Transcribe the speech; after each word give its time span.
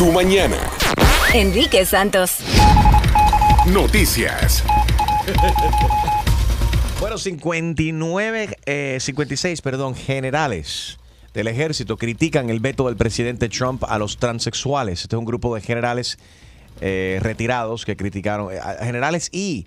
tu 0.00 0.10
mañana. 0.12 0.56
Enrique 1.34 1.84
Santos. 1.84 2.38
Noticias. 3.66 4.64
Bueno, 6.98 7.18
59, 7.18 8.56
eh, 8.64 8.96
56, 8.98 9.60
perdón, 9.60 9.94
generales 9.94 10.98
del 11.34 11.48
ejército 11.48 11.98
critican 11.98 12.48
el 12.48 12.60
veto 12.60 12.86
del 12.86 12.96
presidente 12.96 13.50
Trump 13.50 13.84
a 13.86 13.98
los 13.98 14.16
transexuales. 14.16 15.02
Este 15.02 15.16
es 15.16 15.18
un 15.18 15.26
grupo 15.26 15.54
de 15.54 15.60
generales 15.60 16.18
eh, 16.80 17.18
retirados 17.20 17.84
que 17.84 17.94
criticaron, 17.94 18.54
eh, 18.54 18.58
generales 18.80 19.28
y 19.32 19.66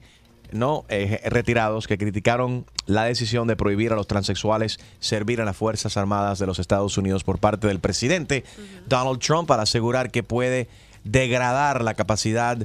no 0.54 0.86
eh, 0.90 1.22
retirados 1.26 1.88
que 1.88 1.98
criticaron 1.98 2.66
la 2.86 3.06
decisión 3.06 3.48
de 3.48 3.56
prohibir 3.56 3.92
a 3.92 3.96
los 3.96 4.08
transexuales 4.08 4.80
servir 5.00 5.40
en 5.40 5.46
las 5.46 5.58
Fuerzas 5.58 5.98
Armadas 5.98 6.40
de 6.40 6.46
los 6.46 6.60
Estados 6.60 6.98
Unidos 6.98 7.24
por 7.24 7.40
parte 7.40 7.68
del 7.68 7.80
presidente 7.80 8.44
Donald 8.88 9.20
Trump 9.20 9.50
al 9.52 9.60
asegurar 9.60 10.12
que 10.12 10.24
puede 10.24 10.68
degradar 11.04 11.84
la 11.84 11.94
capacidad 11.94 12.58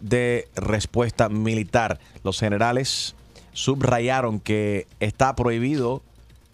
de 0.00 0.48
respuesta 0.54 1.28
militar. 1.28 1.98
Los 2.22 2.38
generales 2.38 3.14
subrayaron 3.52 4.40
que 4.40 4.86
está 5.00 5.34
prohibido, 5.34 6.02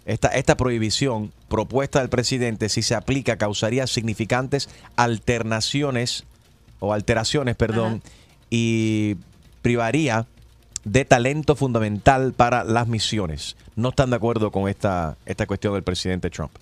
esta, 0.07 0.29
esta 0.29 0.57
prohibición 0.57 1.33
propuesta 1.49 2.01
del 2.01 2.09
presidente, 2.09 2.69
si 2.69 2.83
se 2.83 2.95
aplica, 2.95 3.37
causaría 3.37 3.87
significantes 3.87 4.69
alternaciones 4.97 6.25
o 6.79 6.93
alteraciones, 6.93 7.57
perdón, 7.57 8.03
y 8.51 9.17
privaría 9.63 10.27
de 10.85 11.05
talento 11.05 11.55
fundamental 11.57 12.33
para 12.33 12.65
las 12.65 12.89
misiones. 12.89 13.57
No 13.77 13.91
están 13.91 14.11
de 14.11 14.17
acuerdo 14.17 14.51
con 14.51 14.69
esta, 14.69 15.17
esta 15.27 15.47
cuestión 15.47 15.75
del 15.75 15.83
presidente 15.83 16.31
Trump. 16.31 16.53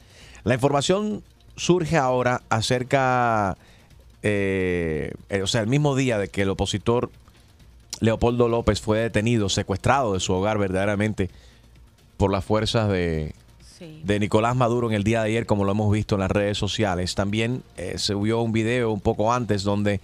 La 0.44 0.54
información 0.54 1.22
surge 1.56 1.96
ahora 1.96 2.42
acerca, 2.48 3.56
eh, 4.22 5.12
eh, 5.28 5.42
o 5.42 5.46
sea, 5.46 5.60
el 5.60 5.66
mismo 5.66 5.96
día 5.96 6.18
de 6.18 6.28
que 6.28 6.42
el 6.42 6.50
opositor 6.50 7.10
Leopoldo 8.00 8.48
López 8.48 8.80
fue 8.80 8.98
detenido, 8.98 9.48
secuestrado 9.48 10.14
de 10.14 10.20
su 10.20 10.32
hogar 10.32 10.58
verdaderamente 10.58 11.30
por 12.16 12.30
las 12.30 12.44
fuerzas 12.44 12.88
de, 12.88 13.34
de 14.04 14.20
Nicolás 14.20 14.56
Maduro 14.56 14.88
en 14.88 14.94
el 14.94 15.04
día 15.04 15.22
de 15.22 15.28
ayer, 15.28 15.46
como 15.46 15.64
lo 15.64 15.72
hemos 15.72 15.92
visto 15.92 16.14
en 16.14 16.20
las 16.20 16.30
redes 16.30 16.58
sociales. 16.58 17.14
También 17.14 17.62
eh, 17.76 17.94
se 17.96 18.14
vio 18.14 18.40
un 18.40 18.52
video 18.52 18.90
un 18.90 19.00
poco 19.00 19.32
antes 19.32 19.62
donde 19.62 20.00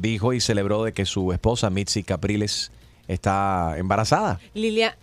dijo 0.00 0.32
y 0.32 0.40
celebró 0.40 0.84
de 0.84 0.92
que 0.92 1.04
su 1.04 1.32
esposa 1.32 1.70
Mitzi 1.70 2.02
Capriles 2.02 2.70
está 3.08 3.74
embarazada. 3.78 4.40
Lilia, 4.54 4.96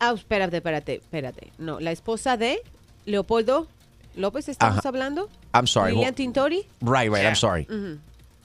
ah, 0.00 0.12
espérate, 0.14 0.56
espérate, 0.56 0.94
espérate. 0.96 1.52
No, 1.58 1.80
la 1.80 1.92
esposa 1.92 2.36
de 2.36 2.60
Leopoldo 3.04 3.66
López, 4.16 4.48
¿estamos 4.48 4.78
Ajá. 4.78 4.88
hablando? 4.88 5.28
I'm 5.54 5.66
sorry. 5.66 5.92
Lilian 5.92 6.14
Tintori. 6.14 6.66
Right, 6.80 7.10
right, 7.12 7.24
I'm 7.24 7.36
sorry. 7.36 7.66
Ujú. 7.68 7.98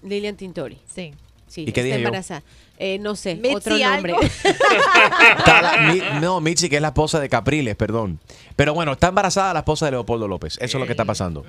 Lilian 0.03 0.35
Tintori. 0.35 0.79
Sí. 0.93 1.13
Sí, 1.51 1.61
¿Y 1.63 1.65
qué 1.65 1.71
está 1.71 1.83
dije 1.83 1.99
yo? 2.01 2.07
embarazada. 2.07 2.43
Eh, 2.79 2.97
no 2.99 3.15
sé, 3.15 3.35
Mitzi 3.35 3.55
otro 3.55 3.77
nombre. 3.77 4.15
la- 5.47 5.91
Mi- 5.93 6.19
no, 6.21 6.39
Mitzi, 6.41 6.69
que 6.69 6.77
es 6.77 6.81
la 6.81 6.89
esposa 6.89 7.19
de 7.19 7.29
Capriles, 7.29 7.75
perdón. 7.75 8.19
Pero 8.55 8.73
bueno, 8.73 8.93
está 8.93 9.07
embarazada 9.09 9.53
la 9.53 9.59
esposa 9.59 9.85
de 9.85 9.91
Leopoldo 9.91 10.27
López. 10.27 10.55
Eso 10.61 10.77
es 10.77 10.79
lo 10.79 10.85
que 10.85 10.93
está 10.93 11.05
pasando. 11.05 11.43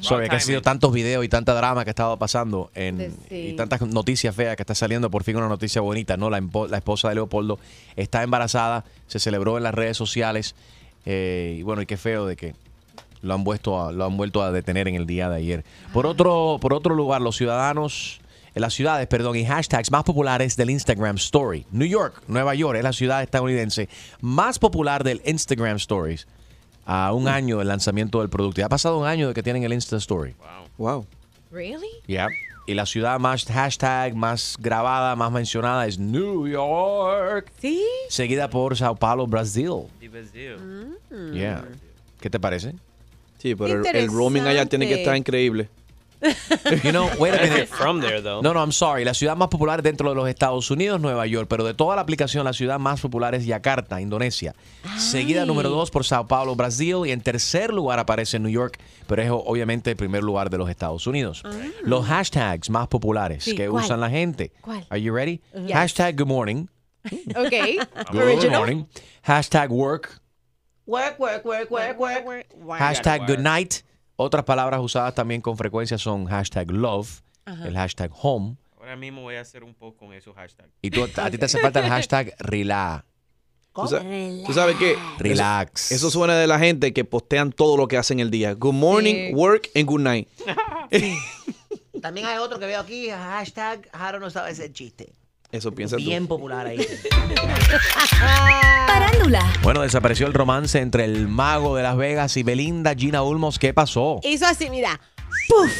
Sorry, 0.00 0.28
que 0.30 0.36
ha 0.36 0.40
sido 0.40 0.62
tantos 0.62 0.92
videos 0.92 1.24
y 1.24 1.28
tanta 1.28 1.52
drama 1.52 1.84
que 1.84 1.90
ha 1.90 1.92
estado 1.92 2.16
pasando 2.16 2.70
en, 2.74 3.14
Sí. 3.28 3.48
y 3.48 3.52
tantas 3.56 3.82
noticias 3.82 4.34
feas 4.34 4.56
que 4.56 4.62
está 4.62 4.74
saliendo. 4.74 5.10
Por 5.10 5.24
fin 5.24 5.36
una 5.36 5.48
noticia 5.48 5.80
bonita, 5.82 6.16
¿no? 6.16 6.30
La, 6.30 6.40
la 6.68 6.76
esposa 6.78 7.08
de 7.10 7.16
Leopoldo 7.16 7.58
está 7.96 8.22
embarazada, 8.22 8.84
se 9.08 9.18
celebró 9.18 9.56
en 9.58 9.64
las 9.64 9.74
redes 9.74 9.96
sociales. 9.96 10.54
eh, 11.06 11.56
y 11.58 11.62
bueno, 11.62 11.82
y 11.82 11.86
qué 11.86 11.96
feo 11.96 12.24
de 12.26 12.36
que 12.36 12.54
lo 13.22 13.34
han, 13.34 13.44
vuelto 13.44 13.82
a, 13.84 13.92
lo 13.92 14.04
han 14.06 14.16
vuelto 14.16 14.42
a 14.42 14.50
detener 14.52 14.88
en 14.88 14.94
el 14.94 15.06
día 15.06 15.28
de 15.28 15.36
ayer. 15.36 15.64
Por 15.92 16.06
otro, 16.06 16.56
por 16.60 16.72
otro 16.72 16.94
lugar, 16.94 17.20
los 17.20 17.36
ciudadanos, 17.36 18.20
en 18.54 18.62
las 18.62 18.74
ciudades, 18.74 19.06
perdón, 19.06 19.36
y 19.36 19.44
hashtags 19.44 19.90
más 19.90 20.04
populares 20.04 20.56
del 20.56 20.70
Instagram 20.70 21.16
Story. 21.16 21.66
New 21.70 21.88
York, 21.88 22.22
Nueva 22.26 22.54
York, 22.54 22.76
es 22.78 22.84
la 22.84 22.92
ciudad 22.92 23.22
estadounidense 23.22 23.88
más 24.20 24.58
popular 24.58 25.04
del 25.04 25.22
Instagram 25.24 25.76
Stories 25.76 26.26
a 26.84 27.12
un 27.12 27.28
año 27.28 27.58
del 27.58 27.68
lanzamiento 27.68 28.20
del 28.20 28.28
producto. 28.28 28.60
Ya 28.60 28.66
ha 28.66 28.68
pasado 28.68 28.98
un 28.98 29.06
año 29.06 29.28
de 29.28 29.34
que 29.34 29.42
tienen 29.42 29.62
el 29.62 29.72
Insta 29.72 29.96
Story. 29.96 30.34
Wow. 30.76 31.06
Really? 31.52 31.88
Yeah. 32.06 32.28
Y 32.66 32.74
la 32.74 32.86
ciudad 32.86 33.18
más 33.18 33.44
hashtag, 33.44 34.14
más 34.14 34.56
grabada, 34.58 35.14
más 35.16 35.30
mencionada 35.32 35.86
es 35.86 35.98
New 35.98 36.48
York. 36.48 37.50
Sí. 37.60 37.84
Seguida 38.08 38.48
por 38.48 38.76
Sao 38.76 38.96
Paulo, 38.96 39.26
Brasil. 39.26 39.86
Mm. 40.00 41.32
Yeah. 41.32 41.64
¿Qué 42.20 42.30
te 42.30 42.40
parece? 42.40 42.74
Sí, 43.38 43.54
pero 43.54 43.84
el, 43.84 43.96
el 43.96 44.08
roaming 44.08 44.42
allá 44.42 44.66
tiene 44.66 44.86
que 44.86 45.00
estar 45.00 45.16
increíble. 45.16 45.68
You 46.84 46.92
know, 46.92 47.08
wait 47.18 47.34
a 47.34 47.42
minute. 47.42 47.66
from 47.68 48.00
there, 48.00 48.20
though. 48.20 48.42
No, 48.42 48.52
no, 48.52 48.60
I'm 48.60 48.72
sorry. 48.72 49.04
La 49.04 49.14
ciudad 49.14 49.36
más 49.36 49.48
popular 49.48 49.82
dentro 49.82 50.08
de 50.10 50.14
los 50.14 50.28
Estados 50.28 50.70
Unidos, 50.70 51.00
Nueva 51.00 51.26
York, 51.26 51.46
pero 51.48 51.64
de 51.64 51.72
toda 51.74 51.96
la 51.96 52.02
aplicación, 52.02 52.44
la 52.44 52.52
ciudad 52.52 52.78
más 52.78 53.00
popular 53.00 53.34
es 53.34 53.46
Yakarta, 53.46 54.00
Indonesia. 54.00 54.54
Seguida 54.98 55.46
número 55.46 55.70
dos 55.70 55.90
por 55.90 56.04
Sao 56.04 56.26
Paulo, 56.26 56.54
Brasil. 56.56 56.96
Y 57.06 57.12
en 57.12 57.20
tercer 57.22 57.72
lugar 57.72 57.98
aparece 57.98 58.38
New 58.38 58.50
York, 58.50 58.78
pero 59.06 59.22
es 59.22 59.30
obviamente 59.30 59.90
el 59.90 59.96
primer 59.96 60.22
lugar 60.22 60.50
de 60.50 60.58
los 60.58 60.68
Estados 60.68 61.06
Unidos. 61.06 61.42
Los 61.82 62.06
hashtags 62.06 62.68
más 62.70 62.88
populares 62.88 63.44
Sí, 63.44 63.54
que 63.54 63.68
¿cuál? 63.68 63.84
usan 63.84 64.00
la 64.00 64.10
gente. 64.10 64.52
¿Cuál? 64.60 64.86
Are 64.90 65.00
you 65.00 65.14
ready? 65.14 65.40
Yes. 65.54 65.72
Hashtag 65.72 66.16
good 66.18 66.28
morning. 66.28 66.66
Ok. 67.34 67.50
Good 68.12 68.20
Original. 68.22 68.58
morning. 68.58 68.84
Hashtag 69.22 69.70
work. 69.70 70.20
Work, 70.86 71.18
work, 71.18 71.44
work, 71.46 71.70
work, 71.70 71.98
work. 71.98 72.46
Hashtag 72.78 73.26
good 73.26 73.38
night. 73.38 73.82
Otras 74.22 74.44
palabras 74.44 74.80
usadas 74.82 75.14
también 75.14 75.40
con 75.40 75.56
frecuencia 75.56 75.96
son 75.96 76.26
hashtag 76.26 76.70
love, 76.70 77.22
Ajá. 77.46 77.66
el 77.66 77.74
hashtag 77.74 78.10
home. 78.14 78.56
Ahora 78.78 78.94
mismo 78.96 79.22
voy 79.22 79.36
a 79.36 79.40
hacer 79.40 79.64
un 79.64 79.72
poco 79.74 79.96
con 79.98 80.12
esos 80.12 80.34
hashtags. 80.34 80.68
Y 80.82 80.90
tú, 80.90 81.04
a 81.16 81.30
ti 81.30 81.38
te 81.38 81.44
hace 81.46 81.58
falta 81.58 81.80
el 81.80 81.88
hashtag 81.88 82.34
relax. 82.38 83.04
¿Tú, 83.74 83.86
sa- 83.88 84.02
tú 84.46 84.52
sabes 84.52 84.76
qué? 84.76 84.96
Relax. 85.18 85.86
Eso, 85.92 86.08
eso 86.08 86.10
suena 86.18 86.36
de 86.36 86.46
la 86.46 86.58
gente 86.58 86.92
que 86.92 87.04
postean 87.06 87.50
todo 87.50 87.78
lo 87.78 87.88
que 87.88 87.96
hacen 87.96 88.20
el 88.20 88.30
día. 88.30 88.52
Good 88.52 88.74
morning, 88.74 89.28
Sí. 89.28 89.34
work 89.34 89.70
and 89.74 89.86
good 89.86 90.00
night. 90.00 90.28
También 92.02 92.26
hay 92.26 92.38
otro 92.38 92.58
que 92.58 92.66
veo 92.66 92.80
aquí, 92.80 93.08
hashtag 93.10 93.88
Jaro 93.92 94.20
no 94.20 94.28
sabe 94.30 94.50
ese 94.50 94.70
chiste. 94.72 95.12
Eso 95.52 95.72
piensa 95.72 95.96
tú. 95.96 96.02
Bien 96.04 96.26
popular 96.26 96.66
ahí. 96.66 96.78
Parándula. 98.86 99.52
Bueno, 99.62 99.82
desapareció 99.82 100.26
el 100.26 100.34
romance 100.34 100.78
entre 100.78 101.04
el 101.04 101.26
mago 101.28 101.76
de 101.76 101.82
Las 101.82 101.96
Vegas 101.96 102.36
y 102.36 102.42
Belinda 102.42 102.94
Gina 102.94 103.22
Ulmos. 103.22 103.58
¿Qué 103.58 103.74
pasó? 103.74 104.20
Hizo 104.22 104.46
así, 104.46 104.70
mira. 104.70 105.00
Puf, 105.48 105.72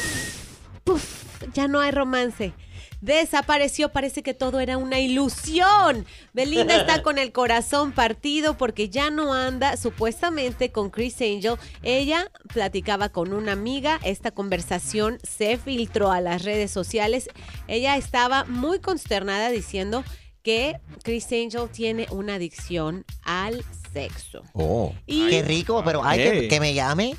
puf. 0.83 1.21
Ya 1.53 1.67
no 1.67 1.79
hay 1.79 1.91
romance. 1.91 2.53
Desapareció, 3.01 3.89
parece 3.89 4.21
que 4.21 4.35
todo 4.35 4.59
era 4.59 4.77
una 4.77 4.99
ilusión. 4.99 6.05
Belinda 6.33 6.75
está 6.75 7.01
con 7.03 7.17
el 7.17 7.31
corazón 7.31 7.91
partido 7.91 8.57
porque 8.57 8.89
ya 8.89 9.09
no 9.09 9.33
anda 9.33 9.75
supuestamente 9.75 10.71
con 10.71 10.91
Chris 10.91 11.19
Angel. 11.21 11.55
Ella 11.81 12.31
platicaba 12.53 13.09
con 13.09 13.33
una 13.33 13.53
amiga, 13.53 13.99
esta 14.03 14.29
conversación 14.31 15.17
se 15.23 15.57
filtró 15.57 16.11
a 16.11 16.21
las 16.21 16.43
redes 16.43 16.69
sociales. 16.69 17.29
Ella 17.67 17.97
estaba 17.97 18.45
muy 18.45 18.79
consternada 18.79 19.49
diciendo 19.49 20.03
que 20.43 20.79
Chris 21.03 21.25
Angel 21.31 21.69
tiene 21.71 22.07
una 22.11 22.35
adicción 22.35 23.05
al 23.23 23.63
sexo. 23.93 24.43
Oh. 24.53 24.93
Y 25.05 25.27
Qué 25.29 25.41
rico, 25.43 25.81
pero 25.85 26.03
hay 26.03 26.47
que, 26.47 26.59
me 26.59 26.73
llame. 26.73 27.15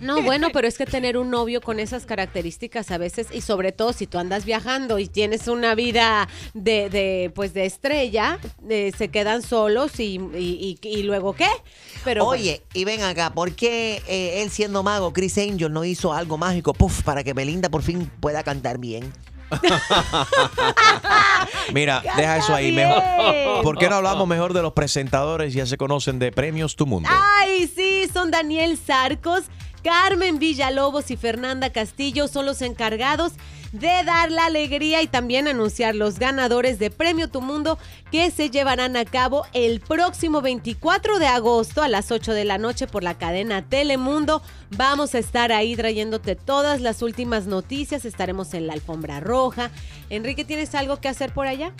no, 0.00 0.22
bueno, 0.22 0.48
pero 0.52 0.66
es 0.68 0.76
que 0.78 0.86
tener 0.86 1.16
un 1.16 1.30
novio 1.30 1.60
con 1.60 1.80
esas 1.80 2.06
características 2.06 2.90
a 2.90 2.98
veces, 2.98 3.28
y 3.32 3.40
sobre 3.40 3.72
todo 3.72 3.92
si 3.92 4.06
tú 4.06 4.18
andas 4.18 4.44
viajando 4.44 4.98
y 4.98 5.06
tienes 5.08 5.48
una 5.48 5.74
vida 5.74 6.28
de, 6.52 6.90
de 6.90 7.32
pues 7.34 7.54
de 7.54 7.64
estrella, 7.66 8.38
eh, 8.68 8.92
se 8.96 9.08
quedan 9.08 9.42
solos 9.42 9.98
y, 10.00 10.20
y- 10.36 10.78
y- 10.82 10.88
y 10.88 11.02
luego 11.02 11.32
qué. 11.34 11.48
Pero 12.04 12.26
Oye, 12.26 12.62
y 12.74 12.84
ven 12.84 13.02
acá, 13.02 13.32
¿por 13.34 13.52
qué 13.54 14.02
eh, 14.08 14.42
él 14.42 14.50
siendo 14.50 14.82
mago, 14.82 15.12
Chris 15.12 15.38
Angel, 15.38 15.72
no 15.72 15.84
hizo 15.84 16.12
algo 16.12 16.36
mágico, 16.38 16.74
puff, 16.74 17.02
para 17.02 17.24
que 17.24 17.32
Belinda 17.32 17.68
por 17.68 17.82
fin 17.82 18.10
pueda 18.20 18.42
cantar 18.42 18.78
bien? 18.78 19.12
Mira, 21.72 22.02
deja 22.16 22.38
eso 22.38 22.54
ahí. 22.54 22.72
Mejor. 22.72 23.02
¿Por 23.62 23.78
qué 23.78 23.88
no 23.88 23.96
hablamos 23.96 24.26
mejor 24.28 24.52
de 24.52 24.62
los 24.62 24.72
presentadores? 24.72 25.54
Ya 25.54 25.66
se 25.66 25.76
conocen 25.76 26.18
de 26.18 26.32
Premios 26.32 26.76
Tu 26.76 26.86
Mundo. 26.86 27.08
Ay, 27.12 27.70
sí, 27.74 28.08
son 28.12 28.30
Daniel 28.30 28.78
Sarcos, 28.78 29.44
Carmen 29.84 30.38
Villalobos 30.38 31.10
y 31.10 31.16
Fernanda 31.18 31.70
Castillo 31.70 32.26
son 32.26 32.46
los 32.46 32.62
encargados 32.62 33.34
de 33.72 34.02
dar 34.04 34.30
la 34.30 34.46
alegría 34.46 35.02
y 35.02 35.06
también 35.06 35.46
anunciar 35.46 35.94
los 35.94 36.18
ganadores 36.18 36.78
de 36.78 36.90
Premio 36.90 37.28
Tu 37.28 37.42
Mundo 37.42 37.78
que 38.10 38.30
se 38.30 38.48
llevarán 38.48 38.96
a 38.96 39.04
cabo 39.04 39.44
el 39.52 39.80
próximo 39.80 40.40
24 40.40 41.18
de 41.18 41.26
agosto 41.26 41.82
a 41.82 41.88
las 41.88 42.10
8 42.10 42.32
de 42.32 42.46
la 42.46 42.56
noche 42.56 42.86
por 42.86 43.02
la 43.02 43.18
cadena 43.18 43.68
Telemundo. 43.68 44.40
Vamos 44.70 45.14
a 45.14 45.18
estar 45.18 45.52
ahí 45.52 45.76
trayéndote 45.76 46.34
todas 46.34 46.80
las 46.80 47.02
últimas 47.02 47.46
noticias, 47.46 48.06
estaremos 48.06 48.54
en 48.54 48.66
la 48.66 48.72
alfombra 48.72 49.20
roja. 49.20 49.70
Enrique, 50.08 50.46
¿tienes 50.46 50.74
algo 50.74 50.98
que 50.98 51.08
hacer 51.08 51.30
por 51.34 51.46
allá? 51.46 51.74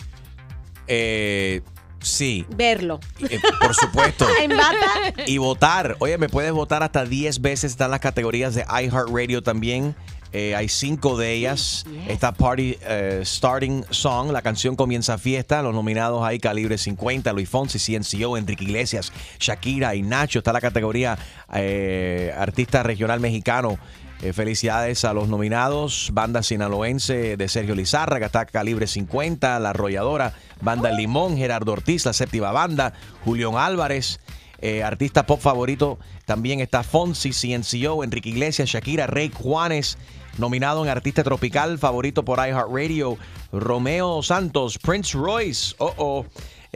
Eh, 0.87 1.61
sí, 2.05 2.45
Verlo. 2.55 2.99
eh, 3.29 3.39
por 3.59 3.73
supuesto. 3.75 4.25
En 4.41 4.55
bata. 4.55 5.13
Y 5.25 5.37
votar. 5.37 5.95
Oye, 5.99 6.17
me 6.17 6.29
puedes 6.29 6.51
votar 6.51 6.83
hasta 6.83 7.05
10 7.05 7.41
veces. 7.41 7.71
Están 7.71 7.91
las 7.91 7.99
categorías 7.99 8.53
de 8.55 8.63
iHeartRadio 8.63 9.41
también. 9.41 9.95
Eh, 10.37 10.53
hay 10.53 10.67
cinco 10.67 11.17
de 11.17 11.31
ellas. 11.31 11.85
Está 12.09 12.33
Party 12.33 12.77
eh, 12.81 13.21
Starting 13.23 13.85
Song. 13.89 14.31
La 14.31 14.41
canción 14.41 14.75
comienza 14.75 15.17
fiesta. 15.17 15.61
Los 15.61 15.73
nominados 15.73 16.23
hay 16.25 16.39
Calibre 16.39 16.77
50, 16.77 17.31
Luis 17.31 17.47
Fonsi, 17.47 17.79
CNCO, 17.79 18.35
Enrique 18.37 18.65
Iglesias, 18.65 19.13
Shakira 19.39 19.95
y 19.95 20.01
Nacho. 20.01 20.39
Está 20.39 20.51
la 20.51 20.59
categoría 20.59 21.17
eh, 21.53 22.33
Artista 22.37 22.83
Regional 22.83 23.21
Mexicano. 23.21 23.77
Eh, 24.21 24.33
felicidades 24.33 25.05
a 25.05 25.13
los 25.13 25.27
nominados. 25.27 26.09
Banda 26.13 26.41
sinaloense 26.41 27.37
de 27.37 27.47
Sergio 27.47 27.75
Lizárraga, 27.75 28.27
está 28.27 28.45
Calibre 28.45 28.87
50, 28.87 29.59
La 29.59 29.71
Arrolladora, 29.71 30.33
Banda 30.61 30.91
Limón, 30.91 31.37
Gerardo 31.37 31.73
Ortiz, 31.73 32.05
La 32.05 32.13
Séptima 32.13 32.51
Banda, 32.51 32.93
Julián 33.23 33.55
Álvarez. 33.57 34.19
eh, 34.61 34.83
artista 34.83 35.25
pop 35.25 35.41
favorito 35.41 35.99
también 36.25 36.59
está 36.59 36.81
Fonsi, 36.81 37.31
CNCO, 37.31 38.03
Enrique 38.03 38.29
Iglesias, 38.29 38.69
Shakira, 38.69 39.05
Rey 39.05 39.31
Juanes. 39.33 39.97
Nominado 40.37 40.83
en 40.83 40.89
Artista 40.89 41.23
Tropical, 41.23 41.77
favorito 41.77 42.25
por 42.25 42.39
iHeartRadio, 42.39 43.17
Romeo 43.53 44.21
Santos, 44.21 44.77
Prince 44.77 45.17
Royce, 45.17 45.75
oh, 45.77 45.93
oh. 45.97 46.25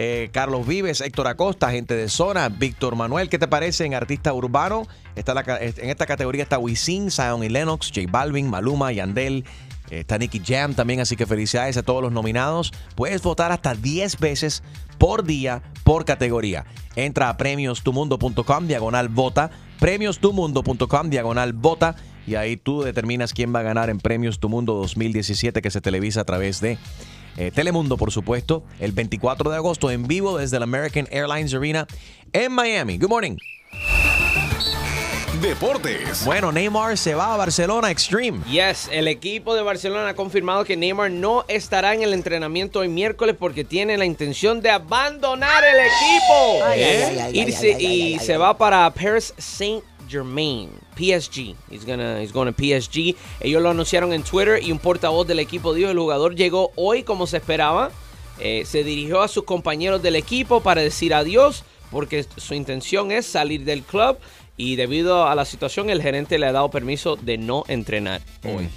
Eh, 0.01 0.29
Carlos 0.31 0.65
Vives, 0.65 1.01
Héctor 1.01 1.27
Acosta, 1.27 1.71
gente 1.71 1.93
de 1.93 2.07
zona, 2.07 2.47
Víctor 2.47 2.95
Manuel, 2.95 3.27
¿qué 3.27 3.37
te 3.37 3.49
parece 3.49 3.83
en 3.83 3.93
artista 3.93 4.31
urbano? 4.31 4.87
Está 5.17 5.33
en 5.59 5.89
esta 5.89 6.05
categoría 6.05 6.41
está 6.41 6.57
Wisin, 6.57 7.11
Zion 7.11 7.43
y 7.43 7.49
Lennox, 7.49 7.91
J 7.93 8.07
Balvin, 8.09 8.49
Maluma, 8.49 8.93
Yandel, 8.93 9.43
eh, 9.89 9.99
está 9.99 10.17
Nicky 10.17 10.39
Jam 10.39 10.73
también, 10.73 11.01
así 11.01 11.17
que 11.17 11.25
felicidades 11.25 11.75
a 11.75 11.83
todos 11.83 12.01
los 12.01 12.13
nominados. 12.13 12.71
Puedes 12.95 13.21
votar 13.21 13.51
hasta 13.51 13.75
10 13.75 14.21
veces 14.21 14.63
por 14.97 15.25
día 15.25 15.63
por 15.83 16.05
categoría. 16.05 16.65
Entra 16.95 17.27
a 17.27 17.35
premiostumundo.com, 17.35 18.67
diagonal 18.67 19.09
vota, 19.09 19.51
premiostumundo.com, 19.81 21.09
diagonal 21.09 21.51
vota, 21.51 21.97
y 22.25 22.35
ahí 22.35 22.55
tú 22.55 22.83
determinas 22.83 23.33
quién 23.33 23.53
va 23.53 23.59
a 23.59 23.63
ganar 23.63 23.89
en 23.89 23.99
Premios 23.99 24.39
Tu 24.39 24.47
Mundo 24.47 24.75
2017 24.75 25.61
que 25.61 25.71
se 25.71 25.81
televisa 25.81 26.21
a 26.21 26.25
través 26.25 26.61
de 26.61 26.77
eh, 27.39 27.51
Telemundo, 27.51 27.95
por 27.95 28.11
supuesto, 28.11 28.63
el 28.79 28.91
24 28.91 29.49
de 29.49 29.55
agosto 29.55 29.89
en 29.89 30.07
vivo 30.07 30.37
desde 30.37 30.57
el 30.57 30.63
American 30.63 31.07
Airlines 31.09 31.53
Arena 31.53 31.87
en 32.33 32.51
Miami. 32.51 32.97
Good 32.97 33.09
morning. 33.09 33.37
Deportes. 35.41 36.25
Bueno, 36.25 36.51
Neymar 36.51 36.97
se 36.97 37.15
va 37.15 37.33
a 37.33 37.37
Barcelona 37.37 37.91
Extreme. 37.91 38.43
Yes, 38.43 38.89
el 38.91 39.07
equipo 39.07 39.55
de 39.55 39.61
Barcelona 39.61 40.09
ha 40.09 40.13
confirmado 40.13 40.65
que 40.65 40.75
Neymar 40.75 41.11
no 41.11 41.45
estará 41.47 41.93
en 41.93 42.01
el 42.01 42.13
entrenamiento 42.13 42.79
hoy 42.79 42.89
miércoles 42.89 43.37
porque 43.39 43.63
tiene 43.63 43.97
la 43.97 44.03
intención 44.03 44.59
de 44.59 44.71
abandonar 44.71 45.63
el 45.63 45.77
equipo. 45.79 47.39
Irse 47.39 47.77
y 47.79 48.19
se 48.19 48.35
va 48.35 48.57
para 48.57 48.89
Paris 48.89 49.33
Saint 49.37 49.81
Germain, 50.09 50.69
PSG. 50.97 51.55
He's 51.69 51.85
gonna, 51.85 52.19
he's 52.21 52.31
going 52.33 52.51
to 52.51 52.53
PSG. 52.53 53.15
Ellos 53.41 53.61
lo 53.61 53.69
anunciaron 53.69 54.11
en 54.13 54.23
Twitter 54.23 54.59
y 54.63 54.71
un 54.71 54.79
portavoz 54.79 55.27
del 55.27 55.39
equipo 55.39 55.73
dijo 55.73 55.89
el 55.91 55.97
jugador 55.99 56.35
llegó 56.35 56.71
hoy 56.75 57.03
como 57.03 57.27
se 57.27 57.37
esperaba. 57.37 57.91
Eh, 58.39 58.63
se 58.65 58.83
dirigió 58.83 59.21
a 59.21 59.27
sus 59.27 59.43
compañeros 59.43 60.01
del 60.01 60.15
equipo 60.15 60.61
para 60.61 60.81
decir 60.81 61.13
adiós 61.13 61.63
porque 61.91 62.25
su 62.37 62.53
intención 62.53 63.11
es 63.11 63.25
salir 63.25 63.65
del 63.65 63.81
club 63.83 64.17
y 64.55 64.75
debido 64.77 65.27
a 65.27 65.35
la 65.35 65.43
situación 65.45 65.89
el 65.89 66.01
gerente 66.01 66.37
le 66.37 66.45
ha 66.45 66.51
dado 66.51 66.69
permiso 66.69 67.15
de 67.17 67.37
no 67.37 67.63
entrenar 67.67 68.21
hoy. 68.45 68.69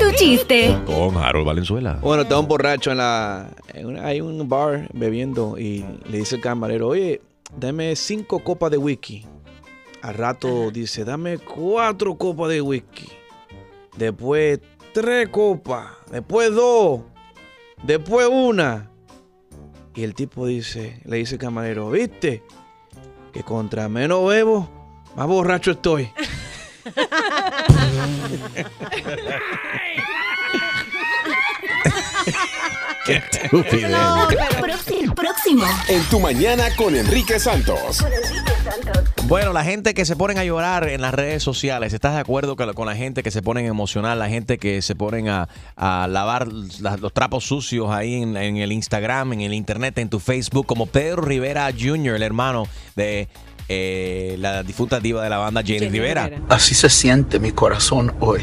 Tu 0.00 0.12
chiste. 0.16 0.76
Con 0.86 1.16
Harold 1.16 1.46
Valenzuela. 1.46 1.98
Bueno, 2.02 2.22
está 2.22 2.38
un 2.38 2.48
borracho 2.48 2.90
en 2.90 2.98
la. 2.98 3.48
en 3.72 3.86
una- 3.86 4.06
hay 4.06 4.20
un 4.20 4.48
bar 4.48 4.88
bebiendo 4.92 5.58
y 5.58 5.84
le 6.08 6.18
dice 6.18 6.36
el 6.36 6.40
camarero, 6.42 6.88
oye, 6.88 7.20
dame 7.54 7.94
cinco 7.96 8.42
copas 8.42 8.70
de 8.70 8.78
whisky. 8.78 9.26
Al 10.02 10.14
rato 10.14 10.70
dice, 10.70 11.04
dame 11.04 11.38
cuatro 11.38 12.16
copas 12.16 12.50
de 12.50 12.60
whisky. 12.60 13.08
Después 13.96 14.60
tres 14.92 15.28
copas. 15.28 15.88
Después 16.10 16.54
dos. 16.54 17.02
Después 17.82 18.28
una. 18.30 18.90
Y 19.94 20.04
el 20.04 20.14
tipo 20.14 20.46
dice, 20.46 21.00
le 21.04 21.18
dice 21.18 21.36
el 21.36 21.40
camarero, 21.40 21.90
¿viste? 21.90 22.42
Que 23.32 23.42
contra 23.42 23.88
menos 23.88 24.28
bebo, 24.28 24.68
más 25.16 25.26
borracho 25.26 25.72
estoy. 25.72 26.10
Qué 33.06 33.22
estúpido. 33.42 33.88
No, 33.96 34.26
pero 34.28 35.14
Próximo. 35.14 35.64
En 35.88 36.02
tu 36.04 36.20
mañana 36.20 36.64
con 36.76 36.94
Enrique 36.96 37.38
Santos. 37.38 38.04
Bueno, 39.24 39.52
la 39.52 39.64
gente 39.64 39.94
que 39.94 40.04
se 40.04 40.14
ponen 40.16 40.38
a 40.38 40.44
llorar 40.44 40.88
en 40.88 41.00
las 41.00 41.14
redes 41.14 41.42
sociales, 41.42 41.92
¿estás 41.92 42.14
de 42.14 42.20
acuerdo 42.20 42.56
con 42.56 42.66
la, 42.66 42.74
con 42.74 42.86
la 42.86 42.94
gente 42.96 43.22
que 43.22 43.30
se 43.30 43.42
ponen 43.42 43.66
emocional, 43.66 44.18
la 44.18 44.28
gente 44.28 44.58
que 44.58 44.82
se 44.82 44.94
ponen 44.94 45.28
a, 45.28 45.48
a 45.76 46.06
lavar 46.08 46.48
la- 46.80 46.96
los 46.96 47.12
trapos 47.12 47.44
sucios 47.44 47.90
ahí 47.90 48.22
en, 48.22 48.36
en 48.36 48.56
el 48.58 48.72
Instagram, 48.72 49.32
en 49.34 49.40
el 49.42 49.54
internet, 49.54 49.96
en 49.98 50.08
tu 50.08 50.20
Facebook, 50.20 50.66
como 50.66 50.86
Pedro 50.86 51.22
Rivera 51.22 51.68
Jr., 51.72 52.16
el 52.16 52.22
hermano 52.22 52.64
de 52.94 53.28
eh, 53.68 54.36
la 54.38 54.62
difunta 54.62 55.00
diva 55.00 55.22
de 55.24 55.30
la 55.30 55.38
banda 55.38 55.62
Jenny, 55.62 55.78
Jenny 55.80 55.90
Rivera? 55.92 56.24
Rivera. 56.26 56.42
Así 56.48 56.74
se 56.74 56.88
siente 56.90 57.38
mi 57.40 57.52
corazón 57.52 58.14
hoy. 58.20 58.42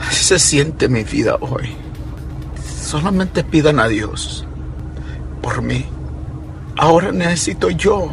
Así 0.00 0.24
se 0.24 0.38
siente 0.38 0.88
mi 0.88 1.04
vida 1.04 1.36
hoy. 1.40 1.70
Solamente 2.86 3.42
pidan 3.42 3.80
a 3.80 3.88
Dios 3.88 4.44
por 5.42 5.60
mí. 5.60 5.84
Ahora 6.76 7.10
necesito 7.10 7.68
yo 7.68 8.12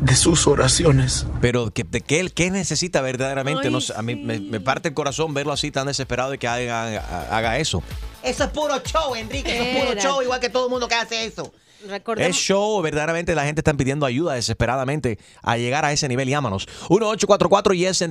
de 0.00 0.16
sus 0.16 0.48
oraciones. 0.48 1.24
Pero 1.40 1.70
que, 1.70 1.84
de 1.84 2.00
qué, 2.00 2.28
qué 2.34 2.50
necesita 2.50 3.00
verdaderamente, 3.00 3.68
Ay, 3.68 3.72
no 3.72 3.80
sé, 3.80 3.92
a 3.96 4.02
mí 4.02 4.16
me, 4.16 4.58
parte 4.58 4.88
el 4.88 4.94
corazón 4.94 5.34
verlo 5.34 5.52
así 5.52 5.70
tan 5.70 5.86
desesperado 5.86 6.32
de 6.32 6.38
que 6.38 6.48
haga, 6.48 7.36
haga 7.36 7.58
eso. 7.58 7.80
Eso 8.24 8.42
es 8.42 8.50
puro 8.50 8.82
show, 8.82 9.14
Enrique. 9.14 9.54
Eso 9.54 9.62
es 9.62 9.84
puro 9.84 10.00
show, 10.00 10.20
igual 10.20 10.40
que 10.40 10.50
todo 10.50 10.64
el 10.64 10.70
mundo 10.70 10.88
que 10.88 10.96
hace 10.96 11.24
eso. 11.24 11.52
recordemos. 11.86 12.28
Es 12.28 12.42
show, 12.42 12.82
verdaderamente 12.82 13.36
la 13.36 13.44
gente 13.44 13.60
está 13.60 13.72
pidiendo 13.74 14.04
ayuda 14.04 14.34
desesperadamente 14.34 15.20
a 15.42 15.56
llegar 15.58 15.84
a 15.84 15.92
ese 15.92 16.08
nivel. 16.08 16.28
Llámanos. 16.28 16.66
1844 16.88 17.74
yes 17.74 18.02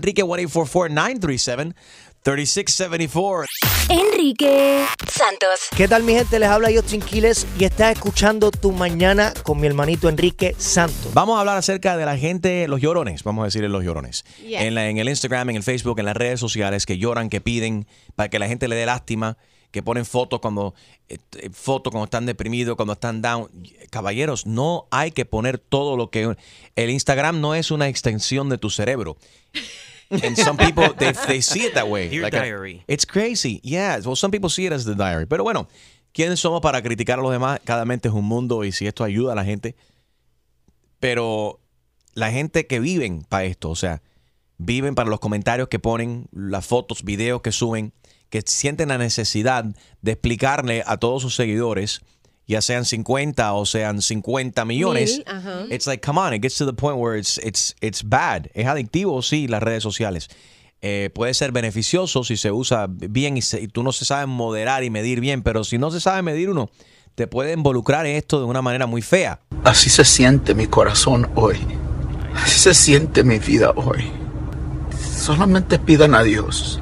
Enrique 2.25 2.45
1-844-937-3674. 2.69 3.45
Enrique 3.89 4.85
Santos. 5.11 5.59
¿Qué 5.75 5.87
tal 5.87 6.03
mi 6.03 6.13
gente? 6.13 6.39
Les 6.39 6.49
habla 6.49 6.69
Justin 6.73 7.01
Quiles 7.01 7.47
y 7.57 7.63
estás 7.65 7.93
escuchando 7.93 8.51
Tu 8.51 8.71
Mañana 8.71 9.33
con 9.43 9.59
mi 9.59 9.67
hermanito 9.67 10.09
Enrique 10.09 10.55
Santos. 10.57 11.13
Vamos 11.13 11.37
a 11.37 11.39
hablar 11.41 11.57
acerca 11.57 11.97
de 11.97 12.05
la 12.05 12.17
gente, 12.17 12.67
los 12.67 12.81
llorones, 12.81 13.23
vamos 13.23 13.43
a 13.43 13.45
decirle 13.45 13.69
los 13.69 13.83
llorones. 13.83 14.25
En, 14.43 14.75
la- 14.75 14.89
en 14.89 14.97
el 14.97 15.09
Instagram, 15.09 15.49
en 15.51 15.55
el 15.57 15.63
Facebook, 15.63 15.99
en 15.99 16.05
las 16.05 16.15
redes 16.17 16.39
sociales 16.39 16.85
que 16.85 16.97
lloran, 16.97 17.29
que 17.29 17.41
piden 17.41 17.87
para 18.15 18.29
que 18.29 18.39
la 18.39 18.47
gente 18.47 18.67
le 18.67 18.75
dé 18.75 18.85
lástima, 18.85 19.37
que 19.71 19.81
ponen 19.83 20.05
fotos 20.05 20.39
cuando 20.39 20.73
eh, 21.09 21.17
eh, 21.37 21.49
fotos 21.53 21.91
cuando 21.91 22.05
están 22.05 22.25
deprimidos, 22.25 22.75
cuando 22.75 22.93
están 22.93 23.21
down. 23.21 23.49
Caballeros, 23.91 24.45
no 24.45 24.87
hay 24.91 25.11
que 25.11 25.25
poner 25.25 25.57
todo 25.57 25.95
lo 25.97 26.09
que 26.09 26.35
el 26.75 26.89
Instagram 26.89 27.39
no 27.41 27.55
es 27.55 27.71
una 27.71 27.87
extensión 27.87 28.49
de 28.49 28.57
tu 28.57 28.69
cerebro. 28.69 29.17
And 30.11 30.35
some 30.37 30.57
people 30.57 30.93
they, 30.97 31.11
they 31.27 31.41
see 31.41 31.65
it 31.65 31.73
that 31.75 31.87
way. 31.87 32.09
Dear 32.09 32.23
Like 32.23 32.35
a- 32.35 32.39
diary. 32.41 32.83
it's 32.87 33.05
crazy. 33.05 33.59
Yeah. 33.63 33.99
Well, 34.03 34.15
some 34.15 34.31
people 34.31 34.49
see 34.49 34.65
it 34.65 34.73
as 34.73 34.85
the 34.85 34.95
diary. 34.95 35.25
Pero 35.27 35.43
bueno, 35.43 35.67
¿quiénes 36.13 36.39
somos 36.39 36.61
para 36.61 36.81
criticar 36.81 37.19
a 37.19 37.21
los 37.21 37.31
demás? 37.31 37.59
Cada 37.63 37.85
mente 37.85 38.07
es 38.07 38.13
un 38.13 38.25
mundo 38.25 38.63
y 38.63 38.71
si 38.71 38.87
esto 38.87 39.03
ayuda 39.03 39.33
a 39.33 39.35
la 39.35 39.45
gente, 39.45 39.75
pero 40.99 41.59
la 42.13 42.31
gente 42.31 42.67
que 42.67 42.79
viven 42.79 43.23
para 43.27 43.45
esto, 43.45 43.69
o 43.69 43.75
sea, 43.75 44.01
viven 44.57 44.95
para 44.95 45.09
los 45.09 45.19
comentarios 45.19 45.69
que 45.69 45.79
ponen, 45.79 46.27
las 46.31 46.65
fotos, 46.65 47.03
videos 47.03 47.41
que 47.41 47.51
suben, 47.51 47.93
que 48.29 48.41
sienten 48.45 48.89
la 48.89 48.97
necesidad 48.97 49.65
de 50.01 50.11
explicarle 50.11 50.83
a 50.85 50.97
todos 50.97 51.21
sus 51.21 51.35
seguidores, 51.35 52.01
ya 52.49 52.61
sean 52.61 52.83
50 52.83 53.53
o 53.53 53.65
sean 53.65 54.01
50 54.01 54.65
millones. 54.65 55.21
Mil. 55.25 55.71
It's 55.71 55.85
like, 55.87 56.05
come 56.05 56.19
on, 56.19 56.33
it 56.33 56.41
gets 56.41 56.57
to 56.57 56.65
the 56.65 56.73
point 56.73 56.97
where 56.97 57.17
it's, 57.17 57.37
it's, 57.43 57.75
it's 57.79 58.03
bad. 58.03 58.49
Es 58.53 58.65
adictivo, 58.67 59.21
sí, 59.21 59.47
las 59.47 59.61
redes 59.63 59.83
sociales. 59.83 60.27
Eh, 60.81 61.09
puede 61.13 61.33
ser 61.33 61.51
beneficioso 61.51 62.23
si 62.23 62.37
se 62.37 62.51
usa 62.51 62.87
bien 62.89 63.37
y, 63.37 63.41
se- 63.41 63.61
y 63.61 63.67
tú 63.67 63.83
no 63.83 63.91
se 63.91 64.03
sabes 64.05 64.27
moderar 64.27 64.83
y 64.83 64.89
medir 64.89 65.19
bien, 65.19 65.43
pero 65.43 65.63
si 65.63 65.77
no 65.77 65.91
se 65.91 65.99
sabe 66.01 66.21
medir 66.23 66.49
uno, 66.49 66.69
te 67.15 67.27
puede 67.27 67.53
involucrar 67.53 68.05
en 68.05 68.15
esto 68.15 68.39
de 68.39 68.45
una 68.45 68.61
manera 68.61 68.87
muy 68.87 69.01
fea. 69.01 69.41
Así 69.63 69.89
se 69.89 70.03
siente 70.05 70.55
mi 70.55 70.67
corazón 70.67 71.29
hoy. 71.35 71.57
Así 72.33 72.59
se 72.59 72.73
siente 72.73 73.23
mi 73.23 73.37
vida 73.39 73.71
hoy. 73.75 74.09
Solamente 75.17 75.77
pidan 75.79 76.15
a 76.15 76.23
Dios 76.23 76.81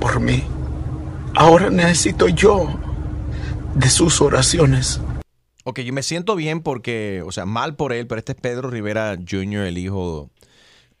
por 0.00 0.18
mí. 0.20 0.44
Ahora 1.34 1.70
necesito 1.70 2.28
yo 2.28 2.68
de 3.74 3.88
sus 3.88 4.20
oraciones. 4.20 5.00
Ok, 5.64 5.80
yo 5.80 5.92
me 5.92 6.02
siento 6.02 6.34
bien 6.34 6.60
porque, 6.60 7.22
o 7.24 7.32
sea, 7.32 7.46
mal 7.46 7.76
por 7.76 7.92
él, 7.92 8.06
pero 8.06 8.18
este 8.18 8.32
es 8.32 8.38
Pedro 8.40 8.68
Rivera 8.70 9.16
Jr., 9.16 9.66
el 9.66 9.78
hijo 9.78 10.30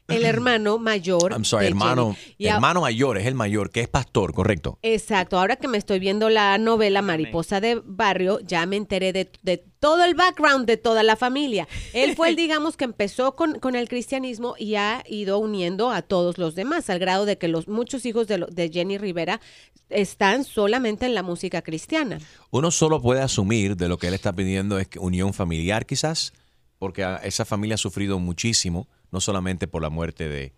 el 0.08 0.24
hermano 0.26 0.78
mayor. 0.78 1.32
I'm 1.32 1.44
sorry, 1.44 1.66
hermano, 1.66 2.16
hermano 2.38 2.80
mayor, 2.82 3.18
es 3.18 3.26
el 3.26 3.34
mayor, 3.34 3.70
que 3.70 3.80
es 3.80 3.88
pastor, 3.88 4.32
correcto. 4.34 4.78
Exacto, 4.82 5.38
ahora 5.38 5.56
que 5.56 5.68
me 5.68 5.78
estoy 5.78 5.98
viendo 5.98 6.28
la 6.28 6.58
novela 6.58 7.02
Mariposa 7.02 7.60
de 7.60 7.80
Barrio, 7.84 8.40
ya 8.40 8.66
me 8.66 8.76
enteré 8.76 9.12
de, 9.12 9.30
de 9.42 9.64
todo 9.80 10.04
el 10.04 10.14
background 10.14 10.66
de 10.66 10.76
toda 10.76 11.02
la 11.02 11.16
familia. 11.16 11.66
Él 11.92 12.14
fue 12.16 12.28
el, 12.30 12.36
digamos, 12.44 12.76
que 12.76 12.84
empezó 12.84 13.34
con, 13.36 13.58
con 13.58 13.74
el 13.76 13.88
cristianismo 13.88 14.54
y 14.58 14.74
ha 14.76 15.02
ido 15.08 15.38
uniendo 15.38 15.90
a 15.90 16.02
todos 16.02 16.38
los 16.38 16.54
demás, 16.54 16.88
al 16.90 16.98
grado 16.98 17.24
de 17.24 17.38
que 17.38 17.48
los 17.48 17.66
muchos 17.68 18.04
hijos 18.06 18.28
de, 18.28 18.38
lo- 18.38 18.46
de 18.46 18.70
Jenny 18.70 18.98
Rivera 18.98 19.40
están 19.88 20.44
solamente 20.44 21.06
en 21.06 21.14
la 21.14 21.22
música 21.22 21.62
cristiana. 21.62 22.18
Uno 22.50 22.70
solo 22.70 23.00
puede 23.02 23.20
asumir 23.20 23.76
de 23.76 23.88
lo 23.88 23.98
que 23.98 24.08
él 24.08 24.14
está 24.14 24.32
pidiendo 24.32 24.78
es 24.78 24.88
que 24.88 24.98
unión 24.98 25.32
familiar 25.34 25.86
quizás, 25.86 26.32
porque 26.78 27.06
esa 27.24 27.44
familia 27.44 27.74
ha 27.74 27.78
sufrido 27.78 28.18
muchísimo, 28.18 28.88
no 29.12 29.20
solamente 29.20 29.68
por 29.68 29.80
la 29.82 29.90
muerte 29.90 30.28
de, 30.28 30.52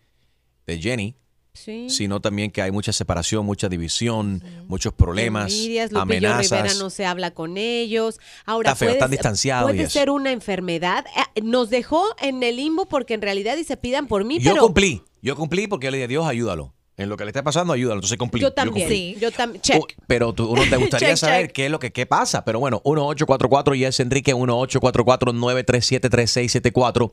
de 0.67 0.81
Jenny, 0.81 1.17
Sí. 1.57 1.89
sino 1.89 2.21
también 2.21 2.51
que 2.51 2.63
hay 2.63 2.73
mucha 2.73 2.93
separación, 2.93 3.47
mucha 3.47 3.69
división, 3.69 4.43
muchos 4.67 4.93
problemas, 4.93 5.53
Envidias, 5.53 5.93
amenazas. 5.95 6.51
Rivera 6.51 6.75
no 6.81 6.91
se 6.91 7.07
habla 7.07 7.31
con 7.33 7.57
ellos. 7.59 8.19
Ahora 8.45 8.73
Está 8.73 8.87
feo, 8.87 8.95
están 8.95 9.13
distanciados 9.13 9.71
y 9.71 9.75
Puede 9.77 9.89
ser 9.89 10.11
una 10.11 10.33
enfermedad. 10.33 11.05
Eh, 11.37 11.43
Nos 11.43 11.71
dejó 11.71 12.03
en 12.21 12.43
el 12.43 12.57
limbo 12.57 12.87
porque 12.89 13.15
en 13.15 13.23
realidad 13.23 13.57
dice 13.57 13.77
pidan 13.77 14.09
por 14.09 14.25
mí, 14.25 14.41
Yo 14.41 14.51
pero 14.51 14.65
cumplí, 14.65 15.03
yo 15.23 15.37
cumplí 15.37 15.69
porque 15.69 15.87
yo 15.87 15.91
le 15.93 15.99
dije, 15.99 16.09
Dios, 16.09 16.27
ayúdalo. 16.27 16.75
En 16.97 17.09
lo 17.09 17.17
que 17.17 17.25
le 17.25 17.31
está 17.31 17.43
pasando, 17.43 17.73
ayúdalo. 17.73 17.97
Entonces 17.97 18.17
cumplí. 18.19 18.41
yo 18.41 18.53
también. 18.53 18.87
cumplí. 18.87 19.17
Yo 19.21 19.33
también. 19.33 19.61
Check. 19.63 19.97
Pero 20.07 20.33
tú, 20.33 20.49
uno 20.49 20.63
te 20.71 20.77
gustaría 20.77 21.09
Check, 21.09 21.17
saber 21.17 21.47
check. 21.47 21.53
qué 21.53 21.65
es 21.67 21.71
lo 21.71 21.81
que 21.81 21.93
qué 21.93 22.07
pasa. 22.07 22.45
Pero 22.45 22.61
bueno, 22.61 22.81
1844 22.85 23.75
y 23.75 23.85
es 23.85 23.99
Enrique 23.99 24.33
1844-937-3674. 24.35 27.11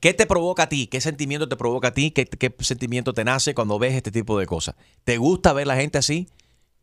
¿Qué 0.00 0.14
te 0.14 0.26
provoca 0.26 0.64
a 0.64 0.68
ti? 0.68 0.86
¿Qué 0.86 1.00
sentimiento 1.00 1.48
te 1.48 1.56
provoca 1.56 1.88
a 1.88 1.94
ti? 1.94 2.10
¿Qué, 2.12 2.24
qué 2.26 2.54
sentimiento 2.60 3.12
te 3.12 3.24
nace 3.24 3.54
cuando 3.54 3.78
ves 3.78 3.94
este 3.94 4.10
tipo 4.10 4.38
de 4.38 4.46
cosas? 4.46 4.76
¿Te 5.04 5.18
gusta 5.18 5.52
ver 5.52 5.66
la 5.66 5.76
gente 5.76 5.98
así? 5.98 6.28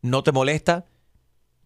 ¿No 0.02 0.22
te 0.22 0.30
molesta? 0.32 0.84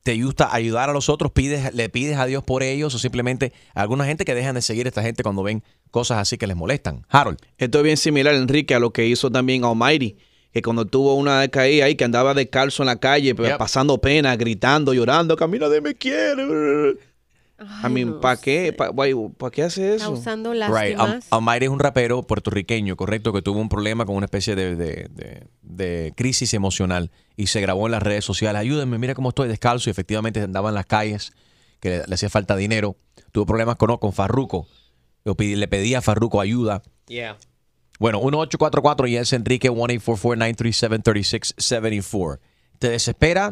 ¿Te 0.02 0.22
gusta 0.22 0.54
ayudar 0.54 0.88
a 0.88 0.92
los 0.94 1.10
otros? 1.10 1.32
¿Pides, 1.32 1.74
¿Le 1.74 1.88
pides 1.90 2.16
a 2.16 2.24
Dios 2.26 2.42
por 2.42 2.62
ellos? 2.62 2.94
¿O 2.94 2.98
simplemente 2.98 3.52
alguna 3.74 4.06
gente 4.06 4.24
que 4.24 4.34
dejan 4.34 4.54
de 4.54 4.62
seguir 4.62 4.86
a 4.86 4.88
esta 4.88 5.02
gente 5.02 5.22
cuando 5.22 5.42
ven 5.42 5.62
cosas 5.90 6.16
así 6.18 6.38
que 6.38 6.46
les 6.46 6.56
molestan? 6.56 7.04
Harold. 7.10 7.36
Esto 7.58 7.78
es 7.78 7.84
bien 7.84 7.96
similar, 7.98 8.34
Enrique, 8.34 8.74
a 8.74 8.78
lo 8.78 8.92
que 8.94 9.06
hizo 9.06 9.30
también 9.30 9.62
Almighty, 9.64 10.16
que 10.52 10.62
cuando 10.62 10.84
tuvo 10.84 11.14
una 11.14 11.46
caída 11.48 11.84
ahí, 11.86 11.94
que 11.94 12.04
andaba 12.04 12.34
descalzo 12.34 12.82
en 12.82 12.88
la 12.88 12.96
calle, 12.96 13.34
Yep. 13.34 13.56
pasando 13.58 13.98
pena, 13.98 14.34
gritando, 14.36 14.92
llorando, 14.92 15.36
camina 15.36 15.68
de 15.68 15.80
me 15.80 15.94
quiere. 15.94 16.96
I 17.84 17.90
mean, 17.90 18.20
¿para 18.20 18.40
qué? 18.40 18.72
¿Para 18.72 19.50
qué 19.50 19.62
hace 19.62 19.96
eso? 19.96 20.06
Causando 20.06 20.52
Right. 20.52 20.60
lástimas. 20.60 21.08
Am- 21.08 21.20
Amari 21.30 21.66
es 21.66 21.70
un 21.70 21.78
rapero 21.78 22.22
puertorriqueño, 22.22 22.96
correcto, 22.96 23.34
que 23.34 23.42
tuvo 23.42 23.60
un 23.60 23.68
problema 23.68 24.06
con 24.06 24.16
una 24.16 24.24
especie 24.24 24.56
de, 24.56 24.76
de- 24.76 25.08
de- 25.10 25.46
de 25.60 26.14
crisis 26.16 26.54
emocional 26.54 27.10
y 27.36 27.48
se 27.48 27.60
grabó 27.60 27.86
en 27.86 27.92
las 27.92 28.02
redes 28.02 28.24
sociales. 28.24 28.60
Ayúdenme, 28.60 28.96
mira 28.98 29.14
cómo 29.14 29.28
estoy 29.28 29.46
descalzo 29.46 29.90
y 29.90 29.92
efectivamente 29.92 30.40
andaba 30.40 30.70
en 30.70 30.74
las 30.74 30.86
calles, 30.86 31.32
que 31.80 31.90
le, 31.90 32.06
le 32.06 32.14
hacía 32.14 32.30
falta 32.30 32.56
dinero. 32.56 32.96
Tuvo 33.30 33.44
problemas 33.44 33.76
con, 33.76 33.94
con 33.98 34.12
Farruco. 34.14 34.66
Le 35.24 35.32
pedí- 35.32 35.54
Le 35.56 35.68
pedía 35.68 35.98
a 35.98 36.02
Farruco 36.02 36.40
ayuda. 36.40 36.82
Yeah. 37.08 37.36
Bueno, 38.00 38.18
1844 38.18 39.06
y 39.08 39.16
es 39.16 39.32
Enrique 39.34 39.70
1844-937-3674. 39.70 42.38
¿Te 42.78 42.88
desespera 42.88 43.50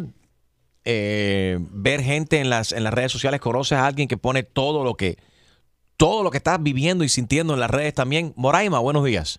eh, 0.87 1.59
ver 1.61 2.01
gente 2.01 2.41
en 2.41 2.49
las, 2.49 2.73
en 2.73 2.83
las 2.83 2.95
redes 2.95 3.13
sociales? 3.13 3.41
¿Conoces 3.41 3.77
a 3.77 3.87
alguien 3.87 4.09
que 4.09 4.17
pone 4.17 4.43
todo 4.43 4.85
lo 4.85 4.95
que 4.95 5.17
todo 5.99 6.23
lo 6.23 6.31
que 6.31 6.39
estás 6.39 6.63
viviendo 6.63 7.05
y 7.05 7.11
sintiendo 7.11 7.53
en 7.53 7.61
las 7.61 7.71
redes 7.71 7.93
también? 7.93 8.33
Moraima, 8.37 8.79
buenos 8.79 9.05
días. 9.05 9.39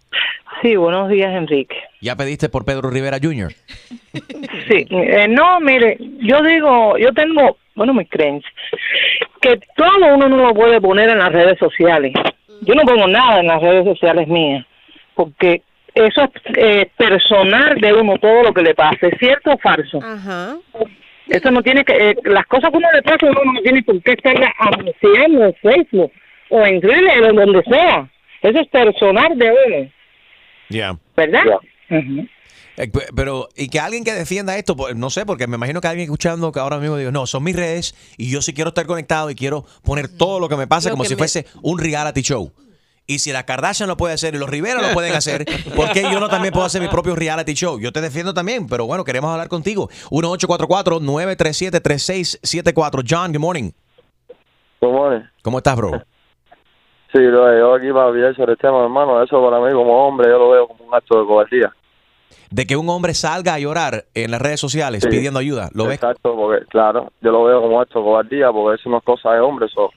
Sí, 0.62 0.76
buenos 0.76 1.10
días, 1.10 1.34
Enrique. 1.34 1.76
¿Ya 2.02 2.16
pediste 2.16 2.50
por 2.50 2.64
Pedro 2.64 2.92
Rivera 2.92 3.18
Jr.? 3.20 3.52
Sí, 4.70 4.86
eh, 4.92 5.28
no, 5.28 5.60
mire, 5.60 5.98
yo 6.20 6.44
digo, 6.44 6.96
yo 7.00 7.12
tengo, 7.14 7.58
bueno, 7.74 7.96
mis 7.96 8.08
creencias, 8.08 8.54
que 9.42 9.60
todo 9.76 10.14
uno 10.14 10.30
no 10.30 10.38
lo 10.38 10.54
puede 10.54 10.80
poner 10.80 11.10
en 11.10 11.18
las 11.18 11.32
redes 11.32 11.58
sociales. 11.58 12.14
Yo 12.62 12.76
no 12.76 12.84
pongo 12.84 13.08
nada 13.08 13.40
en 13.40 13.48
las 13.48 13.60
redes 13.60 13.86
sociales 13.86 14.28
mías, 14.28 14.64
porque 15.24 15.64
eso 15.94 16.24
es 16.24 16.30
eh, 16.56 16.90
personal 16.98 17.76
de 17.82 17.92
uno, 17.94 18.18
todo 18.20 18.44
lo 18.44 18.54
que 18.54 18.62
le 18.62 18.74
pase, 18.74 19.12
¿cierto 19.20 19.52
o 19.52 19.58
falso? 19.58 20.00
Ajá. 20.02 20.56
Eso 21.28 21.52
no 21.52 21.62
tiene 21.62 21.84
que, 21.84 21.94
eh, 21.94 22.16
las 22.24 22.46
cosas 22.46 22.72
que 22.72 22.78
uno 22.78 22.88
le 22.94 23.02
pasa, 23.04 23.26
uno 23.26 23.52
no 23.54 23.62
tiene 23.62 23.84
por 23.84 24.02
qué 24.02 24.14
estarlas 24.14 24.52
anunciando 24.60 25.44
en 25.46 25.54
Facebook 25.56 26.12
o 26.50 26.66
en 26.66 26.80
Twitter 26.80 27.22
o 27.24 27.34
donde 27.34 27.64
sea. 27.64 28.10
Eso 28.42 28.60
es 28.62 28.68
personal 28.70 29.38
de 29.38 29.52
uno, 29.68 29.92
Ya. 30.70 30.98
¿verdad? 31.18 31.44
Eh, 31.90 32.88
pe- 32.88 33.08
Pero, 33.14 33.50
y 33.58 33.68
que 33.68 33.80
alguien 33.82 34.06
que 34.06 34.14
defienda 34.14 34.58
esto, 34.58 34.78
pues, 34.78 34.96
no 34.96 35.10
sé, 35.10 35.26
porque 35.26 35.48
me 35.48 35.58
imagino 35.58 35.82
que 35.82 35.88
alguien 35.90 36.06
escuchando 36.06 36.52
que 36.54 36.60
ahora 36.62 36.78
mismo 36.78 36.96
digo, 36.96 37.12
no, 37.12 37.28
son 37.28 37.44
mis 37.44 37.56
redes 37.58 37.94
y 38.18 38.32
yo 38.32 38.42
sí 38.42 38.54
quiero 38.54 38.70
estar 38.70 38.86
conectado 38.86 39.30
y 39.30 39.36
quiero 39.36 39.66
poner 39.84 40.08
todo 40.08 40.40
lo 40.40 40.48
que 40.48 40.56
me 40.56 40.66
pasa 40.68 40.88
Lo 40.90 40.94
como 40.94 41.04
si 41.04 41.16
me- 41.16 41.18
fuese 41.18 41.46
un 41.62 41.78
reality 41.78 42.22
show. 42.22 42.54
Y 43.10 43.18
si 43.20 43.32
la 43.34 43.44
Kardashian 43.44 43.90
lo 43.90 43.98
puede 43.98 44.14
hacer 44.14 44.36
y 44.36 44.38
los 44.38 44.48
Rivera 44.48 44.88
lo 44.88 44.94
pueden 44.94 45.16
hacer, 45.16 45.44
¿por 45.76 45.92
qué 45.94 46.04
yo 46.04 46.20
no 46.20 46.30
también 46.30 46.54
puedo 46.54 46.68
hacer 46.68 46.80
mi 46.80 46.90
propio 46.90 47.16
reality 47.16 47.56
show? 47.56 47.80
Yo 47.80 47.92
te 47.92 48.02
defiendo 48.02 48.36
también, 48.36 48.68
pero 48.68 48.86
bueno, 48.86 49.04
queremos 49.04 49.32
hablar 49.32 49.48
contigo. 49.48 49.90
1844-937-3674. 50.12 53.04
John, 53.10 53.32
good 53.34 53.42
morning. 53.42 53.72
¿Cómo 54.80 55.12
es? 55.12 55.24
¿Cómo 55.42 55.58
estás, 55.58 55.76
bro? 55.76 55.92
Sí, 57.12 57.18
lo 57.18 57.58
yo 57.58 57.74
aquí 57.74 57.88
para 57.92 58.06
hablar 58.06 58.36
sobre 58.36 58.52
el 58.52 58.58
tema, 58.60 58.84
hermano, 58.84 59.24
eso 59.24 59.44
para 59.44 59.60
mí 59.66 59.74
como 59.74 60.08
hombre 60.08 60.28
yo 60.30 60.38
lo 60.38 60.52
veo 60.52 60.68
como 60.68 60.84
un 60.84 60.94
acto 60.94 61.20
de 61.20 61.26
cobardía. 61.26 61.74
De 62.52 62.68
que 62.68 62.78
un 62.78 62.88
hombre 62.88 63.16
salga 63.16 63.56
a 63.56 63.60
llorar 63.60 64.06
en 64.14 64.30
las 64.30 64.40
redes 64.40 64.60
sociales 64.60 65.02
Sí. 65.02 65.10
pidiendo 65.10 65.40
ayuda. 65.40 65.70
¿Lo 65.74 65.86
ves? 65.86 65.96
Exacto, 65.96 66.36
porque 66.36 66.68
claro, 66.68 67.12
yo 67.22 67.32
lo 67.32 67.46
veo 67.46 67.62
como 67.64 67.78
un 67.78 67.82
acto 67.82 67.98
de 67.98 68.06
cobardía 68.06 68.52
porque 68.52 68.80
eso 68.80 68.92
no 68.92 69.00
es 69.00 69.04
cosa 69.04 69.32
de 69.32 69.40
hombres. 69.40 69.72
o 69.76 69.90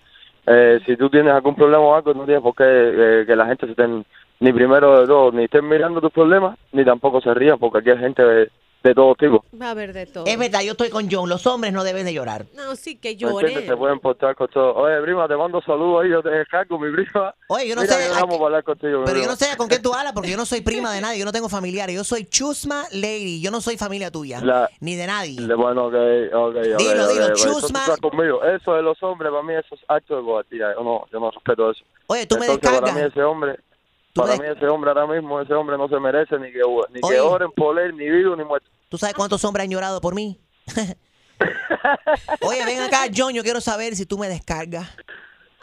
eh, 0.46 0.80
si 0.87 0.96
tú 0.96 1.08
tienes 1.08 1.32
algún 1.32 1.54
problema 1.54 1.82
o 1.82 1.94
algo, 1.94 2.14
no 2.14 2.25
tienes 2.25 2.42
por 2.42 2.54
qué 2.54 2.64
eh, 2.66 3.25
que 3.26 3.37
la 3.37 3.46
gente 3.46 3.66
se 3.66 3.72
estén, 3.72 4.04
ni 4.40 4.52
primero 4.52 5.00
de 5.00 5.06
todo, 5.06 5.32
ni 5.32 5.44
estén 5.44 5.68
mirando 5.68 6.00
tus 6.00 6.12
problemas, 6.12 6.58
ni 6.72 6.84
tampoco 6.84 7.20
se 7.20 7.32
rían, 7.34 7.58
porque 7.58 7.78
aquí 7.78 7.90
hay 7.90 7.99
gente 7.99 8.50
de, 8.82 8.94
todo 8.94 9.14
tipo. 9.14 9.44
Va 9.60 9.68
a 9.68 9.70
haber 9.70 9.92
de 9.92 10.06
todo. 10.06 10.24
Es 10.26 10.38
verdad, 10.38 10.60
yo 10.62 10.72
estoy 10.72 10.90
con 10.90 11.08
John. 11.10 11.28
Los 11.28 11.46
hombres 11.46 11.72
no 11.72 11.84
deben 11.84 12.04
de 12.04 12.12
llorar. 12.12 12.46
No, 12.54 12.74
sí, 12.76 12.96
que 12.98 13.10
¿Me 13.10 13.12
entiendes? 13.30 13.54
llore. 13.54 13.66
Se 13.66 13.76
pueden 13.76 14.00
portar 14.00 14.34
con 14.34 14.48
todo. 14.48 14.74
Oye, 14.74 15.00
prima, 15.02 15.28
te 15.28 15.36
mando 15.36 15.60
saludos 15.62 16.02
ahí, 16.04 16.10
yo 16.10 16.22
te 16.22 16.30
descargo, 16.30 16.78
mi 16.78 16.90
prima. 16.92 17.34
Oye, 17.48 17.68
yo 17.68 17.74
no 17.76 17.82
Mira, 17.82 17.94
sé. 17.94 18.04
a 18.06 18.10
vamos 18.20 18.36
para 18.36 18.46
hablar 18.46 18.64
contigo. 18.64 19.02
Pero 19.06 19.20
yo 19.20 19.26
no 19.26 19.36
sé 19.36 19.56
con 19.56 19.68
qué 19.68 19.78
tú 19.78 19.94
hablas 19.94 20.12
porque 20.12 20.30
yo 20.30 20.36
no 20.36 20.46
soy 20.46 20.60
prima 20.62 20.92
de 20.92 21.00
nadie, 21.00 21.18
yo 21.18 21.24
no 21.24 21.32
tengo 21.32 21.48
familiares, 21.48 21.94
yo 21.94 22.04
soy 22.04 22.24
chusma 22.24 22.84
lady, 22.92 23.40
yo 23.40 23.50
no 23.50 23.60
soy 23.60 23.76
familia 23.76 24.10
tuya, 24.10 24.40
La- 24.40 24.68
ni 24.80 24.96
de 24.96 25.06
nadie. 25.06 25.40
Le- 25.40 25.54
Bueno, 25.54 25.86
ok, 25.86 25.94
ok. 25.94 26.54
Dilo, 26.54 26.76
ok, 26.76 26.78
dilo, 26.78 27.04
ok, 27.04 27.10
entonces 27.30 27.44
chusma. 27.62 27.78
estás 27.80 28.00
conmigo. 28.00 28.42
Eso 28.44 28.74
de 28.74 28.82
los 28.82 29.00
hombres, 29.02 29.30
para 29.30 29.42
mí, 29.42 29.54
eso 29.54 29.74
es 29.74 29.80
acto 29.88 30.16
de 30.16 30.22
cobardía. 30.22 30.74
Yo 30.76 30.82
no, 30.82 31.04
yo 31.12 31.20
no 31.20 31.30
respeto 31.30 31.70
eso. 31.70 31.84
Oye, 32.08 32.26
tú 32.26 32.36
me 32.36 32.46
Entonces, 32.46 32.68
para 32.70 32.80
descargas. 32.80 32.94
mí, 33.04 33.10
ese 33.10 33.22
hombre, 33.22 33.58
para 34.14 34.37
mí, 34.37 34.45
ese 34.47 34.66
hombre 34.66 34.90
ahora 34.90 35.07
mismo, 35.07 35.40
ese 35.40 35.54
hombre 35.54 35.76
no 35.78 35.88
se 35.88 35.99
merece 35.99 36.38
ni 36.38 36.52
que, 36.52 36.59
ni 36.59 37.00
Oye. 37.02 37.14
que 37.14 37.21
oren 37.21 37.50
por 37.52 37.78
él, 37.78 37.97
ni 37.97 38.09
vivo, 38.09 38.37
ni 38.37 38.45
muerto. 38.45 38.69
¿Tú 38.88 38.99
sabes 38.99 39.14
cuántos 39.14 39.45
hombres 39.45 39.64
han 39.64 39.71
llorado 39.71 40.00
por 40.00 40.14
mí? 40.14 40.38
Oye, 42.42 42.64
ven 42.64 42.81
acá, 42.83 43.04
John, 43.14 43.33
yo 43.33 43.42
quiero 43.42 43.61
saber 43.61 43.97
si 43.97 44.07
tú 44.07 44.19
me 44.19 44.28
descargas. 44.28 44.88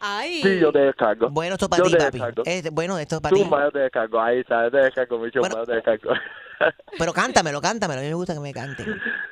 Ay. 0.01 0.41
Sí, 0.41 0.59
yo 0.59 0.71
te 0.71 0.79
descargo. 0.79 1.29
Bueno, 1.29 1.55
esto 1.55 1.65
es 1.65 1.69
para 1.69 1.83
Yo 1.83 1.89
ti, 1.89 1.97
te 1.97 2.19
papi. 2.19 2.41
Este- 2.49 2.69
bueno, 2.69 2.97
esto 2.97 3.15
es 3.17 3.21
para 3.21 3.35
ti. 3.35 3.43
Yo 3.43 3.71
te 3.71 3.79
descargo. 3.79 4.19
Ahí 4.21 4.39
está, 4.39 4.63
yo 4.63 4.71
te 4.71 4.77
descargo, 4.77 5.19
mi 5.19 5.29
chumba, 5.31 5.49
Bueno. 5.49 5.63
yo 5.63 5.65
te 5.65 5.73
descargo. 5.75 6.11
Pero 6.97 7.13
cántamelo, 7.13 7.61
cántamelo, 7.61 7.99
a 7.99 8.03
mí 8.03 8.09
me 8.09 8.13
gusta 8.15 8.33
que 8.33 8.39
me 8.39 8.53
cante. 8.53 8.85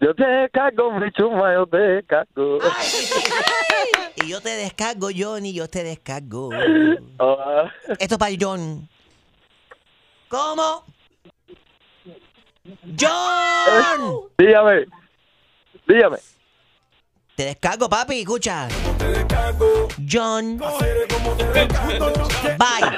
Yo 0.00 0.14
te 0.14 0.24
descargo, 0.24 0.92
mi 0.92 1.10
chumba, 1.12 1.52
yo 1.54 1.66
te 1.66 1.76
descargo. 1.78 2.58
Y 4.22 4.28
yo 4.28 4.40
te 4.42 4.50
descargo, 4.50 5.08
Johnny, 5.16 5.54
yo 5.54 5.66
te 5.68 5.82
descargo. 5.82 6.50
Ah, 7.18 7.70
Esto 7.98 8.14
es 8.16 8.18
para 8.18 8.34
John. 8.38 8.86
¿Cómo? 10.28 10.84
¡John! 13.00 14.28
dígame, 14.36 14.84
dígame. 15.88 16.18
Te 17.34 17.44
descargo, 17.44 17.88
papi, 17.88 18.20
escucha. 18.20 18.68
John. 20.10 20.58
Bye. 22.58 22.90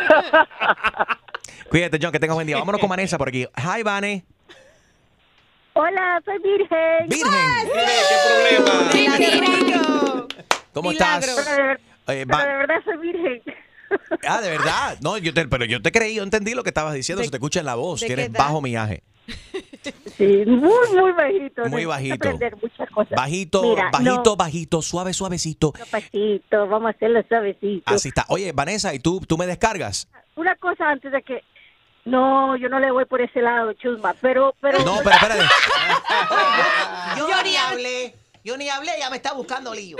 Cuídate, 1.70 1.98
John, 2.02 2.10
que 2.10 2.18
tengas 2.18 2.34
buen 2.34 2.46
día. 2.48 2.58
Vámonos 2.58 2.80
con 2.80 2.90
Vanessa 2.90 3.16
por 3.16 3.28
aquí. 3.28 3.46
Hi, 3.56 3.82
Vane. 3.84 4.24
Hola, 5.74 6.20
soy 6.24 6.38
Virgen. 6.38 7.08
Virgen. 7.08 7.68
¿Cómo 10.72 10.90
Milagro. 10.90 11.26
estás? 11.30 11.46
Pero 11.46 11.66
de, 11.66 11.72
Eh, 12.22 12.26
pero 12.26 12.38
va- 12.38 12.44
de 12.46 12.52
verdad 12.58 12.74
soy 12.84 12.96
virgen. 12.98 13.42
ah, 14.26 14.40
de 14.40 14.50
verdad. 14.50 14.98
No, 15.02 15.18
yo 15.18 15.32
te, 15.34 15.46
pero 15.48 15.64
yo 15.64 15.80
te 15.82 15.92
creí, 15.92 16.14
yo 16.16 16.22
entendí 16.22 16.54
lo 16.54 16.62
que 16.62 16.70
estabas 16.70 16.94
diciendo. 16.94 17.20
¿De- 17.20 17.26
Se 17.26 17.30
te 17.30 17.36
escucha 17.36 17.60
en 17.60 17.66
la 17.66 17.74
voz. 17.74 18.00
qué 18.00 18.12
edad? 18.12 18.30
bajo 18.38 18.60
millaje. 18.60 19.02
Sí, 20.16 20.42
muy, 20.46 20.88
muy 20.94 21.12
bajito. 21.12 21.64
Muy 21.66 21.84
bajito. 21.84 22.14
aprender 22.14 22.56
muchas 22.60 22.90
cosas. 22.90 23.12
Bajito, 23.16 23.62
Mira, 23.62 23.90
bajito, 23.92 24.22
no, 24.24 24.36
bajito, 24.36 24.82
suave, 24.82 25.12
suavecito. 25.12 25.72
pasito, 25.90 26.66
vamos 26.68 26.88
a 26.88 26.90
hacerlo 26.96 27.22
suavecito. 27.28 27.82
Así 27.86 28.08
está. 28.08 28.24
Oye, 28.28 28.52
Vanessa, 28.52 28.92
¿y 28.94 28.98
tú, 28.98 29.20
tú 29.26 29.38
me 29.38 29.46
descargas? 29.46 30.08
Una 30.36 30.54
cosa 30.56 30.88
antes 30.90 31.12
de 31.12 31.22
que 31.22 31.42
No, 32.04 32.56
yo 32.56 32.68
no 32.68 32.80
le 32.80 32.90
voy 32.90 33.04
por 33.04 33.20
ese 33.20 33.40
lado, 33.40 33.72
Chusma, 33.74 34.14
pero, 34.20 34.54
pero... 34.60 34.80
No, 34.84 34.98
pero 35.04 35.14
espérate. 35.14 35.44
Yo 37.16 37.42
ni 37.44 37.56
hablé. 37.56 38.14
Yo 38.44 38.56
ni 38.56 38.68
hablé, 38.68 38.90
ya 38.98 39.08
me 39.08 39.16
está 39.16 39.34
buscando 39.34 39.72
lío. 39.72 39.96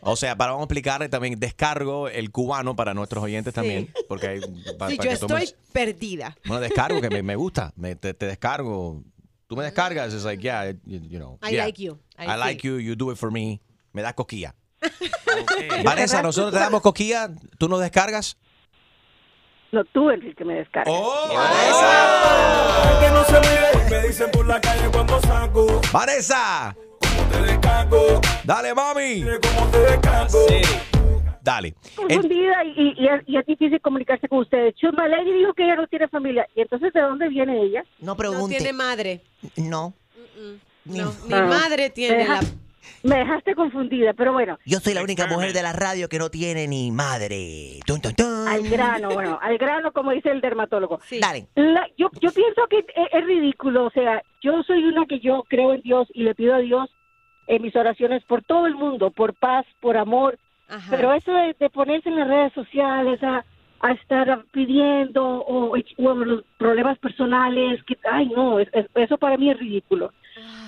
O 0.00 0.16
sea, 0.16 0.34
para 0.36 0.50
vamos 0.50 0.62
a 0.62 0.64
explicarle 0.64 1.08
también, 1.08 1.38
descargo 1.38 2.08
el 2.08 2.32
cubano 2.32 2.74
para 2.74 2.94
nuestros 2.94 3.22
oyentes 3.22 3.54
también. 3.54 3.92
Porque 4.08 4.26
hay, 4.26 4.40
pa- 4.40 4.88
Sí, 4.90 4.96
para 4.96 4.96
yo 4.96 5.02
que 5.02 5.16
tomes- 5.18 5.42
estoy 5.44 5.54
perdida. 5.72 6.36
Bueno, 6.44 6.60
descargo 6.60 7.00
que 7.00 7.08
me, 7.10 7.22
me 7.22 7.36
gusta. 7.36 7.72
Me- 7.76 7.94
te, 7.94 8.12
te 8.14 8.26
descargo. 8.26 9.04
Tú 9.46 9.56
me 9.56 9.62
descargas, 9.62 10.12
es 10.12 10.24
like, 10.24 10.42
yeah, 10.42 10.70
you, 10.84 10.98
you 11.08 11.18
know. 11.18 11.38
I 11.42 11.52
yeah. 11.52 11.64
like 11.64 11.80
you. 11.80 11.98
I, 12.18 12.36
like 12.36 12.66
you, 12.66 12.78
you 12.78 12.96
do 12.96 13.12
it 13.12 13.16
for 13.18 13.30
me. 13.30 13.60
Me 13.92 14.02
das 14.02 14.14
cosquilla. 14.14 14.56
Vanessa, 15.84 16.22
nosotros 16.22 16.52
te 16.52 16.58
damos 16.58 16.82
cosquilla, 16.82 17.30
tú 17.56 17.68
nos 17.68 17.80
descargas. 17.80 18.36
No, 19.70 19.84
tú, 19.84 20.10
Enrique, 20.10 20.44
me 20.44 20.54
descargas. 20.54 20.94
¡Oh, 20.96 21.28
Que 23.00 23.08
no 23.10 23.24
se 23.24 23.90
me 23.90 24.06
dicen 24.08 24.30
por 24.30 24.46
la 24.46 24.60
calle 24.60 24.88
cuando 24.90 25.20
saco. 25.20 25.80
¡Vanessa! 25.92 26.74
Te 27.30 27.42
descargo, 27.42 28.20
Dale, 28.44 28.74
mami. 28.74 29.22
como 29.22 29.66
te 29.70 29.78
descargo. 29.78 30.38
Dale. 31.42 31.74
confundida 31.96 32.64
y, 32.64 32.68
y- 32.80 32.94
y 33.26 33.36
es, 33.38 33.46
difícil 33.46 33.80
comunicarse 33.80 34.28
con 34.28 34.40
ustedes. 34.40 34.74
Chusma 34.74 35.06
Lady 35.08 35.32
dijo 35.32 35.54
que 35.54 35.64
ella 35.64 35.76
no 35.76 35.86
tiene 35.86 36.08
familia. 36.08 36.46
¿Y 36.54 36.60
entonces 36.62 36.92
de 36.92 37.00
dónde 37.00 37.28
viene 37.28 37.62
ella? 37.62 37.84
No 38.00 38.14
No 38.14 38.48
tiene 38.48 38.72
madre. 38.72 39.22
No. 39.56 39.94
No, 40.84 41.12
ni 41.26 41.34
Ah. 41.34 41.42
madre 41.42 41.84
Me, 41.84 41.90
tiene 41.90 42.16
deja- 42.18 42.34
la... 42.42 42.48
me 43.02 43.16
dejaste 43.18 43.54
confundida, 43.54 44.12
pero 44.14 44.32
bueno. 44.32 44.58
Yo 44.64 44.78
soy 44.80 44.94
la 44.94 45.02
única 45.02 45.26
mujer 45.26 45.52
de 45.52 45.62
la 45.62 45.72
radio 45.72 46.08
que 46.08 46.18
no 46.18 46.30
tiene 46.30 46.66
ni 46.66 46.90
madre. 46.90 47.80
Tun, 47.86 48.00
tun, 48.00 48.14
tun. 48.14 48.48
Al 48.48 48.68
grano, 48.68 49.10
bueno, 49.10 49.38
al 49.42 49.58
grano, 49.58 49.92
como 49.92 50.10
dice 50.12 50.30
el 50.30 50.40
dermatólogo. 50.40 51.00
Dale. 51.20 51.46
La- 51.54 51.86
yo, 51.96 52.10
yo 52.20 52.30
pienso 52.32 52.66
que 52.68 52.78
es, 52.78 52.84
es 53.12 53.24
ridículo, 53.24 53.86
o 53.86 53.90
sea, 53.90 54.22
yo 54.42 54.62
soy 54.64 54.84
una 54.84 55.06
que 55.06 55.20
yo 55.20 55.44
creo 55.48 55.74
en 55.74 55.82
Dios 55.82 56.08
y 56.14 56.22
le 56.22 56.34
pido 56.34 56.54
a 56.54 56.58
Dios 56.58 56.90
en 57.46 57.62
mis 57.62 57.74
oraciones 57.76 58.22
por 58.24 58.42
todo 58.44 58.66
el 58.66 58.74
mundo, 58.74 59.10
por 59.10 59.34
paz, 59.34 59.64
por 59.80 59.96
amor, 59.96 60.38
pero 60.90 61.12
eso 61.14 61.32
de, 61.32 61.56
de 61.58 61.70
ponerse 61.70 62.08
en 62.10 62.16
las 62.16 62.28
redes 62.28 62.52
sociales 62.52 63.22
a, 63.22 63.42
a 63.80 63.92
estar 63.92 64.44
pidiendo 64.52 65.24
o, 65.24 65.72
o 65.74 66.14
los 66.14 66.44
problemas 66.58 66.98
personales, 66.98 67.82
que, 67.84 67.96
ay 68.10 68.28
no, 68.28 68.58
es- 68.60 68.68
es- 68.74 68.86
eso 68.94 69.16
para 69.16 69.36
mí 69.38 69.50
es 69.50 69.58
ridículo. 69.58 70.12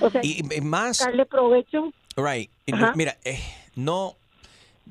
O 0.01 0.09
sea, 0.11 0.21
Y, 0.25 0.41
y 0.57 0.61
más, 0.63 0.99
darle 1.01 1.27
provecho. 1.27 1.93
Right. 2.17 2.51
Y 2.67 2.75
Ajá. 2.75 2.93
Mira, 2.97 3.17
eh, 3.25 3.41
no. 3.77 4.17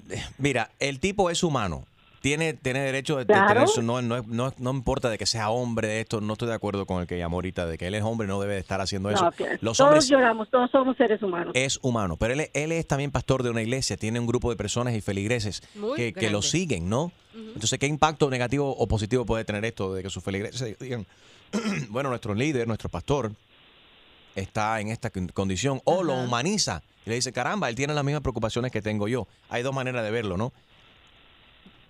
eh, 0.09 0.23
Mira, 0.37 0.71
el 0.79 0.99
tipo 0.99 1.29
es 1.29 1.43
humano. 1.43 1.85
Tiene, 2.21 2.53
tiene 2.53 2.81
derecho 2.81 3.15
de, 3.15 3.23
de 3.23 3.33
Claro. 3.33 3.47
tener 3.47 3.67
su. 3.69 3.81
No, 3.81 4.01
no, 4.01 4.21
no, 4.27 4.53
no 4.57 4.71
importa 4.71 5.09
de 5.09 5.17
que 5.17 5.25
sea 5.25 5.49
hombre 5.51 5.87
de 5.87 6.01
esto. 6.01 6.19
No 6.19 6.33
estoy 6.33 6.49
de 6.49 6.53
acuerdo 6.53 6.85
con 6.85 6.99
el 6.99 7.07
que 7.07 7.17
llamó 7.17 7.37
ahorita 7.37 7.65
de 7.65 7.77
que 7.77 7.87
él 7.87 7.95
es 7.95 8.03
hombre 8.03 8.27
no 8.27 8.41
debe 8.41 8.55
de 8.55 8.59
estar 8.59 8.81
haciendo 8.81 9.09
eso. 9.09 9.23
No, 9.23 9.31
que 9.31 9.57
Los 9.61 9.77
todos 9.77 9.87
hombres 9.91 10.09
lloramos, 10.09 10.49
todos 10.49 10.69
somos 10.69 10.97
seres 10.97 11.23
humanos. 11.23 11.53
es 11.55 11.79
humano, 11.81 12.17
pero 12.17 12.33
él, 12.33 12.49
él 12.53 12.71
es 12.73 12.85
también 12.87 13.11
pastor 13.11 13.41
de 13.41 13.49
una 13.51 13.61
iglesia, 13.61 13.95
tiene 13.95 14.19
un 14.19 14.27
grupo 14.27 14.49
de 14.49 14.57
personas 14.57 14.95
y 14.95 14.99
feligreses 15.01 15.63
Muy 15.75 15.95
que, 15.95 16.11
que 16.13 16.23
lo 16.29 16.39
grande. 16.39 16.47
siguen, 16.47 16.89
¿no? 16.89 17.13
Entonces, 17.33 17.79
¿qué 17.79 17.87
impacto 17.87 18.29
negativo 18.29 18.69
o 18.77 18.85
positivo 18.85 19.25
puede 19.25 19.45
tener 19.45 19.63
esto 19.63 19.93
de 19.93 20.03
que 20.03 20.09
sus 20.09 20.21
feligreses 20.21 20.77
digan, 20.77 21.05
bueno, 21.89 22.09
nuestro 22.09 22.33
líder, 22.35 22.67
nuestro 22.67 22.89
pastor 22.89 23.31
está 24.35 24.79
en 24.81 24.89
esta 24.89 25.09
con- 25.09 25.27
condición 25.29 25.81
o 25.85 26.03
lo 26.03 26.15
humaniza 26.15 26.81
y 27.09 27.11
le 27.11 27.15
dice, 27.15 27.33
caramba, 27.33 27.67
él 27.69 27.75
tiene 27.75 27.93
las 27.93 28.03
mismas 28.03 28.21
preocupaciones 28.21 28.71
que 28.71 28.81
tengo 28.81 29.07
yo. 29.07 29.27
Hay 29.49 29.63
dos 29.63 29.73
maneras 29.73 30.03
de 30.03 30.11
verlo, 30.11 30.37
¿no? 30.37 30.53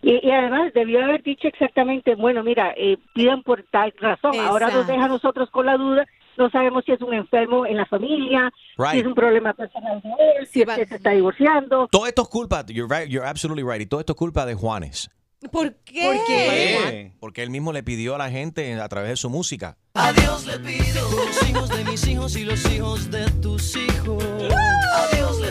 Y, 0.02 0.26
y 0.26 0.32
además 0.32 0.72
debió 0.74 1.04
haber 1.04 1.22
dicho 1.24 1.48
exactamente, 1.50 2.16
bueno, 2.16 2.42
mira, 2.42 2.74
eh, 2.78 2.98
pidan 3.14 3.44
por 3.44 3.64
tal 3.70 3.94
razón. 4.00 4.32
Ahora 4.40 4.68
nos 4.68 4.76
Exacto. 4.76 4.94
deja 4.94 5.06
a 5.06 5.10
nosotros 5.10 5.50
con 5.52 5.66
la 5.66 5.76
duda. 5.76 6.06
No 6.38 6.50
sabemos 6.52 6.86
si 6.86 6.94
es 6.94 7.02
un 7.02 7.14
enfermo 7.14 7.66
en 7.66 7.76
la 7.76 7.86
familia, 7.86 8.50
si 8.78 8.82
Right. 8.82 9.02
es 9.02 9.06
un 9.08 9.14
problema 9.14 9.54
personal 9.54 10.02
de 10.02 10.08
él, 10.10 10.48
si 10.48 10.62
es 10.62 10.70
que 10.70 10.86
se 10.86 10.96
está 10.96 11.10
divorciando. 11.12 11.90
Todo 11.92 12.08
esto 12.08 12.22
es 12.22 12.30
culpa, 12.30 12.66
you're, 12.68 12.88
right, 12.88 13.10
you're 13.10 13.28
absolutely 13.28 13.62
right, 13.70 13.82
y 13.82 13.86
todo 13.88 14.00
esto 14.00 14.14
es 14.14 14.18
culpa 14.18 14.46
de 14.46 14.54
Juanes. 14.56 15.10
¿Por 15.52 15.74
qué? 15.84 17.12
Porque 17.20 17.44
él 17.44 17.50
mismo 17.50 17.74
le 17.74 17.84
pidió 17.84 18.16
a 18.16 18.18
la 18.18 18.30
gente 18.30 18.74
a 18.80 18.88
través 18.88 19.10
de 19.10 19.16
su 19.18 19.30
música. 19.30 19.76
A 19.96 20.14
Dios 20.14 20.46
le 20.46 20.60
pido 20.60 21.02
los 21.12 21.50
hijos 21.50 21.70
de 21.70 21.84
mis 21.84 22.08
hijos 22.08 22.38
y 22.38 22.46
los 22.46 22.72
hijos 22.74 23.12
de 23.12 23.30
tus 23.42 23.76
hijos. 23.76 24.24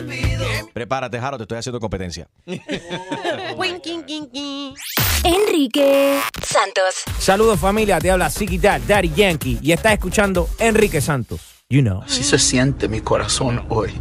Pido. 0.02 0.45
Prepárate, 0.73 1.19
Jaro, 1.21 1.37
te 1.37 1.45
estoy 1.45 1.58
haciendo 1.58 1.80
competencia. 1.80 2.28
Enrique 5.25 6.21
Santos. 6.43 7.02
Saludos 7.19 7.58
familia, 7.58 7.99
te 7.99 8.11
habla 8.11 8.30
Ziggy 8.30 8.58
Dad, 8.58 8.80
Daddy 8.87 9.13
Yankee 9.15 9.58
y 9.61 9.73
estás 9.73 9.95
escuchando 9.95 10.49
Enrique 10.58 11.00
Santos. 11.00 11.41
You 11.69 11.82
know. 11.82 12.02
Así 12.02 12.23
se 12.23 12.39
siente 12.39 12.89
mi 12.89 13.00
corazón 13.00 13.65
hoy. 13.69 13.93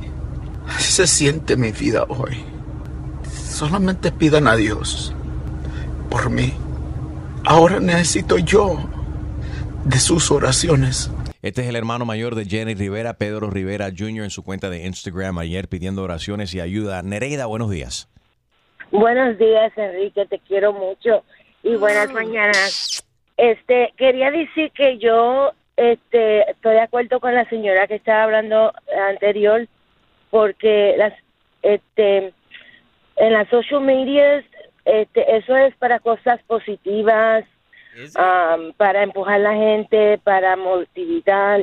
Así 0.67 0.91
se 0.91 1.07
siente 1.07 1.57
mi 1.57 1.71
vida 1.71 2.03
hoy. 2.03 2.43
Solamente 3.49 4.11
pidan 4.11 4.47
a 4.47 4.55
Dios 4.55 5.13
por 6.09 6.29
mí. 6.29 6.53
Ahora 7.45 7.79
necesito 7.79 8.37
yo 8.37 8.77
de 9.85 9.99
sus 9.99 10.31
oraciones. 10.31 11.09
Este 11.47 11.61
es 11.61 11.69
el 11.69 11.77
hermano 11.77 12.03
mayor 12.03 12.35
de 12.35 12.43
Jenny 12.43 12.75
Rivera, 12.75 13.13
Pedro 13.13 13.49
Rivera 13.49 13.87
Jr. 13.97 14.25
en 14.25 14.29
su 14.31 14.43
cuenta 14.43 14.69
de 14.69 14.85
Instagram 14.85 15.37
ayer 15.37 15.69
pidiendo 15.69 16.03
oraciones 16.03 16.53
y 16.53 16.59
ayuda. 16.59 17.01
Nereida, 17.03 17.45
buenos 17.45 17.69
días. 17.69 18.09
Buenos 18.91 19.37
días, 19.37 19.71
Enrique, 19.77 20.25
te 20.25 20.39
quiero 20.39 20.73
mucho 20.73 21.23
y 21.63 21.77
buenas 21.77 22.11
mañanas. 22.11 23.01
Este, 23.37 23.93
quería 23.95 24.29
decir 24.29 24.71
que 24.71 24.97
yo 24.97 25.53
este 25.77 26.51
estoy 26.51 26.73
de 26.73 26.81
acuerdo 26.81 27.21
con 27.21 27.33
la 27.33 27.47
señora 27.47 27.87
que 27.87 27.95
estaba 27.95 28.23
hablando 28.23 28.73
anterior 29.09 29.69
porque 30.29 30.95
las 30.97 31.13
este 31.61 32.33
en 33.15 33.33
las 33.33 33.47
social 33.47 33.79
medias 33.79 34.43
este 34.83 35.37
eso 35.37 35.55
es 35.55 35.73
para 35.77 36.01
cosas 36.01 36.41
positivas, 36.43 37.45
um, 38.15 38.73
para 38.73 39.03
empujar 39.03 39.35
a 39.35 39.39
la 39.39 39.53
gente, 39.53 40.17
para 40.19 40.55
motivar, 40.55 41.61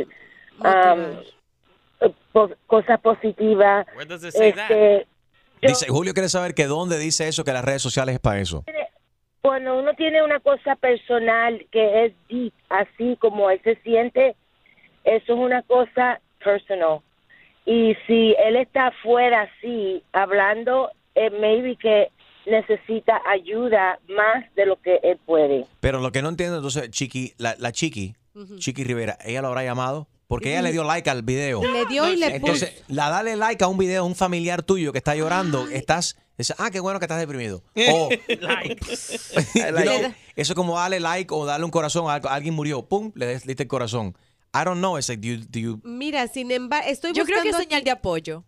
um, 0.61 2.11
po- 2.33 2.51
cosas 2.67 3.01
positivas. 3.01 3.87
Este, 4.35 5.07
yo- 5.63 5.69
Dice, 5.69 5.87
Julio 5.89 6.13
quiere 6.13 6.29
saber 6.29 6.55
que 6.55 6.67
dónde 6.67 6.99
dice 6.99 7.29
eso, 7.29 7.45
que 7.45 7.53
las 7.53 7.65
redes 7.65 7.83
sociales 7.83 8.15
es 8.17 8.21
para 8.21 8.41
eso. 8.41 8.65
cuando 9.41 9.79
uno 9.79 9.93
tiene 9.95 10.23
una 10.23 10.41
cosa 10.41 10.75
personal 10.77 11.67
que 11.71 12.07
es 12.07 12.13
deep, 12.31 12.53
así 12.71 13.17
como 13.21 13.51
él 13.51 13.61
se 13.63 13.77
siente, 13.83 14.35
eso 15.05 15.33
es 15.35 15.39
una 15.39 15.61
cosa 15.63 16.19
personal. 16.43 17.01
Y 17.67 17.95
si 18.07 18.35
él 18.39 18.57
está 18.57 18.87
afuera 18.89 19.43
así, 19.43 20.03
hablando, 20.13 20.91
eh, 21.15 21.29
maybe 21.31 21.77
que 21.77 22.09
necesita 22.47 23.21
ayuda 23.31 23.99
más 24.09 24.45
de 24.55 24.67
lo 24.67 24.81
que 24.81 25.01
él 25.03 25.19
puede. 25.25 25.67
Pero 25.81 26.01
lo 26.01 26.13
que 26.13 26.23
no 26.23 26.29
entiendo, 26.29 26.57
entonces, 26.57 26.91
Chiqui, 26.91 27.35
la, 27.39 27.57
la 27.59 27.73
Chiqui, 27.73 28.15
Chiqui 28.59 28.85
Rivera, 28.85 29.17
¿ella 29.25 29.41
lo 29.43 29.49
habrá 29.49 29.65
llamado? 29.65 30.09
Porque 30.27 30.51
ella 30.53 30.63
le 30.63 30.73
dio 30.73 30.85
like 30.85 31.09
al 31.11 31.23
video. 31.23 31.63
Le 31.63 31.85
dio 31.87 32.09
y 32.11 32.17
le 32.17 32.35
Entonces, 32.37 32.83
la 32.89 33.11
dale 33.11 33.37
like 33.37 33.63
a 33.63 33.69
un 33.69 33.77
video 33.79 34.03
de 34.05 34.09
un 34.09 34.15
familiar 34.17 34.63
tuyo 34.63 34.91
que 34.93 34.99
está 34.99 35.15
llorando, 35.15 35.69
estás, 35.69 36.17
dice, 36.39 36.55
ah, 36.59 36.71
qué 36.71 36.81
bueno 36.81 36.99
que 36.99 37.05
estás 37.05 37.21
deprimido. 37.21 37.63
O, 37.93 38.09
You 39.55 39.83
know, 39.83 40.15
eso 40.37 40.53
es 40.53 40.55
como 40.55 40.77
darle 40.77 40.99
like 41.01 41.33
o 41.33 41.45
darle 41.45 41.65
un 41.65 41.71
corazón 41.71 42.09
a 42.11 42.15
algo- 42.15 42.29
alguien 42.31 42.55
murió, 42.55 42.83
pum, 42.87 43.13
le 43.15 43.27
des- 43.27 43.47
diste 43.47 43.65
el 43.65 43.69
corazón. 43.69 44.17
I 44.55 44.65
don't 44.65 44.79
know, 44.79 44.97
it's 44.99 45.09
like, 45.09 45.21
do 45.21 45.29
you, 45.35 45.45
do 45.49 45.59
you- 45.61 45.81
Mira, 45.85 46.27
sin 46.29 46.51
embargo, 46.51 46.89
estoy 46.89 47.13
Yo 47.13 47.25
creo 47.25 47.43
que 47.43 47.49
es 47.51 47.55
buscando 47.57 47.71
señal 47.71 47.85
de 47.85 47.91
apoyo. 47.91 48.45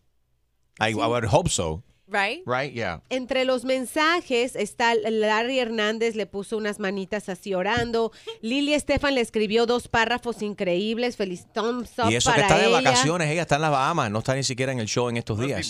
I, 0.81 0.91
I 0.91 0.95
would 0.95 1.25
hope 1.31 1.49
so, 1.51 1.83
Right? 2.09 2.43
right? 2.47 2.73
Yeah. 2.73 3.03
Entre 3.09 3.45
los 3.45 3.65
mensajes 3.65 4.55
está 4.55 4.95
Larry 4.95 5.59
Hernández 5.59 6.15
le 6.15 6.27
puso 6.27 6.57
unas 6.57 6.79
manitas 6.79 7.29
así 7.29 7.53
orando. 7.55 8.13
Lili 8.43 8.75
Estefan 8.75 9.15
le 9.17 9.21
escribió 9.21 9.67
dos 9.67 9.89
párrafos 9.89 10.41
increíbles. 10.43 11.17
Feliz 11.17 11.47
thumbs 11.53 11.91
up 11.99 12.11
Y 12.11 12.15
eso 12.17 12.33
que 12.33 12.41
está 12.41 12.59
de 12.59 12.67
ella. 12.69 12.77
vacaciones, 12.81 13.29
ella 13.31 13.43
está 13.43 13.57
en 13.57 13.63
las 13.63 13.71
Bahamas, 13.73 14.11
no 14.11 14.21
está 14.21 14.35
ni 14.37 14.45
siquiera 14.45 14.71
en 14.73 14.79
el 14.79 14.87
show 14.87 15.09
en 15.09 15.17
estos 15.17 15.39
días. 15.41 15.69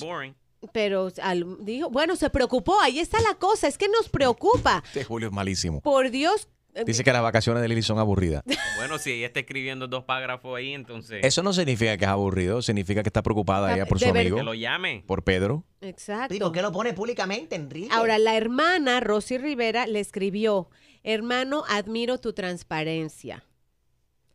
Pero 0.72 1.08
al- 1.22 1.56
dijo, 1.64 1.90
bueno, 1.90 2.16
se 2.16 2.28
preocupó. 2.30 2.80
Ahí 2.80 2.98
está 2.98 3.20
la 3.20 3.34
cosa. 3.34 3.68
Es 3.68 3.78
que 3.78 3.88
nos 3.88 4.08
preocupa. 4.08 4.82
Este 4.88 5.04
Julio 5.04 5.28
es 5.28 5.34
malísimo. 5.34 5.80
Por 5.80 6.10
Dios. 6.10 6.48
Dice 6.84 7.04
que 7.04 7.12
las 7.12 7.22
vacaciones 7.22 7.62
de 7.62 7.68
Lili 7.68 7.82
son 7.82 7.98
aburridas. 7.98 8.42
Bueno, 8.76 8.98
si 8.98 9.10
ella 9.10 9.26
está 9.28 9.40
escribiendo 9.40 9.88
dos 9.88 10.04
párrafos 10.04 10.56
ahí, 10.56 10.72
entonces. 10.74 11.24
Eso 11.24 11.42
no 11.42 11.52
significa 11.54 11.96
que 11.96 12.04
es 12.04 12.10
aburrido, 12.10 12.60
significa 12.62 13.02
que 13.02 13.08
está 13.08 13.22
preocupada 13.22 13.74
ella 13.74 13.86
por 13.86 13.98
su 13.98 14.04
de 14.04 14.12
ver- 14.12 14.20
amigo. 14.20 14.36
Que 14.36 14.42
lo 14.44 14.54
llame. 14.54 15.02
Por 15.06 15.24
Pedro. 15.24 15.64
Exacto. 15.80 16.34
¿Y 16.34 16.38
por 16.38 16.52
qué 16.52 16.60
lo 16.62 16.70
pone 16.72 16.92
públicamente, 16.92 17.56
Enrique? 17.56 17.88
Ahora, 17.90 18.18
la 18.18 18.36
hermana 18.36 19.00
Rosy 19.00 19.38
Rivera 19.38 19.86
le 19.86 19.98
escribió, 19.98 20.68
hermano, 21.02 21.64
admiro 21.68 22.18
tu 22.20 22.32
transparencia. 22.34 23.42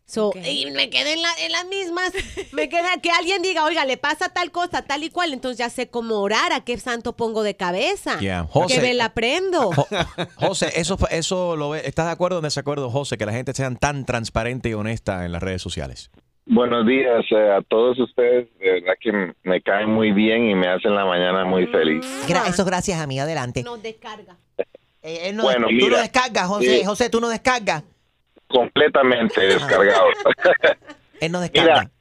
So, 0.06 0.34
Y 0.36 0.70
me 0.72 0.90
quedé 0.90 1.14
en, 1.14 1.22
la- 1.22 1.34
en 1.40 1.52
las 1.54 1.66
mismas. 1.68 2.12
Me 2.52 2.68
queda 2.68 2.90
que 3.02 3.12
alguien 3.12 3.42
diga, 3.42 3.64
oiga, 3.64 3.86
le 3.86 3.96
pasa 3.96 4.28
tal 4.28 4.52
cosa, 4.52 4.82
tal 4.82 5.04
y 5.06 5.10
cual. 5.10 5.32
Entonces 5.32 5.58
ya 5.58 5.70
sé 5.70 5.88
cómo 5.90 6.16
orar, 6.20 6.52
a 6.52 6.66
qué 6.66 6.78
santo 6.78 7.14
pongo 7.16 7.44
de 7.44 7.56
cabeza. 7.56 8.20
Yeah. 8.20 8.46
José. 8.50 8.76
Que 8.76 8.82
vela 8.82 9.14
prendo. 9.14 9.72
Jo- 9.76 9.88
José, 10.36 10.72
eso, 10.76 10.98
eso 11.12 11.56
lo 11.56 11.70
ve, 11.70 11.84
¿estás 11.86 12.08
de 12.08 12.12
acuerdo 12.12 12.38
o 12.38 12.40
en 12.40 12.44
desacuerdo, 12.44 12.90
José, 12.90 13.18
que 13.18 13.26
la 13.26 13.32
gente 13.32 13.54
sea 13.54 13.74
tan 13.76 14.06
transparente 14.06 14.68
y 14.70 14.74
honesta 14.74 15.24
en 15.26 15.32
las 15.32 15.42
redes 15.42 15.62
sociales? 15.62 16.12
Buenos 16.46 16.86
días 16.86 17.24
eh, 17.32 17.52
a 17.58 17.62
todos 17.62 17.98
ustedes. 17.98 18.50
De 18.60 18.72
verdad 18.82 18.94
que 19.00 19.12
me 19.44 19.62
caen 19.62 19.90
muy 19.90 20.12
bien 20.12 20.50
y 20.50 20.56
me 20.56 20.68
hacen 20.68 20.94
la 20.94 21.06
mañana 21.06 21.46
muy 21.46 21.68
feliz. 21.68 22.06
Gra- 22.28 22.50
eso 22.50 22.66
gracias 22.66 23.00
a 23.00 23.08
mí, 23.08 23.18
adelante. 23.20 23.64
No 23.64 23.78
descarga. 23.78 24.36
Eh, 25.04 25.30
él 25.30 25.38
no- 25.38 25.44
Bueno, 25.44 25.68
tú 25.68 25.74
mira, 25.74 25.90
no 25.96 25.98
descargas, 26.02 26.48
José. 26.48 26.80
sí. 26.80 26.84
José, 26.86 27.10
tú 27.10 27.22
no 27.22 27.30
descargas. 27.30 27.84
Completamente 28.52 29.42
descargado. 29.42 30.06
Él 31.20 31.32
no 31.32 31.40
descarga. 31.42 31.74
Mira, 31.82 31.92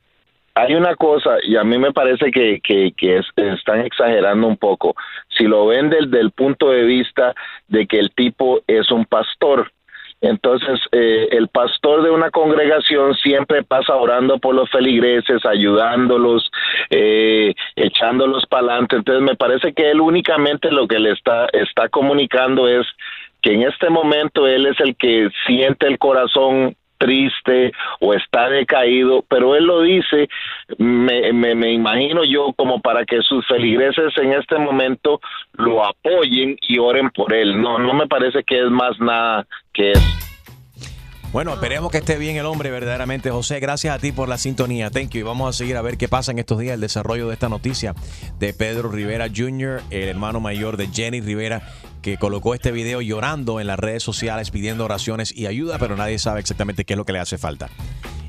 hay 0.55 0.75
una 0.75 0.95
cosa, 0.97 1.37
y 1.45 1.57
a 1.57 1.65
mí 1.65 1.79
me 1.79 1.93
parece 1.93 2.31
que, 2.31 2.61
que, 2.63 2.93
que 2.97 3.19
es- 3.19 3.27
están 3.37 3.81
exagerando 3.81 4.47
un 4.47 4.57
poco. 4.57 4.95
Si 5.29 5.45
lo 5.45 5.67
ven 5.67 5.89
del, 5.91 6.11
del 6.11 6.33
punto 6.33 6.71
de 6.71 6.83
vista 6.83 7.35
de 7.69 7.87
que 7.87 7.99
el 7.99 8.11
tipo 8.15 8.61
es 8.67 8.91
un 8.91 9.05
pastor, 9.07 9.71
entonces 10.23 10.79
eh, 10.93 11.29
el 11.31 11.49
pastor 11.49 12.03
de 12.03 12.11
una 12.11 12.31
congregación 12.31 13.15
siempre 13.15 13.63
pasa 13.63 13.95
orando 13.97 14.39
por 14.39 14.55
los 14.55 14.69
feligreses, 14.71 15.47
ayudándolos, 15.47 16.51
eh, 16.91 17.55
echándolos 17.77 18.45
para 18.47 18.67
adelante. 18.67 18.97
Entonces 18.97 19.23
me 19.23 19.37
parece 19.37 19.73
que 19.73 19.91
él 19.91 20.01
únicamente 20.01 20.71
lo 20.71 20.87
que 20.87 20.99
le 20.99 21.13
está, 21.13 21.47
está 21.55 21.89
comunicando 21.89 22.69
es 22.69 22.87
que 23.41 23.55
en 23.55 23.63
este 23.63 23.91
momento 23.91 24.47
él 24.47 24.67
es 24.67 24.79
el 24.81 24.97
que 24.97 25.29
siente 25.47 25.87
el 25.87 25.99
corazón 25.99 26.77
triste 27.01 27.73
o 28.01 28.13
está 28.13 28.49
decaído, 28.51 29.25
pero 29.29 29.57
él 29.57 29.65
lo 29.65 29.81
dice, 29.81 30.29
me, 30.79 31.33
me, 31.33 31.55
me 31.55 31.73
imagino 31.73 32.25
yo, 32.25 32.53
como 32.55 32.81
para 32.81 33.05
que 33.05 33.23
sus 33.23 33.47
feligreses 33.47 34.13
en 34.19 34.35
este 34.35 34.59
momento 34.59 35.21
lo 35.55 35.85
apoyen 35.85 36.57
y 36.69 36.79
oren 36.79 37.11
por 37.11 37.33
él. 37.33 37.61
No, 37.61 37.79
no 37.79 37.95
me 37.95 38.07
parece 38.07 38.45
que 38.45 38.61
es 38.61 38.71
más 38.71 39.01
nada 39.01 39.47
que 39.73 39.93
eso. 39.93 40.31
Bueno, 41.33 41.53
esperemos 41.53 41.93
que 41.93 41.99
esté 41.99 42.19
bien 42.19 42.37
el 42.37 42.47
hombre 42.47 42.73
verdaderamente. 42.73 43.31
José, 43.31 43.61
gracias 43.61 43.95
a 43.95 44.01
ti 44.01 44.11
por 44.11 44.29
la 44.29 44.37
sintonía. 44.37 44.91
Thank 44.91 45.11
you. 45.11 45.21
Y 45.21 45.23
vamos 45.23 45.49
a 45.49 45.53
seguir 45.57 45.77
a 45.77 45.83
ver 45.83 45.97
qué 45.97 46.09
pasa 46.09 46.33
en 46.33 46.41
estos 46.41 46.59
días, 46.59 46.75
el 46.75 46.81
desarrollo 46.81 47.29
de 47.29 47.35
esta 47.35 47.49
noticia 47.49 47.95
de 48.41 48.53
Pedro 48.53 48.91
Rivera 48.91 49.29
Jr., 49.35 49.81
el 49.91 50.09
hermano 50.09 50.41
mayor 50.41 50.77
de 50.77 50.89
Jenny 50.89 51.21
Rivera, 51.21 51.63
que 52.03 52.17
colocó 52.17 52.55
este 52.55 52.73
video 52.73 53.01
llorando 53.01 53.61
en 53.61 53.67
las 53.67 53.79
redes 53.79 54.03
sociales 54.03 54.51
pidiendo 54.51 54.85
oraciones 54.85 55.37
y 55.37 55.47
ayuda, 55.47 55.79
pero 55.79 55.97
nadie 55.97 56.19
sabe 56.19 56.41
exactamente 56.41 56.85
qué 56.85 56.95
es 56.95 56.97
lo 56.97 57.05
que 57.05 57.13
le 57.13 57.19
hace 57.19 57.37
falta. 57.39 57.69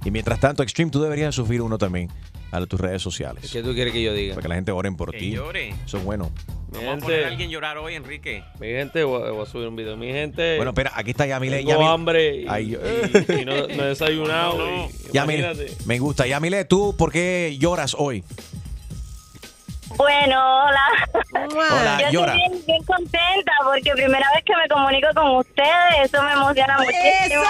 Y 0.03 0.11
mientras 0.11 0.39
tanto, 0.39 0.63
Extreme, 0.63 0.91
tú 0.91 1.01
deberías 1.01 1.33
sufrir 1.35 1.61
uno 1.61 1.77
también 1.77 2.09
a 2.51 2.65
tus 2.65 2.79
redes 2.81 3.01
sociales. 3.01 3.49
¿Qué 3.51 3.61
tú 3.63 3.73
quieres 3.73 3.93
que 3.93 4.01
yo 4.03 4.13
diga? 4.13 4.33
Para 4.33 4.41
que 4.41 4.47
la 4.49 4.55
gente 4.55 4.71
oren 4.71 4.95
por 4.97 5.11
Que 5.11 5.19
ti. 5.19 5.31
llore. 5.31 5.69
Eso 5.85 5.97
es 5.99 6.03
bueno. 6.03 6.31
Mi 6.73 6.79
Vamos 6.85 7.03
a 7.03 7.05
poner 7.05 7.23
a 7.25 7.27
alguien 7.27 7.49
llorar 7.49 7.77
hoy, 7.77 7.95
Enrique. 7.95 8.43
mi 8.59 8.67
gente, 8.67 9.03
voy 9.03 9.21
a, 9.27 9.31
voy 9.31 9.43
a 9.43 9.45
subir 9.45 9.67
un 9.67 9.75
video. 9.75 9.95
Mi 9.95 10.07
gente. 10.07 10.55
Bueno, 10.57 10.71
espera, 10.71 10.91
aquí 10.95 11.11
está 11.11 11.25
Yamile. 11.27 11.57
Tengo 11.57 11.71
Yamile. 11.71 11.89
hambre 11.89 12.35
y, 12.41 12.45
Ay, 12.49 12.73
y- 12.75 13.41
y 13.41 13.45
no, 13.45 13.53
no 13.67 13.83
he 13.83 13.87
desayunado. 13.87 14.57
y- 14.87 15.13
Yamile, 15.13 15.39
imagínate. 15.43 15.77
me 15.85 15.99
gusta. 15.99 16.25
Yamile, 16.27 16.65
¿tú 16.65 16.95
por 16.97 17.11
qué 17.11 17.55
lloras 17.59 17.95
hoy? 17.97 18.23
Bueno, 19.97 20.63
hola. 20.65 20.85
Hola, 21.33 22.01
Yo 22.11 22.21
llora. 22.21 22.33
estoy 22.35 22.49
bien, 22.49 22.65
bien 22.65 22.83
contenta 22.83 23.51
porque 23.63 23.91
primera 23.93 24.27
vez 24.33 24.43
que 24.45 24.55
me 24.55 24.67
comunico 24.67 25.07
con 25.15 25.37
ustedes, 25.37 26.05
eso 26.05 26.21
me 26.23 26.31
emociona 26.33 26.77
muchísimo. 26.77 27.43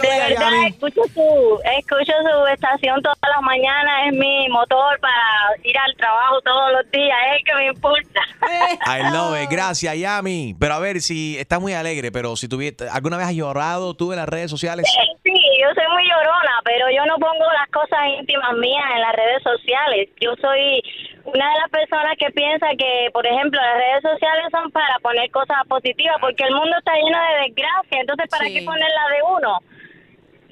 de 0.00 0.08
verdad, 0.08 0.50
escucho 0.68 1.00
su, 1.14 1.60
escucho 1.78 2.12
su 2.12 2.46
estación 2.52 3.02
todas 3.02 3.18
las 3.22 3.42
mañanas, 3.42 3.92
es 4.08 4.12
mi 4.18 4.48
motor 4.48 4.98
para 5.00 5.14
ir 5.62 5.76
al 5.78 5.94
trabajo 5.96 6.40
todos 6.42 6.72
los 6.72 6.90
días, 6.90 7.16
es 7.30 7.38
el 7.38 7.44
que 7.44 7.54
me 7.54 7.66
impulsa. 7.68 8.20
I 8.86 9.10
love 9.12 9.42
it. 9.42 9.48
Gracias, 9.50 9.96
Yami. 9.96 10.54
Pero 10.58 10.74
a 10.74 10.78
ver, 10.78 11.00
si 11.00 11.38
estás 11.38 11.60
muy 11.60 11.72
alegre, 11.74 12.10
pero 12.12 12.36
si 12.36 12.48
tuviste, 12.48 12.88
¿alguna 12.88 13.16
vez 13.16 13.26
has 13.26 13.34
llorado 13.34 13.94
tú 13.94 14.12
en 14.12 14.18
las 14.18 14.28
redes 14.28 14.50
sociales? 14.50 14.86
Sí, 14.90 15.23
yo 15.60 15.68
soy 15.74 15.86
muy 15.92 16.04
llorona, 16.08 16.54
pero 16.64 16.86
yo 16.90 17.04
no 17.06 17.16
pongo 17.18 17.44
las 17.52 17.68
cosas 17.70 18.00
íntimas 18.18 18.52
mías 18.54 18.84
en 18.94 19.00
las 19.00 19.12
redes 19.14 19.42
sociales. 19.42 20.08
Yo 20.20 20.34
soy 20.40 20.82
una 21.24 21.48
de 21.52 21.58
las 21.60 21.70
personas 21.70 22.14
que 22.18 22.30
piensa 22.30 22.66
que, 22.78 23.10
por 23.12 23.26
ejemplo, 23.26 23.60
las 23.60 23.76
redes 23.76 24.02
sociales 24.02 24.44
son 24.50 24.70
para 24.70 24.98
poner 25.00 25.30
cosas 25.30 25.58
positivas, 25.68 26.16
porque 26.20 26.44
el 26.44 26.54
mundo 26.54 26.76
está 26.78 26.92
lleno 26.94 27.18
de 27.18 27.48
desgracia, 27.48 28.00
entonces 28.00 28.26
¿para 28.30 28.46
qué 28.46 28.62
ponerla 28.64 29.04
de 29.14 29.20
uno? 29.36 29.58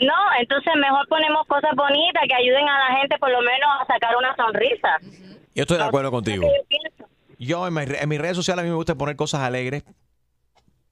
No, 0.01 0.15
entonces 0.41 0.73
mejor 0.77 1.07
ponemos 1.09 1.47
cosas 1.47 1.71
bonitas 1.77 2.23
que 2.27 2.35
ayuden 2.35 2.69
a 2.69 2.79
la 2.91 2.97
gente 2.99 3.19
por 3.19 3.31
lo 3.31 3.41
menos 3.41 3.69
a 3.81 3.87
sacar 3.87 4.17
una 4.17 4.35
sonrisa. 4.35 4.99
Yo 5.55 5.63
estoy 5.63 5.79
de 5.79 5.85
acuerdo 5.85 6.11
contigo. 6.11 6.43
Yo 6.45 6.65
pienso. 6.67 7.05
Yo 7.39 7.67
en, 7.67 7.75
mi- 7.75 7.83
en 8.01 8.09
mis 8.09 8.21
redes 8.21 8.37
sociales 8.37 8.63
a 8.63 8.65
mí 8.65 8.71
me 8.71 8.77
gusta 8.77 8.95
poner 8.95 9.17
cosas 9.17 9.43
alegres 9.43 9.85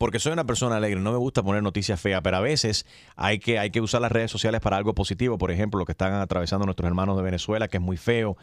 porque 0.00 0.18
soy 0.18 0.32
una 0.32 0.46
persona 0.46 0.78
alegre, 0.78 0.98
no 0.98 1.12
me 1.12 1.18
gusta 1.18 1.42
poner 1.42 1.62
noticias 1.62 2.00
feas, 2.00 2.22
pero 2.24 2.38
a 2.38 2.40
veces 2.40 2.86
hay 3.16 3.38
que, 3.38 3.58
hay 3.58 3.68
que 3.68 3.82
usar 3.82 4.00
las 4.00 4.10
redes 4.10 4.30
sociales 4.30 4.62
para 4.62 4.78
algo 4.78 4.94
positivo. 4.94 5.36
Por 5.36 5.50
ejemplo, 5.50 5.78
lo 5.78 5.84
que 5.84 5.92
están 5.92 6.14
atravesando 6.14 6.64
nuestros 6.64 6.86
hermanos 6.86 7.18
de 7.18 7.22
Venezuela, 7.22 7.68
que 7.68 7.76
es 7.76 7.82
muy 7.82 7.98
feo. 7.98 8.38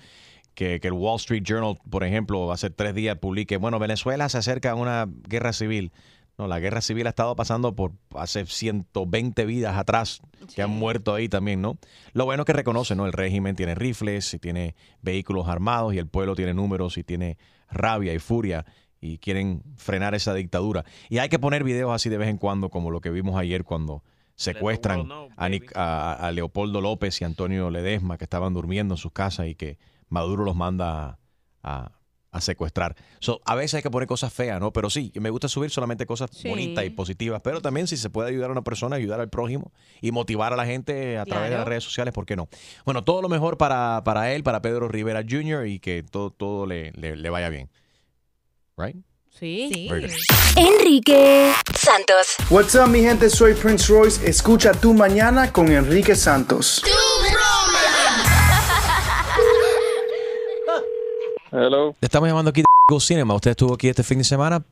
Que, 0.53 0.79
que 0.79 0.87
el 0.87 0.93
Wall 0.93 1.15
Street 1.15 1.41
Journal, 1.43 1.75
por 1.89 2.03
ejemplo, 2.03 2.51
hace 2.51 2.69
tres 2.69 2.93
días 2.93 3.17
publique, 3.17 3.57
bueno, 3.57 3.79
Venezuela 3.79 4.29
se 4.29 4.37
acerca 4.37 4.71
a 4.71 4.75
una 4.75 5.07
guerra 5.27 5.51
civil. 5.51 5.91
No, 6.37 6.47
la 6.47 6.59
guerra 6.59 6.81
civil 6.81 7.07
ha 7.07 7.09
estado 7.09 7.35
pasando 7.35 7.75
por 7.75 7.93
hace 8.15 8.45
120 8.45 9.45
vidas 9.45 9.77
atrás 9.77 10.21
que 10.53 10.61
han 10.61 10.69
muerto 10.69 11.15
ahí 11.15 11.27
también, 11.27 11.61
¿no? 11.61 11.79
Lo 12.13 12.25
bueno 12.25 12.43
es 12.43 12.45
que 12.45 12.53
reconoce, 12.53 12.95
¿no? 12.95 13.07
El 13.07 13.13
régimen 13.13 13.55
tiene 13.55 13.73
rifles 13.73 14.31
y 14.35 14.37
tiene 14.37 14.75
vehículos 15.01 15.47
armados 15.47 15.95
y 15.95 15.97
el 15.97 16.07
pueblo 16.07 16.35
tiene 16.35 16.53
números 16.53 16.99
y 16.99 17.03
tiene 17.03 17.39
rabia 17.71 18.13
y 18.13 18.19
furia 18.19 18.63
y 19.01 19.17
quieren 19.19 19.63
frenar 19.77 20.15
esa 20.15 20.33
dictadura. 20.33 20.83
Y 21.09 21.17
hay 21.19 21.29
que 21.29 21.39
poner 21.39 21.63
videos 21.63 21.93
así 21.93 22.09
de 22.09 22.17
vez 22.17 22.29
en 22.29 22.37
cuando, 22.37 22.69
como 22.69 22.91
lo 22.91 23.01
que 23.01 23.09
vimos 23.09 23.37
ayer 23.39 23.63
cuando 23.63 24.03
secuestran 24.35 25.07
a, 25.35 25.49
Nic- 25.49 25.71
a- 25.75 26.13
a 26.13 26.31
Leopoldo 26.31 26.79
López 26.81 27.19
y 27.21 27.23
Antonio 27.25 27.69
Ledesma, 27.69 28.17
que 28.17 28.23
estaban 28.25 28.53
durmiendo 28.53 28.93
en 28.93 28.97
sus 28.97 29.11
casas 29.11 29.47
y 29.47 29.55
que 29.55 29.77
Maduro 30.09 30.43
los 30.45 30.55
manda 30.55 31.19
a, 31.63 31.91
a 32.31 32.41
secuestrar. 32.41 32.95
So, 33.19 33.41
a 33.45 33.55
veces 33.55 33.75
hay 33.75 33.81
que 33.81 33.89
poner 33.89 34.07
cosas 34.07 34.31
feas, 34.31 34.59
¿no? 34.59 34.71
Pero 34.71 34.89
sí, 34.89 35.11
me 35.19 35.31
gusta 35.31 35.47
subir 35.47 35.69
solamente 35.71 36.05
cosas 36.05 36.29
Sí. 36.33 36.47
bonitas 36.47 36.85
y 36.85 36.89
positivas, 36.91 37.41
pero 37.43 37.61
también 37.61 37.87
si 37.87 37.97
se 37.97 38.09
puede 38.09 38.29
ayudar 38.29 38.49
a 38.49 38.53
una 38.53 38.61
persona, 38.63 38.95
ayudar 38.95 39.19
al 39.19 39.29
prójimo 39.29 39.71
y 40.01 40.11
motivar 40.11 40.53
a 40.53 40.55
la 40.55 40.65
gente 40.65 41.17
a 41.17 41.25
través 41.25 41.49
de 41.49 41.57
las 41.57 41.67
redes 41.67 41.83
sociales, 41.83 42.13
¿por 42.13 42.25
qué 42.25 42.35
no? 42.35 42.47
Bueno, 42.85 43.03
todo 43.03 43.21
lo 43.21 43.29
mejor 43.29 43.57
para, 43.57 44.03
para 44.05 44.31
él, 44.33 44.43
para 44.43 44.61
Pedro 44.61 44.87
Rivera 44.87 45.23
Jr. 45.27 45.67
y 45.67 45.79
que 45.79 46.03
todo, 46.03 46.29
todo 46.31 46.65
le, 46.67 46.91
le- 46.91 47.15
le 47.15 47.29
vaya 47.29 47.49
bien. 47.49 47.69
Right? 48.77 48.95
Sí. 49.31 49.89
Enrique 50.55 51.51
Santos. 51.75 52.35
What's 52.51 52.75
up, 52.75 52.87
mi 52.87 53.01
gente? 53.01 53.27
Soy 53.27 53.55
Prince 53.55 53.91
Royce. 53.91 54.23
Escucha 54.27 54.71
tu 54.71 54.93
mañana 54.93 55.51
con 55.51 55.71
Enrique 55.71 56.15
Santos. 56.15 56.83
Le 61.51 61.95
estamos 62.01 62.29
llamando 62.29 62.49
aquí 62.49 62.61
de 62.61 62.65
Go 62.87 62.99
Cinema. 62.99 63.33
Usted 63.33 63.51
estuvo 63.51 63.73
aquí 63.73 63.89
este 63.89 64.03
fin 64.03 64.19
de 64.19 64.23
semana, 64.23 64.63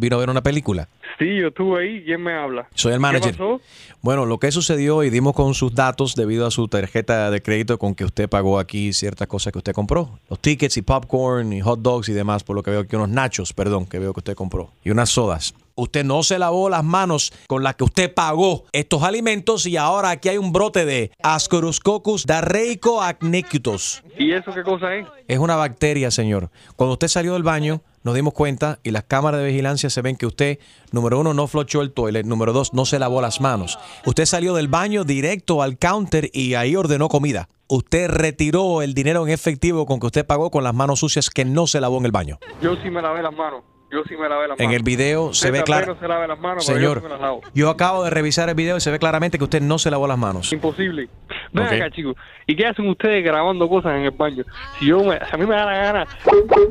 vino 0.00 0.16
a 0.16 0.18
ver 0.18 0.30
una 0.30 0.42
película. 0.42 0.88
Sí, 1.18 1.36
yo 1.38 1.48
estuve 1.48 1.82
ahí. 1.82 2.02
¿Quién 2.04 2.22
me 2.22 2.32
habla? 2.32 2.66
Soy 2.74 2.92
el 2.92 2.98
¿Qué 2.98 3.02
manager. 3.02 3.32
pasó? 3.32 3.60
Bueno, 4.00 4.24
lo 4.24 4.38
que 4.38 4.50
sucedió 4.50 5.02
y 5.04 5.10
dimos 5.10 5.34
con 5.34 5.52
sus 5.54 5.74
datos 5.74 6.14
debido 6.14 6.46
a 6.46 6.50
su 6.50 6.66
tarjeta 6.68 7.30
de 7.30 7.42
crédito 7.42 7.78
con 7.78 7.94
que 7.94 8.04
usted 8.04 8.28
pagó 8.28 8.58
aquí 8.58 8.92
ciertas 8.94 9.28
cosas 9.28 9.52
que 9.52 9.58
usted 9.58 9.72
compró. 9.74 10.18
Los 10.30 10.38
tickets 10.40 10.78
y 10.78 10.82
popcorn 10.82 11.52
y 11.52 11.60
hot 11.60 11.80
dogs 11.82 12.08
y 12.08 12.12
demás, 12.14 12.42
por 12.42 12.56
lo 12.56 12.62
que 12.62 12.70
veo 12.70 12.80
aquí 12.80 12.96
unos 12.96 13.10
nachos, 13.10 13.52
perdón, 13.52 13.84
que 13.86 13.98
veo 13.98 14.14
que 14.14 14.20
usted 14.20 14.34
compró. 14.34 14.70
Y 14.82 14.90
unas 14.90 15.10
sodas. 15.10 15.54
Usted 15.74 16.04
no 16.04 16.22
se 16.22 16.38
lavó 16.38 16.68
las 16.68 16.84
manos 16.84 17.32
con 17.46 17.62
las 17.62 17.74
que 17.74 17.84
usted 17.84 18.12
pagó 18.12 18.64
estos 18.72 19.02
alimentos 19.02 19.64
y 19.66 19.76
ahora 19.78 20.10
aquí 20.10 20.28
hay 20.28 20.36
un 20.36 20.52
brote 20.52 20.84
de 20.84 21.10
Ascoroscoccus 21.22 22.26
darreico 22.26 23.02
acneicutus. 23.02 24.02
¿Y 24.18 24.32
eso 24.32 24.52
qué 24.52 24.62
cosa 24.62 24.94
es? 24.94 25.06
Es 25.26 25.38
una 25.38 25.56
bacteria, 25.56 26.10
señor. 26.10 26.50
Cuando 26.76 26.94
usted 26.94 27.08
salió 27.08 27.32
del 27.32 27.42
baño, 27.42 27.80
nos 28.02 28.14
dimos 28.14 28.34
cuenta 28.34 28.78
y 28.82 28.90
las 28.90 29.04
cámaras 29.04 29.40
de 29.40 29.46
vigilancia 29.46 29.90
se 29.90 30.02
ven 30.02 30.16
que 30.16 30.26
usted, 30.26 30.58
número 30.92 31.20
uno, 31.20 31.34
no 31.34 31.46
flochó 31.46 31.82
el 31.82 31.92
toilet, 31.92 32.24
número 32.24 32.52
dos, 32.52 32.72
no 32.72 32.84
se 32.84 32.98
lavó 32.98 33.20
las 33.20 33.40
manos. 33.40 33.78
Usted 34.06 34.24
salió 34.24 34.54
del 34.54 34.68
baño 34.68 35.04
directo 35.04 35.62
al 35.62 35.78
counter 35.78 36.30
y 36.32 36.54
ahí 36.54 36.76
ordenó 36.76 37.08
comida. 37.08 37.48
Usted 37.68 38.08
retiró 38.08 38.82
el 38.82 38.94
dinero 38.94 39.26
en 39.26 39.32
efectivo 39.32 39.86
con 39.86 40.00
que 40.00 40.06
usted 40.06 40.26
pagó 40.26 40.50
con 40.50 40.64
las 40.64 40.74
manos 40.74 41.00
sucias 41.00 41.30
que 41.30 41.44
no 41.44 41.66
se 41.66 41.80
lavó 41.80 41.98
en 41.98 42.06
el 42.06 42.12
baño. 42.12 42.38
Yo 42.60 42.74
sí 42.82 42.90
me 42.90 43.00
lavé 43.00 43.22
las 43.22 43.34
manos. 43.34 43.62
Yo 43.92 44.04
sí 44.08 44.16
me 44.16 44.28
lavé 44.28 44.46
las 44.48 44.56
manos. 44.56 44.60
En 44.60 44.70
el 44.70 44.82
video 44.84 45.32
se 45.34 45.48
Usted 45.48 45.52
ve 45.52 45.62
claro. 45.64 45.94
no 45.94 46.00
se 46.00 46.06
lave 46.06 46.28
las 46.28 46.38
manos, 46.38 46.64
Señor, 46.64 46.80
yo 46.82 46.94
sí 46.96 47.00
me 47.02 47.08
las 47.08 47.20
lavo. 47.20 47.40
yo 47.54 47.70
acabo 47.70 48.04
de 48.04 48.10
revisar 48.10 48.48
el 48.48 48.54
video 48.54 48.76
y 48.76 48.80
se 48.80 48.90
ve 48.92 48.98
claramente 49.00 49.36
que 49.36 49.42
usted 49.44 49.60
no 49.60 49.78
se 49.78 49.90
lavó 49.90 50.06
las 50.06 50.16
manos. 50.18 50.52
Imposible. 50.52 51.08
Ven 51.52 51.64
acá, 51.66 51.90
chicos. 51.90 52.14
¿Y 52.46 52.54
qué 52.54 52.66
hacen 52.68 52.88
ustedes 52.88 53.24
grabando 53.24 53.68
cosas 53.68 53.96
en 53.96 54.02
el 54.02 54.10
baño? 54.12 54.44
Si 54.78 54.86
yo 54.86 55.02
me- 55.02 55.18
si 55.18 55.34
a 55.34 55.36
mí 55.36 55.44
me 55.46 55.56
da 55.56 55.64
la 55.66 55.72
gana, 55.76 56.06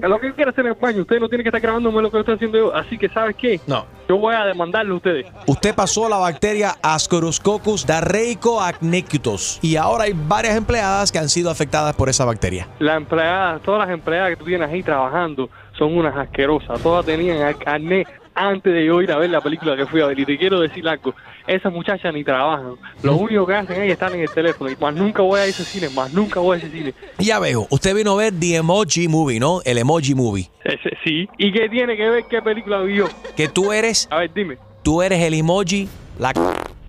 lo 0.01 0.19
que 0.19 0.27
yo 0.29 0.35
quiero 0.35 0.51
hacer 0.51 0.65
en 0.65 0.71
el 0.71 0.77
baño, 0.79 1.01
ustedes 1.01 1.21
no 1.21 1.27
tienen 1.27 1.43
que 1.43 1.49
estar 1.49 1.59
grabándome 1.61 2.01
lo 2.01 2.09
que 2.09 2.15
yo 2.15 2.19
estoy 2.21 2.35
haciendo 2.35 2.57
yo. 2.57 2.73
Así 2.75 2.97
que, 2.97 3.09
¿sabes 3.09 3.35
qué? 3.35 3.59
No. 3.67 3.85
Yo 4.07 4.17
voy 4.17 4.33
a 4.33 4.45
demandarle 4.45 4.91
a 4.93 4.95
ustedes. 4.95 5.25
Usted 5.45 5.75
pasó 5.75 6.07
la 6.07 6.17
bacteria 6.17 6.75
Ascoroscoccus 6.81 7.85
darreicoacnectus 7.85 9.59
y 9.61 9.75
ahora 9.75 10.05
hay 10.05 10.13
varias 10.15 10.55
empleadas 10.55 11.11
que 11.11 11.19
han 11.19 11.29
sido 11.29 11.49
afectadas 11.51 11.95
por 11.95 12.09
esa 12.09 12.25
bacteria. 12.25 12.67
Las 12.79 12.97
empleadas, 12.97 13.61
todas 13.61 13.85
las 13.87 13.89
empleadas 13.93 14.29
que 14.31 14.35
tú 14.37 14.45
tienes 14.45 14.69
ahí 14.69 14.81
trabajando 14.83 15.49
son 15.79 15.97
unas 15.97 16.15
asquerosas. 16.15 16.79
Todas 16.83 17.05
tenían 17.05 17.51
carnet 17.55 18.07
antes 18.35 18.71
de 18.71 18.85
yo 18.85 19.01
ir 19.01 19.11
a 19.11 19.17
ver 19.17 19.29
la 19.31 19.41
película 19.41 19.75
que 19.75 19.85
fui 19.87 20.01
a 20.01 20.05
ver. 20.05 20.19
Y 20.19 20.25
te 20.25 20.37
quiero 20.37 20.59
decir 20.59 20.87
algo, 20.87 21.15
esas 21.47 21.73
muchachas 21.73 22.13
ni 22.13 22.23
trabajan. 22.23 22.75
Lo 23.01 23.15
único 23.15 23.45
que 23.47 23.55
hacen 23.55 23.81
es 23.83 23.91
estar 23.91 24.13
en 24.13 24.21
el 24.21 24.29
teléfono. 24.29 24.69
Y 24.69 24.75
más 24.75 24.93
nunca 24.93 25.21
voy 25.23 25.39
a 25.39 25.45
ese 25.45 25.63
cine, 25.63 25.89
más 25.89 26.13
nunca 26.13 26.39
voy 26.39 26.55
a 26.55 26.57
ese 26.59 26.69
cine. 26.69 26.93
Ya 27.17 27.39
veo, 27.39 27.65
usted 27.71 27.95
vino 27.95 28.11
a 28.13 28.15
ver 28.17 28.33
The 28.39 28.57
Emoji 28.57 29.07
Movie, 29.07 29.39
¿no? 29.39 29.61
El 29.65 29.77
Emoji 29.79 30.13
Movie. 30.13 30.49
Ese- 30.63 30.95
sí. 31.03 31.27
¿Y 31.37 31.51
qué 31.51 31.67
tiene 31.69 31.97
que 31.97 32.09
ver 32.09 32.23
qué 32.29 32.41
película 32.41 32.81
vi 32.81 32.97
yo? 32.97 33.07
Que 33.35 33.47
tú 33.47 33.73
eres, 33.73 34.07
A 34.11 34.19
ver, 34.19 34.31
dime. 34.33 34.57
tú 34.83 35.01
eres 35.01 35.19
el 35.21 35.33
emoji, 35.33 35.89
la 36.19 36.31
c- 36.33 36.39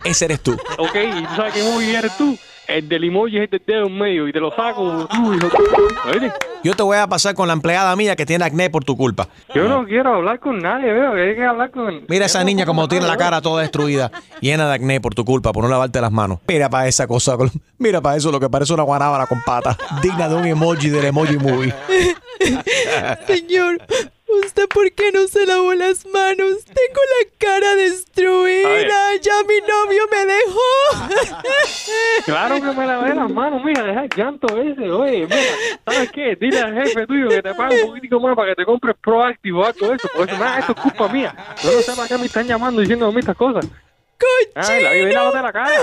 ese 0.05 0.27
eres 0.27 0.41
tú. 0.43 0.53
Ok, 0.79 0.95
¿y 0.97 1.25
tú 1.27 1.35
sabes 1.37 1.55
qué 1.55 1.63
movie 1.63 1.97
eres 1.97 2.17
tú? 2.17 2.37
El 2.71 2.89
del 2.89 3.05
emoji 3.05 3.39
es 3.39 3.45
el 3.45 3.51
del 3.51 3.63
dedo 3.67 3.87
en 3.87 3.99
medio 3.99 4.29
y 4.29 4.33
te 4.33 4.39
lo 4.39 4.55
saco 4.55 5.09
tú, 5.11 5.35
hijo. 5.35 5.49
¿Oíste? 6.07 6.33
Yo 6.63 6.75
te 6.75 6.83
voy 6.83 6.99
a 6.99 7.07
pasar 7.09 7.35
con 7.35 7.49
la 7.49 7.55
empleada 7.55 7.95
mía 7.97 8.15
que 8.15 8.25
tiene 8.25 8.45
acné 8.45 8.71
por 8.71 8.85
tu 8.85 8.97
culpa. 8.97 9.29
Yo 9.53 9.69
no 9.69 9.85
quiero 9.85 10.15
hablar 10.15 10.39
con 10.39 10.59
nadie, 10.59 10.93
veo 10.93 11.15
que 11.15 11.21
hay 11.21 11.35
que 11.35 11.45
hablar 11.45 11.71
con... 11.73 12.05
Mira 12.09 12.27
esa 12.27 12.45
niña 12.45 12.67
como 12.67 12.87
tiene 12.87 13.07
la 13.07 13.17
cara 13.17 13.41
toda 13.41 13.63
destruida, 13.63 14.13
llena 14.41 14.69
de 14.69 14.75
acné 14.75 15.01
por 15.01 15.15
tu 15.15 15.25
culpa, 15.25 15.53
por 15.53 15.65
no 15.65 15.71
lavarte 15.71 16.01
las 16.01 16.13
manos. 16.13 16.39
Mira 16.47 16.71
para 16.71 16.87
esa 16.87 17.07
cosa, 17.07 17.37
mira 17.79 18.01
para 18.01 18.17
eso 18.17 18.31
lo 18.31 18.39
que 18.39 18.49
parece 18.49 18.73
una 18.73 18.85
guanábana 18.85 19.27
con 19.27 19.43
patas, 19.43 19.77
digna 20.01 20.29
de 20.29 20.37
un 20.37 20.45
emoji 20.45 20.91
del 20.91 21.07
Emoji 21.07 21.39
Movie. 21.39 21.75
Señor, 23.27 23.79
¿usted 24.45 24.69
por 24.69 24.91
qué 24.93 25.13
no 25.13 25.27
se 25.27 25.47
lavó 25.47 25.75
las 25.75 26.07
manos? 26.07 26.65
Tengo 26.65 27.01
la 27.19 27.31
cara 27.39 27.75
destruida. 27.77 29.17
Ya 29.21 29.33
mi 29.47 29.61
novio 29.61 30.03
me 30.11 30.27
dejó. 30.27 31.51
Claro 32.25 32.57
que 32.57 32.61
me 32.61 32.87
lavé 32.87 33.15
las 33.15 33.31
manos, 33.31 33.65
mira, 33.65 33.83
deja 33.83 34.05
el 34.05 34.11
llanto 34.15 34.47
ese, 34.61 34.91
oye, 34.91 35.27
mira, 35.27 35.37
¿sabes 35.85 36.13
qué? 36.13 36.37
Dile 36.39 36.61
al 36.61 36.75
jefe 36.75 37.07
tuyo 37.07 37.29
que 37.29 37.43
te 37.43 37.55
pague 37.55 37.83
un 37.83 37.89
poquitico 37.89 38.21
más 38.21 38.37
para 38.37 38.51
que 38.51 38.57
te 38.57 38.65
compres 38.65 38.95
Proactive 39.01 39.59
o 39.59 39.65
algo 39.65 39.95
eso, 39.95 40.09
porque 40.15 40.33
eso, 40.33 40.43
nada, 40.43 40.59
esto 40.61 40.73
es 40.73 40.81
culpa 40.81 41.09
mía. 41.09 41.35
Yo 41.63 41.73
no 41.73 41.81
sé 41.81 41.93
para 41.97 42.09
qué 42.09 42.19
me 42.19 42.27
están 42.27 42.47
llamando 42.47 42.81
diciendo 42.81 43.07
a 43.07 43.11
mí 43.11 43.21
estas 43.21 43.37
cosas. 43.37 43.67
Ay, 44.55 45.13
la 45.13 45.43
la 45.43 45.53
cara. 45.53 45.81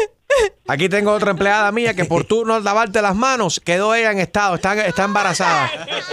Aquí 0.68 0.90
tengo 0.90 1.12
otra 1.14 1.32
empleada 1.32 1.72
mía 1.72 1.94
que 1.94 2.04
por 2.04 2.26
tú 2.26 2.44
no 2.46 2.60
lavarte 2.60 3.02
las 3.02 3.16
manos, 3.16 3.62
quedó 3.64 3.96
ella 3.96 4.12
en 4.12 4.20
estado, 4.20 4.56
está, 4.56 4.74
está 4.86 5.06
embarazada. 5.06 5.72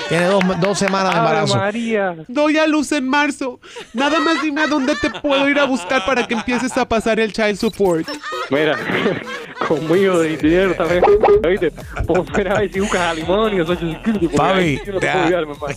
Tiene 0.08 0.26
dos, 0.26 0.42
dos 0.60 0.78
semanas 0.78 1.12
de 1.12 1.18
embarazo. 1.18 1.56
María. 1.56 2.14
Doy 2.28 2.56
a 2.58 2.66
luz 2.68 2.92
en 2.92 3.08
marzo. 3.08 3.58
Nada 3.92 4.20
más 4.20 4.40
dime 4.42 4.62
a 4.62 4.66
dónde 4.68 4.94
te 4.94 5.10
puedo 5.10 5.48
ir 5.48 5.58
a 5.58 5.64
buscar 5.64 6.06
para 6.06 6.26
que 6.28 6.34
empieces 6.34 6.76
a 6.78 6.88
pasar 6.88 7.18
el 7.18 7.32
child 7.32 7.56
support. 7.56 8.08
Mira, 8.50 8.76
conmigo 9.68 10.20
de 10.20 10.36
dinero 10.36 10.74
también, 10.76 11.02
oíste, 11.44 11.72
pues 12.06 12.22
mira 12.36 12.54
a 12.56 12.60
ver 12.60 12.72
si 12.72 12.78
buscas 12.80 13.00
a 13.00 13.14
limón 13.14 13.54
y 13.54 13.56
los 13.58 13.68
ocho 13.68 13.80
security, 13.90 14.28
porque 14.28 14.36
Fabi, 14.36 14.62
ahí 14.62 14.76
sí 14.84 14.90
no 14.92 15.00
te 15.00 15.06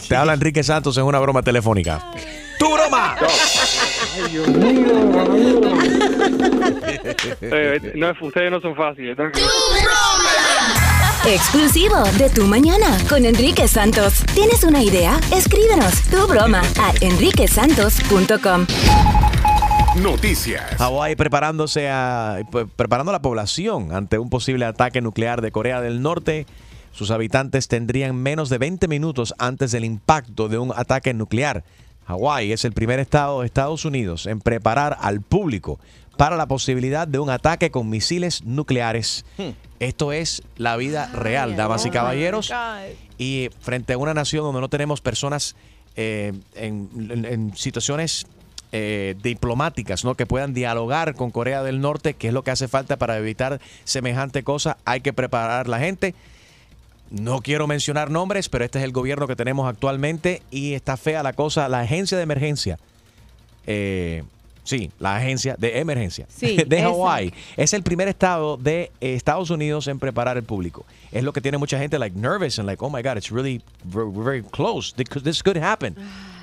te, 0.08 0.16
ha- 0.16 0.20
habla 0.22 0.34
Enrique 0.34 0.64
Santos 0.64 0.96
en 0.98 1.04
una 1.06 1.20
broma 1.20 1.42
telefónica. 1.42 2.04
¡Tu 2.60 2.72
broma! 2.72 3.16
Ay, 3.20 4.32
Dios 4.32 4.48
mío, 4.50 4.88
no, 7.96 8.14
ustedes 8.22 8.52
no 8.52 8.62
son 8.62 8.76
fáciles. 8.76 9.16
tranquilo. 9.16 9.48
Exclusivo 11.26 12.04
de 12.18 12.30
Tu 12.30 12.46
Mañana 12.46 12.98
con 13.10 13.26
Enrique 13.26 13.68
Santos. 13.68 14.24
¿Tienes 14.34 14.64
una 14.64 14.82
idea? 14.82 15.20
Escríbenos 15.36 16.02
tu 16.04 16.26
broma 16.28 16.62
a 16.80 16.94
enriquesantos.com. 17.02 18.66
Noticias. 20.02 20.64
Hawái 20.78 21.16
preparándose 21.16 21.90
a 21.90 22.38
pre- 22.52 22.68
preparando 22.68 23.10
a 23.12 23.14
la 23.14 23.22
población 23.22 23.94
ante 23.94 24.20
un 24.20 24.30
posible 24.30 24.66
ataque 24.66 25.02
nuclear 25.02 25.42
de 25.42 25.52
Corea 25.52 25.82
del 25.82 26.02
Norte. 26.02 26.46
Sus 26.92 27.12
habitantes 27.12 27.68
tendrían 27.68 28.16
menos 28.16 28.50
de 28.50 28.58
20 28.60 28.88
minutos 28.88 29.34
antes 29.40 29.72
del 29.72 29.86
impacto 29.86 30.48
de 30.50 30.60
un 30.60 30.72
ataque 30.76 31.14
nuclear. 31.14 31.64
Hawái 32.06 32.54
es 32.54 32.64
el 32.64 32.72
primer 32.74 33.00
estado 33.00 33.42
de 33.42 33.48
Estados 33.48 33.84
Unidos 33.86 34.28
en 34.28 34.40
preparar 34.40 34.98
al 35.02 35.22
público 35.22 35.80
para 36.18 36.36
la 36.36 36.48
posibilidad 36.48 37.08
de 37.08 37.20
un 37.20 37.30
ataque 37.30 37.72
con 37.72 37.90
misiles 37.90 38.44
nucleares. 38.44 39.24
Esto 39.80 40.12
es 40.12 40.42
la 40.58 40.76
vida 40.76 41.08
real, 41.14 41.56
damas 41.56 41.86
y 41.86 41.90
caballeros. 41.92 42.48
Y 43.18 43.50
frente 43.62 43.94
a 43.94 43.98
una 43.98 44.14
nación 44.14 44.44
donde 44.44 44.60
no 44.62 44.70
tenemos 44.70 45.00
personas 45.02 45.56
eh, 45.96 46.34
en, 46.56 46.90
en- 47.12 47.26
en 47.26 47.56
situaciones 47.56 48.26
eh, 48.72 49.16
diplomáticas, 49.24 50.04
¿no? 50.04 50.16
Que 50.16 50.26
puedan 50.26 50.54
dialogar 50.54 51.16
con 51.16 51.32
Corea 51.32 51.64
del 51.64 51.80
Norte, 51.80 52.16
que 52.16 52.28
es 52.28 52.34
lo 52.34 52.44
que 52.44 52.52
hace 52.52 52.68
falta 52.68 52.98
para 52.98 53.18
evitar 53.18 53.62
semejante 53.86 54.44
cosa. 54.44 54.78
Hay 54.86 55.02
que 55.02 55.14
preparar 55.14 55.68
la 55.70 55.80
gente. 55.80 56.14
No 57.10 57.42
quiero 57.42 57.68
mencionar 57.68 58.12
nombres, 58.12 58.50
pero 58.50 58.66
este 58.66 58.80
es 58.80 58.84
el 58.84 58.92
gobierno 58.92 59.28
que 59.28 59.36
tenemos 59.38 59.70
actualmente 59.70 60.42
y 60.52 60.74
está 60.74 60.98
fea 60.98 61.24
la 61.24 61.32
cosa. 61.34 61.70
La 61.70 61.80
agencia 61.80 62.18
de 62.18 62.24
emergencia, 62.24 62.78
eh, 63.66 64.24
sí, 64.68 64.92
la 65.00 65.16
agencia 65.16 65.56
de 65.58 65.80
emergencia 65.80 66.26
Sí, 66.30 66.58
de. 66.68 66.82
Hawái 66.82 67.34
es 67.56 67.74
el 67.74 67.84
primer 67.84 68.08
estado 68.10 68.58
de 68.58 68.92
Estados 69.00 69.50
Unidos 69.50 69.88
en 69.88 69.98
preparar 70.00 70.36
el 70.38 70.44
público. 70.44 70.86
Es 71.12 71.24
lo 71.24 71.32
que 71.32 71.40
tiene 71.42 71.58
mucha 71.58 71.80
gente 71.80 71.98
like 71.98 72.18
nervous 72.18 72.60
and 72.60 72.68
like, 72.68 72.84
oh 72.84 72.90
my 72.90 73.02
God, 73.02 73.16
it's 73.18 73.32
really 73.32 73.62
very, 73.86 74.12
very 74.12 74.44
close. 74.44 74.94
This 74.96 75.08
could- 75.10 75.24
This 75.24 75.42
could 75.42 75.58
happen. 75.58 75.96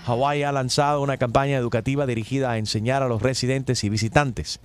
Hawái 0.06 0.42
ha 0.42 0.52
lanzado 0.52 1.00
una 1.02 1.16
campaña 1.16 1.56
educativa 1.58 2.06
dirigida 2.06 2.50
a 2.52 2.58
enseñar 2.58 3.02
a 3.02 3.08
los 3.08 3.20
residentes 3.22 3.84
y 3.84 3.88
visitantes 3.90 4.58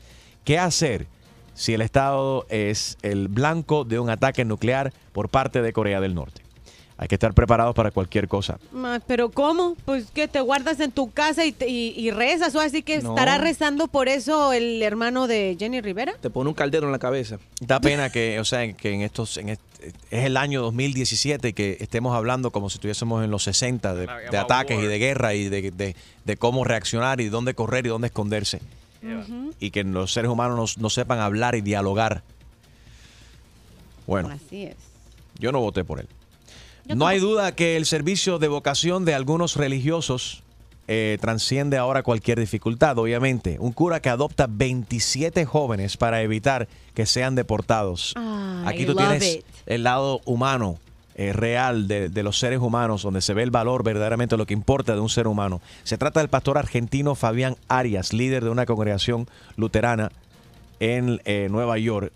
qué 0.45 0.57
hacer 0.57 1.07
si 1.53 1.73
el 1.73 1.81
estado 1.81 2.45
es 2.49 2.97
el 3.01 3.27
blanco 3.27 3.83
de 3.83 3.99
un 3.99 4.09
ataque 4.09 4.45
nuclear 4.45 4.93
por 5.11 5.27
parte 5.29 5.61
de 5.61 5.73
Corea 5.73 5.99
del 5.99 6.15
Norte. 6.15 6.41
Hay 7.01 7.07
que 7.07 7.15
estar 7.15 7.33
preparados 7.33 7.73
para 7.75 7.91
cualquier 7.91 8.27
cosa. 8.27 8.59
Pero 9.07 9.29
¿cómo? 9.31 9.77
Pues 9.85 10.11
que 10.11 10.27
te 10.27 10.41
guardas 10.41 10.81
en 10.81 10.91
tu 10.91 11.09
casa 11.11 11.45
y, 11.45 11.53
te- 11.53 11.69
y- 11.69 11.93
y 11.97 12.11
rezas 12.11 12.53
o 12.55 12.59
así 12.59 12.83
que 12.83 12.99
No. 12.99 13.11
estará 13.11 13.37
rezando 13.37 13.87
por 13.87 14.09
eso 14.09 14.51
el 14.51 14.81
hermano 14.83 15.25
de 15.27 15.55
Jenny 15.57 15.79
Rivera. 15.79 16.13
Te 16.19 16.29
pone 16.29 16.49
un 16.49 16.53
caldero 16.55 16.87
en 16.87 16.91
la 16.91 16.99
cabeza. 16.99 17.39
Da 17.61 17.79
pena 17.79 18.09
que, 18.11 18.37
o 18.41 18.43
sea, 18.43 18.73
que 18.73 18.91
en 18.91 18.99
estos, 19.01 19.37
en 19.37 19.47
est- 19.47 19.61
es 20.11 20.25
el 20.25 20.35
año 20.35 20.61
2017 20.61 21.47
y 21.47 21.53
que 21.53 21.77
estemos 21.79 22.13
hablando 22.13 22.51
como 22.51 22.69
si 22.69 22.75
estuviésemos 22.75 23.23
en 23.23 23.31
los 23.31 23.43
60 23.43 23.95
de, 23.95 24.05
de 24.29 24.37
ataques 24.37 24.77
y 24.77 24.85
de 24.85 24.99
guerra 24.99 25.33
y 25.35 25.47
de, 25.47 25.71
de- 25.71 25.95
de 26.25 26.35
cómo 26.37 26.65
reaccionar 26.65 27.21
y 27.21 27.29
dónde 27.29 27.53
correr 27.53 27.85
y 27.85 27.89
dónde 27.89 28.07
esconderse. 28.07 28.59
Y 29.61 29.71
que 29.71 29.85
los 29.85 30.11
seres 30.11 30.29
humanos 30.29 30.77
no, 30.77 30.83
no 30.83 30.89
sepan 30.89 31.19
hablar 31.19 31.55
y 31.55 31.61
dialogar. 31.61 32.23
Bueno, 34.05 34.27
Así 34.29 34.63
es. 34.65 34.75
yo 35.39 35.53
no 35.53 35.61
voté 35.61 35.85
por 35.85 36.01
él. 36.01 36.07
No 36.87 37.07
hay 37.07 37.19
duda 37.19 37.53
que 37.55 37.77
el 37.77 37.85
servicio 37.85 38.39
de 38.39 38.47
vocación 38.47 39.05
de 39.05 39.13
algunos 39.13 39.55
religiosos 39.55 40.43
eh, 40.87 41.19
transciende 41.21 41.77
ahora 41.77 42.01
cualquier 42.01 42.39
dificultad, 42.39 42.97
obviamente. 42.97 43.57
Un 43.59 43.73
cura 43.73 44.01
que 44.01 44.09
adopta 44.09 44.47
27 44.49 45.45
jóvenes 45.45 45.97
para 45.97 46.23
evitar 46.23 46.67
que 46.95 47.05
sean 47.05 47.35
deportados. 47.35 48.13
Ay, 48.15 48.63
Aquí 48.65 48.85
tú 48.85 48.95
tienes 48.95 49.35
it. 49.35 49.45
el 49.67 49.83
lado 49.83 50.19
humano, 50.25 50.79
eh, 51.13 51.31
real 51.31 51.87
de, 51.87 52.09
de 52.09 52.23
los 52.23 52.39
seres 52.39 52.59
humanos, 52.59 53.03
donde 53.03 53.21
se 53.21 53.35
ve 53.35 53.43
el 53.43 53.51
valor 53.51 53.83
verdaderamente 53.83 54.35
lo 54.35 54.47
que 54.47 54.55
importa 54.55 54.95
de 54.95 55.01
un 55.01 55.09
ser 55.09 55.27
humano. 55.27 55.61
Se 55.83 55.99
trata 55.99 56.21
del 56.21 56.29
pastor 56.29 56.57
argentino 56.57 57.13
Fabián 57.13 57.55
Arias, 57.67 58.11
líder 58.11 58.43
de 58.43 58.49
una 58.49 58.65
congregación 58.65 59.27
luterana 59.57 60.11
en 60.79 61.21
eh, 61.25 61.49
Nueva 61.51 61.77
York. 61.77 62.11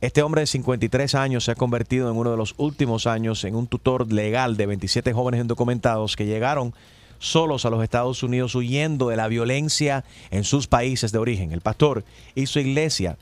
Este 0.00 0.22
hombre 0.22 0.40
de 0.40 0.46
53 0.46 1.14
años 1.14 1.44
se 1.44 1.50
ha 1.50 1.54
convertido 1.54 2.10
en 2.10 2.16
uno 2.16 2.30
de 2.30 2.36
los 2.36 2.54
últimos 2.56 3.06
años 3.06 3.44
en 3.44 3.54
un 3.54 3.66
tutor 3.66 4.10
legal 4.10 4.56
de 4.56 4.66
27 4.66 5.12
jóvenes 5.12 5.42
indocumentados 5.42 6.16
que 6.16 6.24
llegaron 6.24 6.72
solos 7.18 7.66
a 7.66 7.70
los 7.70 7.82
Estados 7.82 8.22
Unidos 8.22 8.54
huyendo 8.54 9.08
de 9.10 9.16
la 9.16 9.28
violencia 9.28 10.04
en 10.30 10.44
sus 10.44 10.66
países 10.68 11.12
de 11.12 11.18
origen. 11.18 11.52
El 11.52 11.60
pastor 11.60 12.02
y 12.34 12.46
su 12.46 12.60
iglesia 12.60 13.18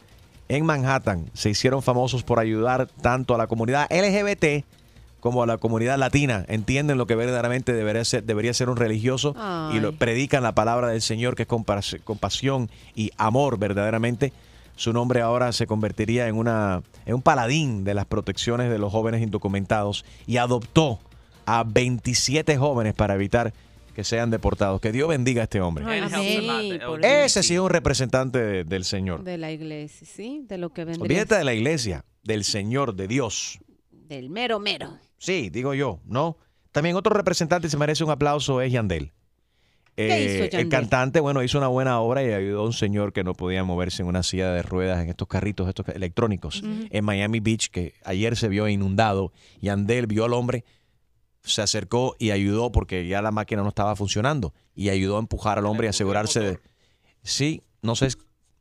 en 0.48 0.64
Manhattan 0.64 1.26
se 1.34 1.50
hicieron 1.50 1.82
famosos 1.82 2.22
por 2.22 2.38
ayudar 2.38 2.86
tanto 3.02 3.34
a 3.34 3.38
la 3.38 3.48
comunidad 3.48 3.88
LGBT 3.90 4.64
como 5.18 5.42
a 5.42 5.46
la 5.46 5.58
comunidad 5.58 5.98
latina. 5.98 6.44
Entienden 6.46 6.96
lo 6.96 7.08
que 7.08 7.16
verdaderamente 7.16 7.72
debería 7.72 8.04
ser, 8.04 8.22
debería 8.22 8.54
ser 8.54 8.70
un 8.70 8.76
religioso 8.76 9.34
y 9.74 9.80
lo, 9.80 9.92
predican 9.96 10.44
la 10.44 10.52
palabra 10.54 10.86
del 10.86 11.02
Señor 11.02 11.34
que 11.34 11.42
es 11.42 11.48
compas- 11.48 12.00
compasión 12.04 12.70
y 12.94 13.10
amor 13.18 13.58
verdaderamente. 13.58 14.32
Su 14.78 14.92
nombre 14.92 15.20
ahora 15.20 15.50
se 15.52 15.66
convertiría 15.66 16.28
en, 16.28 16.36
una, 16.36 16.82
en 17.04 17.14
un 17.16 17.22
paladín 17.22 17.82
de 17.82 17.94
las 17.94 18.06
protecciones 18.06 18.70
de 18.70 18.78
los 18.78 18.92
jóvenes 18.92 19.20
indocumentados 19.22 20.04
y 20.26 20.36
adoptó 20.36 21.00
a 21.46 21.64
27 21.64 22.56
jóvenes 22.56 22.94
para 22.94 23.14
evitar 23.14 23.52
que 23.94 24.04
sean 24.04 24.30
deportados. 24.30 24.80
Que 24.80 24.92
Dios 24.92 25.08
bendiga 25.08 25.40
a 25.40 25.44
este 25.44 25.60
hombre. 25.60 25.84
Amén, 25.84 26.04
Ese 27.02 27.42
sí 27.42 27.54
es 27.54 27.60
un 27.60 27.70
representante 27.70 28.38
de- 28.38 28.64
del 28.64 28.84
Señor. 28.84 29.24
De 29.24 29.36
la 29.36 29.50
iglesia, 29.50 30.06
sí, 30.10 30.44
de 30.48 30.58
lo 30.58 30.70
que 30.72 30.84
vendría. 30.84 31.02
Olvídate 31.02 31.34
de 31.34 31.44
la 31.44 31.54
iglesia, 31.54 32.04
del 32.22 32.44
Señor, 32.44 32.94
de 32.94 33.08
Dios. 33.08 33.58
Del 33.90 34.30
mero 34.30 34.60
mero. 34.60 34.96
Sí, 35.18 35.50
digo 35.50 35.74
yo, 35.74 35.98
¿no? 36.04 36.36
También 36.70 36.94
otro 36.94 37.12
representante 37.12 37.66
que 37.66 37.70
se 37.72 37.76
merece 37.76 38.04
un 38.04 38.10
aplauso 38.10 38.60
es 38.60 38.70
Yandel. 38.72 39.10
¿Qué 40.06 40.46
hizo 40.46 40.56
El 40.56 40.68
cantante, 40.68 41.18
bueno, 41.18 41.42
hizo 41.42 41.58
una 41.58 41.66
buena 41.66 41.98
obra 41.98 42.22
y 42.22 42.32
ayudó 42.32 42.60
a 42.60 42.66
un 42.66 42.72
señor 42.72 43.12
que 43.12 43.24
no 43.24 43.34
podía 43.34 43.64
moverse 43.64 44.02
en 44.02 44.08
una 44.08 44.22
silla 44.22 44.52
de 44.52 44.62
ruedas 44.62 45.02
en 45.02 45.08
estos 45.08 45.26
carritos 45.26 45.68
estos 45.68 45.88
electrónicos 45.88 46.62
en 46.62 47.04
Miami 47.04 47.40
Beach, 47.40 47.68
que 47.68 47.94
ayer 48.04 48.36
se 48.36 48.48
vio 48.48 48.68
inundado. 48.68 49.32
Yandel 49.60 50.06
vio 50.06 50.24
al 50.24 50.34
hombre, 50.34 50.64
se 51.42 51.62
acercó 51.62 52.14
y 52.20 52.30
ayudó 52.30 52.70
porque 52.70 53.08
ya 53.08 53.22
la 53.22 53.32
máquina 53.32 53.62
no 53.62 53.70
estaba 53.70 53.96
funcionando 53.96 54.54
y 54.72 54.90
ayudó 54.90 55.16
a 55.16 55.20
empujar 55.20 55.58
al 55.58 55.66
hombre 55.66 55.88
y 55.88 55.90
asegurarse 55.90 56.40
de... 56.40 56.58
Sí, 57.24 57.62
no 57.82 57.96
sé, 57.96 58.08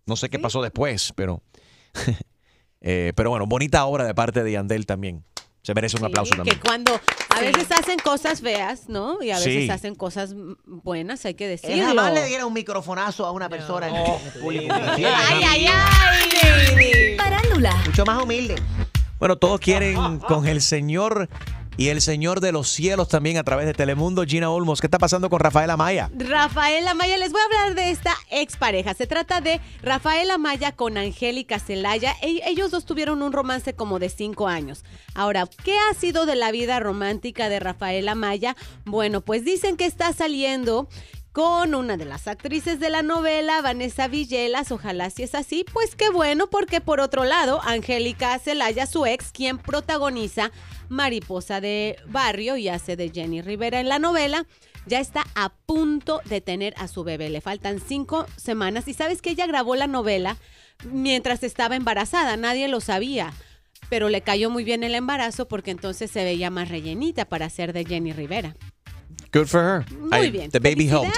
no 0.08 0.16
sé 0.16 0.30
qué 0.30 0.40
pasó 0.40 0.64
después, 0.64 1.14
pero... 1.16 1.44
eh, 2.82 3.14
pero 3.16 3.30
bueno, 3.30 3.46
bonita 3.46 3.86
obra 3.86 4.06
de 4.06 4.16
parte 4.16 4.44
de 4.44 4.54
Yandel 4.54 4.88
también. 4.88 5.24
Se 5.68 5.74
merece 5.74 5.98
un 5.98 6.06
aplauso 6.06 6.32
Sí, 6.32 6.38
también. 6.38 6.56
que 6.56 6.62
cuando 6.66 6.94
a 7.36 7.40
veces 7.42 7.70
hacen 7.74 8.00
cosas 8.00 8.40
feas, 8.40 8.88
¿no? 8.88 9.22
Y 9.22 9.32
a 9.32 9.36
veces 9.36 9.66
Sí. 9.66 9.70
hacen 9.70 9.96
cosas 9.96 10.34
buenas, 10.66 11.26
hay 11.26 11.34
que 11.34 11.44
Él 11.44 11.60
decirlo. 11.62 11.88
jamás 11.88 12.14
le 12.14 12.26
diera 12.26 12.46
un 12.46 12.54
microfonazo 12.54 13.26
a 13.26 13.32
una 13.34 13.50
persona. 13.50 13.88
Ay, 13.92 14.70
ay, 15.04 15.68
ay. 15.68 17.18
Parándula. 17.18 17.76
Mucho 17.86 18.06
más 18.06 18.24
humilde. 18.24 18.56
Bueno, 19.20 19.36
todos 19.36 19.60
quieren 19.60 20.20
con 20.20 20.48
el 20.48 20.62
Señor 20.62 21.28
y 21.78 21.90
el 21.90 22.02
Señor 22.02 22.42
de 22.42 22.52
los 22.52 22.68
cielos 22.70 23.08
también 23.08 23.38
a 23.38 23.44
través 23.44 23.68
de 23.68 23.74
Telemundo. 23.74 24.24
Gina 24.26 24.50
Olmos, 24.50 24.82
¿qué 24.82 24.88
está 24.88 24.98
pasando 24.98 25.30
con 25.30 25.40
Rafael 25.40 25.70
Amaya? 25.70 26.10
Rafael 26.18 26.88
Amaya, 26.88 27.18
les 27.18 27.32
voy 27.32 27.42
a 27.42 27.46
hablar 27.46 27.76
de 27.76 27.92
esta 27.92 28.16
expareja. 28.32 28.94
Se 28.94 29.06
trata 29.08 29.42
de 29.42 29.62
Rafael 29.84 30.32
Amaya 30.32 30.72
con 30.72 30.98
Angélica 30.98 31.60
Celaya. 31.60 32.16
E- 32.22 32.42
ellos 32.48 32.72
dos 32.72 32.86
tuvieron 32.86 33.22
un 33.22 33.32
romance 33.32 33.74
como 33.74 34.00
de 34.00 34.10
cinco 34.10 34.48
años. 34.48 34.84
Ahora, 35.14 35.48
¿qué 35.64 35.78
ha 35.78 35.94
sido 35.94 36.26
de 36.26 36.36
la 36.36 36.52
vida 36.52 36.80
romántica 36.80 37.48
de 37.50 37.60
Rafael 37.60 38.10
Amaya? 38.10 38.56
Bueno, 38.86 39.22
pues 39.22 39.46
dicen 39.46 39.78
que 39.78 39.86
está 39.86 40.14
saliendo 40.14 40.90
con 41.38 41.76
una 41.76 41.98
de 41.98 42.06
las 42.06 42.28
actrices 42.28 42.80
de 42.80 42.90
la 42.90 43.04
novela, 43.04 43.62
Vanessa 43.62 44.08
Villelas. 44.08 44.72
Ojalá 44.72 45.12
si 45.12 45.22
es 45.22 45.36
así, 45.36 45.64
pues 45.72 45.94
qué 45.94 46.10
bueno, 46.10 46.48
porque 46.50 46.82
por 46.82 47.00
otro 47.00 47.26
lado, 47.26 47.62
Angélica 47.64 48.40
Celaya, 48.40 48.88
su 48.88 49.06
ex, 49.06 49.32
quien 49.32 49.60
protagoniza 49.60 50.52
Mariposa 50.90 51.62
de 51.62 52.00
Barrio 52.08 52.58
y 52.58 52.70
hace 52.70 52.96
de 52.96 53.12
Jenny 53.12 53.44
Rivera 53.44 53.80
en 53.80 53.88
la 53.88 54.00
novela, 54.00 54.48
ya 54.88 55.00
está 55.00 55.26
a 55.36 55.50
punto 55.50 56.22
de 56.26 56.42
tener 56.42 56.74
a 56.76 56.88
su 56.88 57.04
bebé. 57.04 57.30
Le 57.30 57.40
faltan 57.40 57.82
cinco 57.88 58.26
semanas 58.36 58.88
y 58.88 58.96
sabes 58.96 59.22
que 59.22 59.30
ella 59.30 59.46
grabó 59.46 59.76
la 59.76 59.86
novela 59.86 60.38
mientras 60.86 61.44
estaba 61.44 61.76
embarazada, 61.76 62.36
nadie 62.36 62.68
lo 62.68 62.82
sabía. 62.82 63.32
Pero 63.90 64.10
le 64.10 64.22
cayó 64.22 64.50
muy 64.50 64.64
bien 64.64 64.84
el 64.84 64.96
embarazo 64.96 65.48
porque 65.48 65.70
entonces 65.70 66.10
se 66.10 66.24
veía 66.24 66.50
más 66.50 66.70
rellenita 66.70 67.26
para 67.26 67.48
ser 67.52 67.74
de 67.74 67.86
Jenny 67.86 68.12
Rivera. 68.12 68.56
Good 69.38 69.48
for 69.48 69.62
her. 69.62 69.86
Muy 70.00 70.32
bien. 70.32 70.50
The 70.52 70.60
baby 70.60 70.88
helped. 70.88 71.12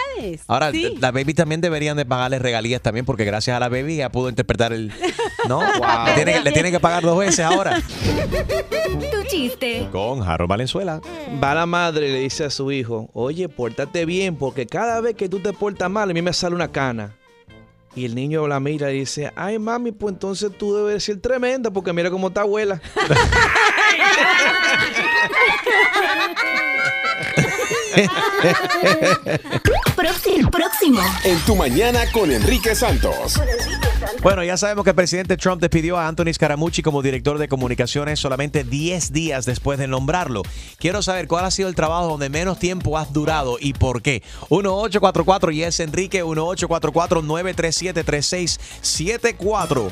Ahora, 0.47 0.71
Sí. 0.71 0.97
la 0.99 1.11
baby 1.11 1.33
también 1.33 1.61
deberían 1.61 1.95
de 1.95 2.05
pagarle 2.05 2.37
regalías 2.39 2.81
también 2.81 3.05
porque 3.05 3.23
gracias 3.23 3.55
a 3.55 3.59
la 3.59 3.69
baby 3.69 3.95
ya 3.97 4.11
pudo 4.11 4.27
interpretar 4.29 4.73
el... 4.73 4.91
¿No? 5.47 5.61
Le, 6.05 6.13
tienen, 6.15 6.43
le 6.43 6.51
tienen 6.51 6.71
que 6.73 6.79
pagar 6.79 7.03
dos 7.03 7.17
veces 7.17 7.39
ahora. 7.45 7.81
Tu 9.11 9.23
chiste. 9.29 9.87
Con 9.91 10.21
Harold 10.23 10.49
Valenzuela. 10.49 10.99
Va 11.41 11.53
la 11.53 11.65
madre 11.65 12.09
y 12.09 12.11
le 12.11 12.19
dice 12.19 12.43
a 12.45 12.49
su 12.49 12.71
hijo, 12.71 13.09
oye, 13.13 13.47
pórtate 13.47 14.05
bien, 14.05 14.35
porque 14.35 14.65
cada 14.65 14.99
vez 14.99 15.15
que 15.15 15.29
tú 15.29 15.39
te 15.39 15.53
portas 15.53 15.89
mal, 15.89 16.09
a 16.09 16.13
mí 16.13 16.21
me 16.21 16.33
sale 16.33 16.55
una 16.55 16.71
cana. 16.71 17.15
Y 17.95 18.05
el 18.05 18.15
niño 18.15 18.47
la 18.47 18.59
mira 18.59 18.91
y 18.91 18.99
dice, 18.99 19.31
ay 19.35 19.57
mami, 19.59 19.91
pues 19.91 20.13
entonces 20.13 20.51
tú 20.57 20.75
debes 20.75 21.03
ser 21.03 21.19
tremenda, 21.21 21.71
porque 21.71 21.93
mira 21.93 22.09
cómo 22.11 22.27
está 22.27 22.41
abuela. 22.41 22.81
Próximo. 29.95 30.51
Próximo. 30.51 31.01
En 31.23 31.39
tu 31.41 31.55
mañana 31.55 31.99
con 32.11 32.31
Enrique 32.31 32.75
Santos. 32.75 33.39
Bueno, 34.21 34.43
ya 34.43 34.57
sabemos 34.57 34.83
que 34.83 34.91
el 34.91 34.95
presidente 34.95 35.37
Trump 35.37 35.61
despidió 35.61 35.97
a 35.97 36.07
Anthony 36.07 36.33
Scaramucci 36.33 36.81
como 36.81 37.01
director 37.01 37.37
de 37.37 37.47
comunicaciones 37.47 38.19
solamente 38.19 38.63
10 38.63 39.11
días 39.11 39.45
después 39.45 39.79
de 39.79 39.87
nombrarlo. 39.87 40.43
Quiero 40.77 41.01
saber 41.01 41.27
cuál 41.27 41.45
ha 41.45 41.51
sido 41.51 41.69
el 41.69 41.75
trabajo 41.75 42.07
donde 42.07 42.29
menos 42.29 42.59
tiempo 42.59 42.97
has 42.97 43.13
durado 43.13 43.57
y 43.59 43.73
por 43.73 44.01
qué. 44.01 44.23
1844 44.49 45.51
y 45.51 45.63
es 45.63 45.79
Enrique 45.79 46.23
1844 46.23 47.21
937 47.21 48.03
3674. 48.03 49.91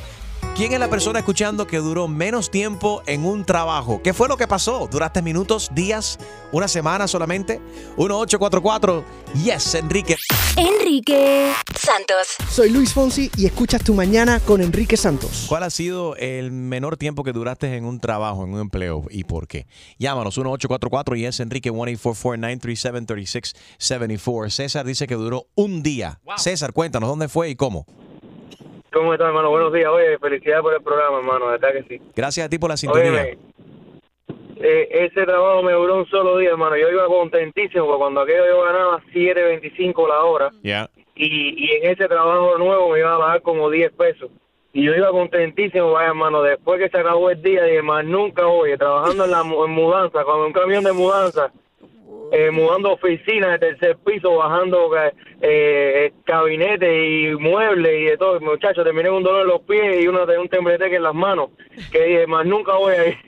¿Quién 0.55 0.73
es 0.73 0.79
la 0.79 0.89
persona 0.89 1.19
escuchando 1.19 1.67
que 1.67 1.77
duró 1.77 2.07
menos 2.07 2.49
tiempo 2.49 3.03
en 3.05 3.25
un 3.25 3.45
trabajo? 3.45 4.01
¿Qué 4.03 4.13
fue 4.13 4.27
lo 4.27 4.37
que 4.37 4.47
pasó? 4.47 4.87
¿Duraste 4.89 5.21
minutos, 5.21 5.69
días, 5.73 6.17
una 6.51 6.67
semana 6.67 7.07
solamente? 7.07 7.59
1844 7.97 9.03
Yes, 9.43 9.75
Enrique. 9.75 10.15
Enrique 10.55 11.51
Santos. 11.77 12.37
Soy 12.49 12.71
Luis 12.71 12.93
Fonsi 12.93 13.29
y 13.37 13.45
escuchas 13.45 13.83
Tu 13.83 13.93
Mañana 13.93 14.39
con 14.39 14.61
Enrique 14.61 14.97
Santos. 14.97 15.45
¿Cuál 15.47 15.61
ha 15.63 15.69
sido 15.69 16.15
el 16.15 16.51
menor 16.51 16.97
tiempo 16.97 17.23
que 17.23 17.33
duraste 17.33 17.75
en 17.75 17.85
un 17.85 17.99
trabajo, 17.99 18.43
en 18.43 18.53
un 18.53 18.61
empleo 18.61 19.03
y 19.11 19.25
por 19.25 19.47
qué? 19.47 19.67
Llámanos 19.99 20.35
1844 20.37 21.15
y 21.17 21.25
es 21.25 21.39
Enrique 21.39 21.71
1-844-937-3674. 21.71 24.49
César 24.49 24.85
dice 24.85 25.05
que 25.05 25.15
duró 25.15 25.47
un 25.55 25.83
día. 25.83 26.19
César, 26.37 26.73
cuéntanos 26.73 27.09
dónde 27.09 27.27
fue 27.27 27.49
y 27.49 27.55
cómo. 27.55 27.85
¿Cómo 28.97 29.13
estás, 29.13 29.27
hermano? 29.27 29.49
Buenos 29.51 29.71
días. 29.73 29.89
Oye, 29.89 30.17
felicidades 30.17 30.61
por 30.63 30.73
el 30.73 30.81
programa, 30.81 31.19
hermano. 31.19 31.45
De 31.45 31.51
verdad 31.57 31.73
que 31.73 31.83
sí. 31.83 32.01
Gracias 32.15 32.45
a 32.45 32.49
ti 32.49 32.57
por 32.57 32.69
la 32.69 32.77
sintonía. 32.77 33.27
Eh, 34.59 34.87
ese 34.89 35.23
trabajo 35.23 35.61
me 35.61 35.73
duró 35.73 35.97
un 35.97 36.07
solo 36.07 36.37
día, 36.39 36.49
hermano. 36.49 36.75
Yo 36.77 36.89
iba 36.89 37.05
contentísimo 37.05 37.85
porque 37.85 37.99
cuando 37.99 38.21
aquello 38.21 38.43
yo 38.47 38.61
ganaba 38.63 38.99
7.25 39.13 40.07
la 40.07 40.23
hora 40.23 40.49
Ya. 40.63 40.89
y, 41.15 41.53
y 41.63 41.75
en 41.75 41.91
ese 41.91 42.07
trabajo 42.07 42.57
nuevo 42.57 42.89
me 42.89 42.99
iba 42.99 43.13
a 43.15 43.19
pagar 43.19 43.41
como 43.43 43.69
10 43.69 43.91
pesos. 43.93 44.31
Y 44.73 44.83
yo 44.83 44.95
iba 44.95 45.11
contentísimo, 45.11 45.91
vaya, 45.91 46.07
hermano. 46.09 46.41
Después 46.41 46.79
que 46.79 46.89
se 46.89 46.97
acabó 46.97 47.29
el 47.29 47.41
día, 47.41 47.63
dije, 47.65 47.81
más 47.83 48.03
nunca, 48.03 48.47
oye, 48.47 48.77
trabajando 48.77 49.25
en 49.25 49.31
la 49.31 49.41
en 49.41 49.71
mudanza, 49.71 50.23
con 50.23 50.39
un 50.41 50.53
camión 50.53 50.83
de 50.83 50.91
mudanza, 50.91 51.51
eh, 52.31 52.51
mudando 52.51 52.93
oficinas 52.93 53.51
de 53.51 53.59
tercer 53.59 53.97
piso, 54.05 54.35
bajando 54.35 54.95
eh, 54.97 55.11
eh, 55.41 56.13
gabinetes 56.25 56.89
y 56.89 57.35
muebles 57.35 58.01
y 58.01 58.03
de 58.05 58.17
todo. 58.17 58.39
Muchachos, 58.41 58.83
terminé 58.83 59.09
con 59.09 59.17
un 59.19 59.23
dolor 59.23 59.41
en 59.41 59.47
los 59.47 59.61
pies 59.61 60.03
y 60.03 60.07
uno 60.07 60.25
de 60.25 60.37
un 60.37 60.47
tembleteque 60.49 60.95
en 60.97 61.03
las 61.03 61.13
manos. 61.15 61.49
Que 61.91 62.03
dije, 62.03 62.27
más 62.27 62.45
nunca 62.45 62.73
voy 62.75 62.93
a 62.93 63.07
ir. 63.07 63.17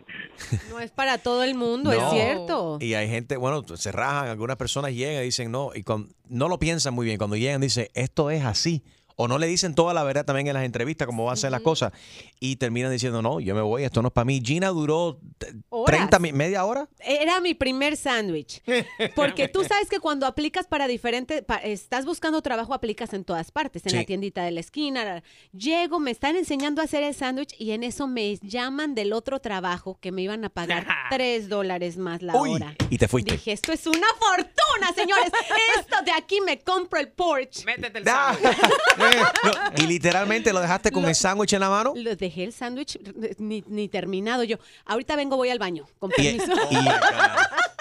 No 0.69 0.79
es 0.79 0.89
para 0.91 1.17
todo 1.17 1.43
el 1.43 1.53
mundo, 1.53 1.91
es 1.91 2.01
cierto. 2.11 2.77
Y 2.79 2.93
hay 2.93 3.09
gente, 3.09 3.35
bueno, 3.35 3.61
se 3.75 3.91
rajan, 3.91 4.29
algunas 4.29 4.55
personas 4.55 4.93
llegan 4.93 5.21
y 5.23 5.25
dicen 5.25 5.51
no, 5.51 5.71
y 5.75 5.83
con- 5.83 6.13
no 6.29 6.47
lo 6.47 6.57
piensan 6.57 6.93
muy 6.93 7.05
bien. 7.05 7.17
Cuando 7.17 7.35
llegan 7.35 7.59
dicen, 7.59 7.87
esto 7.93 8.29
es 8.29 8.45
así. 8.45 8.81
O 9.21 9.27
no 9.27 9.37
le 9.37 9.47
dicen 9.47 9.75
toda 9.75 9.93
la 9.93 10.03
verdad 10.05 10.23
también 10.23 10.47
en 10.47 10.53
las 10.53 10.63
entrevistas, 10.63 11.05
cómo 11.05 11.25
van 11.25 11.33
a 11.33 11.35
ser 11.35 11.51
las 11.51 11.59
cosas. 11.61 11.91
Y 12.39 12.55
terminan 12.55 12.89
diciendo, 12.89 13.21
no, 13.21 13.41
yo 13.41 13.53
me 13.53 13.59
voy, 13.61 13.83
esto 13.83 14.01
no 14.01 14.07
es 14.07 14.13
para 14.13 14.23
mí. 14.23 14.41
Gina 14.41 14.69
duró 14.69 15.19
Horas. 15.67 15.97
30, 15.97 16.19
mi- 16.19 16.31
media 16.31 16.63
hora. 16.63 16.87
Era 16.99 17.41
mi 17.41 17.53
primer 17.53 17.97
sándwich. 17.97 18.61
Porque 19.15 19.49
tú 19.49 19.65
sabes 19.65 19.89
que 19.89 19.99
cuando 19.99 20.25
aplicas 20.25 20.67
para 20.67 20.87
diferentes, 20.87 21.41
pa- 21.43 21.57
estás 21.57 22.05
buscando 22.05 22.41
trabajo, 22.41 22.73
aplicas 22.73 23.13
en 23.13 23.25
todas 23.25 23.51
partes, 23.51 23.85
en 23.85 23.89
Sí. 23.91 23.97
la 23.97 24.03
tiendita 24.05 24.43
de 24.43 24.51
la 24.51 24.61
esquina. 24.61 25.03
la- 25.03 25.23
Llego, 25.51 25.99
me 25.99 26.11
están 26.11 26.37
enseñando 26.37 26.81
a 26.81 26.85
hacer 26.85 27.03
el 27.03 27.13
sándwich 27.13 27.53
y 27.59 27.71
en 27.71 27.83
eso 27.83 28.07
me 28.07 28.37
llaman 28.37 28.95
del 28.95 29.11
otro 29.11 29.39
trabajo 29.41 29.97
que 29.99 30.13
me 30.13 30.21
iban 30.21 30.45
a 30.45 30.49
pagar 30.49 30.87
tres 31.09 31.49
dólares 31.49 31.97
más 31.97 32.21
la 32.21 32.37
Uy, 32.37 32.51
hora. 32.53 32.73
y 32.89 32.97
te 32.97 33.09
fuiste. 33.09 33.33
Dije, 33.33 33.51
esto 33.51 33.73
es 33.73 33.85
una 33.85 34.07
fortuna, 34.17 34.93
señores. 34.95 35.31
Esto 35.77 35.97
de 36.05 36.11
aquí 36.13 36.39
me 36.45 36.59
compro 36.61 36.99
el 37.01 37.09
Porsche. 37.09 37.65
Métete 37.65 37.97
el 37.99 38.05
No, 39.43 39.51
y 39.83 39.87
literalmente 39.87 40.53
lo 40.53 40.59
dejaste 40.61 40.91
con 40.91 41.05
el 41.05 41.15
sándwich 41.15 41.53
en 41.53 41.59
la 41.61 41.69
mano. 41.69 41.93
Lo 41.95 42.15
dejé 42.15 42.43
el 42.43 42.53
sándwich 42.53 42.99
ni, 43.37 43.63
ni 43.67 43.87
terminado 43.89 44.43
yo. 44.43 44.57
Ahorita 44.85 45.15
vengo, 45.15 45.35
voy 45.37 45.49
al 45.49 45.59
baño. 45.59 45.85
Con 45.99 46.11
Y, 46.17 46.37
permiso. 46.37 46.51
y- 46.71 46.77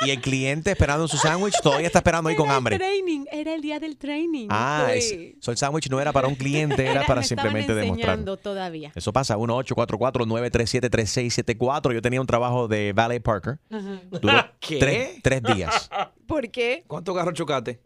y 0.06 0.10
el 0.10 0.20
cliente 0.20 0.70
esperando 0.70 1.08
su 1.08 1.16
sándwich 1.16 1.54
todavía 1.62 1.86
está 1.88 1.98
esperando 1.98 2.30
ahí 2.30 2.36
con 2.36 2.46
Era 2.46 2.52
el 2.52 2.58
hambre. 2.58 2.76
training, 2.78 3.24
era 3.32 3.52
el 3.54 3.60
día 3.60 3.80
del 3.80 3.96
training. 3.96 4.46
Ah, 4.50 4.90
es- 4.94 5.14
so 5.40 5.50
el 5.50 5.56
sándwich 5.56 5.88
no 5.90 6.00
era 6.00 6.12
para 6.12 6.28
un 6.28 6.34
cliente, 6.36 6.82
era, 6.82 6.92
Era- 6.92 7.06
para 7.06 7.22
simplemente 7.22 7.74
demostrar. 7.74 8.10
enseñando 8.10 8.36
todavía. 8.36 8.92
Eso 8.94 9.12
pasa, 9.12 9.36
1-844-937-3674. 9.36 11.92
Yo 11.92 12.02
tenía 12.02 12.20
un 12.20 12.26
trabajo 12.26 12.68
de 12.68 12.92
Valet 12.92 13.22
Parker. 13.22 13.58
Duró 14.10 14.32
¿Qué? 14.60 14.78
Tres, 14.78 15.10
tres 15.22 15.42
días. 15.42 15.90
¿Por 16.26 16.50
qué? 16.50 16.84
¿Cuántos 16.86 17.16
carros 17.16 17.34
chocaste? 17.34 17.80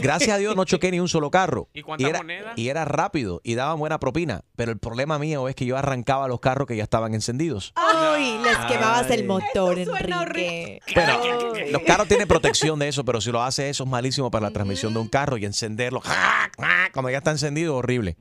Gracias 0.00 0.30
a 0.30 0.38
Dios 0.38 0.56
no 0.56 0.64
choqué 0.64 0.90
ni 0.90 1.00
un 1.00 1.08
solo 1.08 1.30
carro. 1.30 1.68
¿Y 1.72 1.82
cuánta 1.82 2.08
era, 2.08 2.18
moneda? 2.18 2.52
y 2.56 2.68
era 2.68 2.84
rápido 2.84 3.40
y 3.44 3.54
daba 3.54 3.74
buena 3.74 3.98
propina. 3.98 4.42
Pero 4.56 4.72
el 4.72 4.78
problema 4.78 5.18
mío 5.18 5.48
es 5.48 5.54
que 5.54 5.66
yo 5.66 5.76
arrancaba 5.76 6.28
los 6.28 6.40
carros 6.40 6.66
que 6.66 6.76
ya 6.76 6.82
estaban 6.82 7.14
encendidos. 7.14 7.72
Ay, 7.76 8.38
les 8.42 8.56
quemabas 8.66 9.10
el 9.10 9.24
motor, 9.24 9.78
Enrique. 9.78 10.80
Bueno, 10.94 11.20
los 11.70 11.82
carros 11.82 12.08
tienen 12.08 12.28
protección 12.28 12.78
de 12.78 12.88
eso, 12.88 13.04
pero 13.04 13.20
si 13.20 13.30
lo 13.30 13.42
hace 13.42 13.68
eso 13.68 13.84
es 13.84 13.90
malísimo 13.90 14.30
para 14.30 14.46
la 14.46 14.52
transmisión 14.52 14.92
de 14.94 15.00
un 15.00 15.08
carro 15.08 15.36
y 15.36 15.44
encenderlo. 15.44 16.02
Cuando 16.92 17.10
ya 17.10 17.18
está 17.18 17.30
encendido, 17.30 17.76
horrible. 17.76 18.16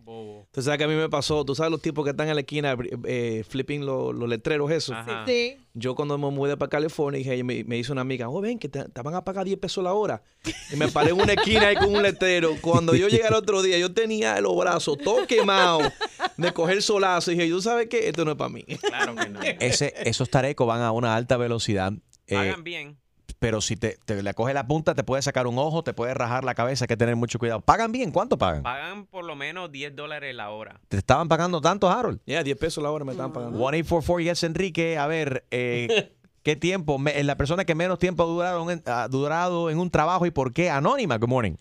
Tú 0.56 0.62
sabes 0.62 0.78
que 0.78 0.86
a 0.86 0.88
mí 0.88 0.96
me 0.96 1.10
pasó, 1.10 1.44
tú 1.44 1.54
sabes 1.54 1.70
los 1.70 1.82
tipos 1.82 2.06
que 2.06 2.12
están 2.12 2.30
en 2.30 2.36
la 2.36 2.40
esquina 2.42 2.78
eh, 3.04 3.44
flipping 3.48 3.86
lo- 3.86 4.14
los 4.14 4.30
letreros, 4.30 4.72
eso. 4.72 4.94
Ajá. 4.94 5.26
Sí. 5.28 5.58
Yo 5.74 5.94
cuando 5.96 6.18
me 6.18 6.32
mudé 6.32 6.56
para 6.56 6.70
California, 6.70 7.18
dije, 7.20 7.44
me, 7.44 7.66
me 7.66 7.78
hizo 7.78 7.92
una 7.92 8.02
amiga, 8.02 8.30
oh, 8.30 8.40
ven, 8.40 8.58
que 8.58 8.70
te, 8.70 8.86
te 8.88 9.02
van 9.02 9.14
a 9.16 9.26
pagar 9.26 9.44
10 9.46 9.60
pesos 9.60 9.84
la 9.84 9.92
hora. 9.94 10.24
Y 10.72 10.78
me 10.78 10.88
paré 10.88 11.10
en 11.10 11.20
una 11.20 11.34
esquina 11.34 11.68
ahí 11.68 11.76
con 11.76 11.94
un 11.94 12.02
letrero. 12.02 12.56
Cuando 12.62 12.96
yo 12.96 13.10
llegué 13.10 13.26
al 13.26 13.34
otro 13.34 13.62
día, 13.62 13.78
yo 13.78 13.94
tenía 13.94 14.40
los 14.40 14.56
brazos 14.56 14.98
todo 14.98 15.28
quemados 15.28 15.92
de 16.38 16.54
coger 16.54 16.82
solazo. 16.82 17.32
Y 17.32 17.36
dije, 17.36 17.50
¿tú 17.50 17.62
sabes 17.62 17.88
qué? 17.90 18.08
Esto 18.08 18.24
no 18.24 18.32
es 18.32 18.38
para 18.38 18.50
mí. 18.50 18.64
Claro 18.64 19.14
que 19.16 19.28
no. 19.30 19.42
Ese, 19.42 19.94
esos 20.06 20.30
tarecos 20.30 20.66
van 20.66 20.82
a 20.82 20.94
una 20.94 21.16
alta 21.16 21.36
velocidad. 21.36 21.92
eh, 22.28 22.34
Pagan 22.36 22.64
bien. 22.64 22.98
Pero 23.46 23.62
si 23.62 23.76
te, 23.76 24.00
te 24.06 24.24
le 24.24 24.34
coge 24.34 24.56
la 24.56 24.66
punta, 24.66 24.96
te 24.96 25.04
puede 25.04 25.22
sacar 25.22 25.46
un 25.46 25.60
ojo, 25.60 25.84
te 25.84 25.94
puede 25.94 26.16
rajar 26.16 26.44
la 26.44 26.56
cabeza, 26.56 26.86
hay 26.86 26.88
que 26.88 26.98
tener 26.98 27.16
mucho 27.16 27.38
cuidado. 27.38 27.62
¿Pagan 27.62 27.92
bien? 27.92 28.12
¿Cuánto 28.12 28.40
pagan? 28.40 28.64
Pagan 28.64 29.06
por 29.06 29.24
lo 29.24 29.36
menos 29.36 29.72
10 29.72 29.96
dólares 29.96 30.34
la 30.34 30.50
hora. 30.50 30.80
¿Te 30.88 30.98
estaban 30.98 31.28
pagando 31.28 31.62
tanto, 31.62 31.88
Harold? 31.88 32.20
Ya, 32.26 32.42
10 32.42 32.58
pesos 32.58 32.84
la 32.84 32.90
hora 32.90 33.06
me 33.06 33.12
estaban 33.12 33.32
pagando. 33.34 33.56
1844 33.60 34.20
Yes 34.24 34.44
Enrique. 34.44 34.98
A 34.98 35.06
ver, 35.06 35.44
eh, 35.52 36.12
¿qué 36.44 36.56
tiempo? 36.56 36.98
Me- 36.98 37.24
la 37.24 37.36
persona 37.38 37.66
que 37.66 37.76
menos 37.76 38.00
tiempo 38.00 38.24
ha 38.24 38.26
durado, 38.26 38.72
en, 38.72 38.82
ha 38.88 39.08
durado 39.10 39.70
en 39.70 39.78
un 39.78 39.92
trabajo 39.92 40.26
y 40.26 40.32
por 40.32 40.52
qué? 40.52 40.72
Anónima, 40.72 41.20
good 41.20 41.30
morning. 41.30 41.54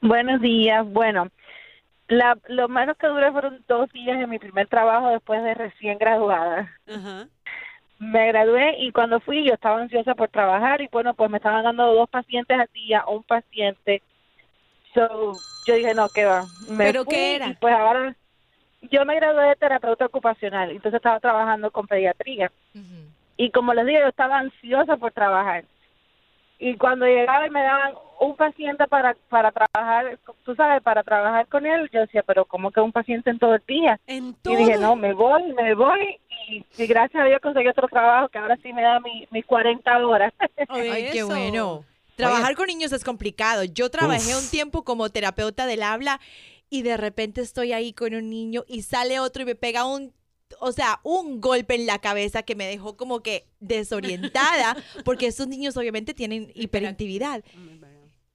Buenos 0.00 0.40
días. 0.40 0.86
Bueno, 0.90 1.28
la, 2.08 2.38
lo 2.48 2.68
menos 2.68 2.96
que 2.96 3.06
duré 3.06 3.30
fueron 3.32 3.62
dos 3.68 3.92
días 3.92 4.18
en 4.18 4.30
mi 4.30 4.38
primer 4.38 4.66
trabajo 4.68 5.10
después 5.10 5.42
de 5.42 5.52
recién 5.52 5.98
graduada. 5.98 6.72
Me 7.98 8.28
gradué 8.28 8.76
y 8.78 8.92
cuando 8.92 9.20
fui 9.20 9.44
yo 9.44 9.54
estaba 9.54 9.80
ansiosa 9.80 10.14
por 10.14 10.28
trabajar 10.28 10.80
y 10.80 10.88
bueno, 10.88 11.14
pues 11.14 11.30
me 11.30 11.38
estaban 11.38 11.64
dando 11.64 11.92
dos 11.94 12.08
pacientes 12.08 12.58
al 12.58 12.68
día, 12.72 13.04
un 13.06 13.24
paciente. 13.24 14.02
So, 14.94 15.32
yo 15.66 15.74
dije, 15.74 15.94
no, 15.94 16.08
¿qué 16.08 16.24
va? 16.24 16.44
Me 16.68 16.84
¿Pero 16.84 17.04
fui 17.04 17.14
qué 17.14 17.36
era? 17.36 17.48
Y 17.48 17.54
pues 17.54 17.74
ahora 17.74 18.14
yo 18.82 19.04
me 19.04 19.16
gradué 19.16 19.48
de 19.48 19.56
terapeuta 19.56 20.06
ocupacional, 20.06 20.70
entonces 20.70 20.94
estaba 20.94 21.18
trabajando 21.20 21.70
con 21.70 21.86
pediatría. 21.86 22.52
Y 23.36 23.50
como 23.50 23.74
les 23.74 23.86
digo, 23.86 24.00
yo 24.00 24.08
estaba 24.08 24.38
ansiosa 24.38 24.96
por 24.96 25.12
trabajar. 25.12 25.64
Y 26.58 26.76
cuando 26.76 27.06
llegaba 27.06 27.46
y 27.46 27.50
me 27.50 27.62
daban 27.62 27.94
un 28.20 28.34
paciente 28.34 28.86
para 28.88 29.14
para 29.28 29.52
trabajar, 29.52 30.18
tú 30.44 30.54
sabes, 30.56 30.82
para 30.82 31.04
trabajar 31.04 31.46
con 31.46 31.64
él, 31.66 31.88
yo 31.92 32.00
decía, 32.00 32.24
pero 32.24 32.44
¿cómo 32.44 32.72
que 32.72 32.80
un 32.80 32.90
paciente 32.90 33.30
en 33.30 33.38
todo 33.38 33.54
el 33.54 33.62
día? 33.66 34.00
En 34.06 34.34
Y 34.44 34.56
dije, 34.56 34.76
no, 34.76 34.96
me 34.96 35.12
voy, 35.12 35.52
me 35.52 35.74
voy. 35.74 36.18
Y, 36.48 36.64
y 36.82 36.86
gracias 36.86 37.22
a 37.22 37.26
Dios 37.26 37.40
conseguí 37.42 37.68
otro 37.68 37.88
trabajo 37.88 38.28
que 38.28 38.38
ahora 38.38 38.56
sí 38.62 38.72
me 38.72 38.82
da 38.82 39.00
mi- 39.00 39.26
mis 39.30 39.44
40 39.44 40.06
horas. 40.06 40.32
Ay, 40.68 41.08
qué 41.12 41.22
bueno. 41.22 41.84
Trabajar 42.16 42.54
con 42.56 42.66
niños 42.66 42.90
es 42.92 43.04
complicado. 43.04 43.62
Yo 43.64 43.90
trabajé 43.90 44.34
un 44.36 44.48
tiempo 44.50 44.82
como 44.82 45.08
terapeuta 45.10 45.66
del 45.66 45.82
habla 45.82 46.20
y 46.70 46.82
de 46.82 46.96
repente 46.96 47.40
estoy 47.42 47.72
ahí 47.72 47.92
con 47.92 48.14
un 48.14 48.28
niño 48.28 48.64
y 48.66 48.82
sale 48.82 49.20
otro 49.20 49.42
y 49.42 49.46
me 49.46 49.54
pega 49.54 49.84
un, 49.84 50.12
o 50.58 50.72
sea, 50.72 50.98
un 51.04 51.40
golpe 51.40 51.76
en 51.76 51.86
la 51.86 51.98
cabeza 52.00 52.42
que 52.42 52.56
me 52.56 52.66
dejó 52.66 52.96
como 52.96 53.20
que 53.20 53.44
desorientada 53.60 54.76
porque 55.04 55.26
estos 55.26 55.46
niños 55.48 55.76
obviamente 55.76 56.12
tienen 56.14 56.50
hiperactividad 56.54 57.44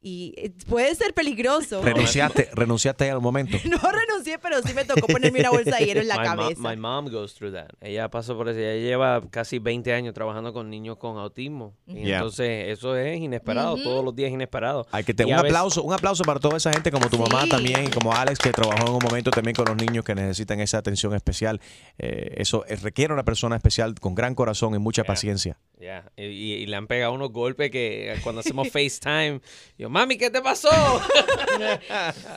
y 0.03 0.33
eh, 0.37 0.51
puede 0.67 0.93
ser 0.95 1.13
peligroso. 1.13 1.81
Renunciaste, 1.81 2.49
renunciaste 2.53 3.09
al 3.09 3.21
momento. 3.21 3.57
No 3.65 3.77
renuncié, 3.91 4.37
pero 4.39 4.61
sí 4.61 4.73
me 4.73 4.83
tocó 4.85 5.07
ponerme 5.07 5.39
una 5.39 5.49
bolsa 5.51 5.77
de 5.77 5.85
hielo 5.85 6.01
en 6.01 6.07
la 6.09 6.17
my, 6.19 6.23
cabeza. 6.25 6.61
my 6.69 6.75
mom 6.75 7.07
goes 7.09 7.33
through 7.33 7.53
that. 7.53 7.69
Ella 7.81 8.09
pasó 8.09 8.35
por 8.37 8.49
eso. 8.49 8.59
Ella 8.59 8.75
lleva 8.81 9.21
casi 9.31 9.59
20 9.59 9.93
años 9.93 10.13
trabajando 10.13 10.51
con 10.53 10.69
niños 10.69 10.97
con 10.97 11.17
autismo. 11.17 11.73
Y 11.87 12.03
Yeah. 12.03 12.17
entonces 12.17 12.67
eso 12.67 12.95
es 12.97 13.17
inesperado. 13.19 13.75
Ujú. 13.75 13.83
Todos 13.83 14.03
los 14.05 14.13
días 14.15 14.29
inesperado. 14.31 14.85
Hay 14.91 15.03
que 15.05 15.13
te- 15.13 15.23
Y 15.23 15.27
un 15.27 15.39
aplauso, 15.39 15.81
un 15.83 15.93
aplauso 15.93 16.23
para 16.23 16.39
toda 16.39 16.57
esa 16.57 16.71
gente 16.73 16.91
como 16.91 17.09
tu 17.09 17.17
mamá 17.17 17.43
Sí. 17.43 17.49
también 17.49 17.85
y 17.85 17.87
como 17.87 18.13
Alex 18.13 18.39
que 18.39 18.51
trabajó 18.51 18.85
en 18.87 18.93
un 18.93 18.99
momento 19.03 19.31
también 19.31 19.55
con 19.55 19.65
los 19.65 19.77
niños 19.77 20.03
que 20.03 20.13
necesitan 20.13 20.59
esa 20.59 20.77
atención 20.79 21.15
especial. 21.15 21.61
Eh, 21.97 22.35
eso 22.37 22.65
eh, 22.67 22.75
requiere 22.75 23.13
una 23.13 23.23
persona 23.23 23.55
especial 23.55 23.95
con 23.99 24.15
gran 24.15 24.35
corazón 24.35 24.75
y 24.75 24.79
mucha 24.79 25.03
paciencia. 25.05 25.57
Ya, 25.79 26.11
Y, 26.17 26.23
y- 26.25 26.53
y 26.53 26.65
le 26.65 26.75
han 26.75 26.87
pegado 26.87 27.13
unos 27.13 27.31
golpes 27.31 27.69
que 27.71 28.15
cuando 28.23 28.41
hacemos 28.41 28.67
FaceTime, 28.71 29.41
yo, 29.77 29.89
mami, 29.93 30.17
¿qué 30.17 30.29
te 30.29 30.41
pasó? 30.41 30.69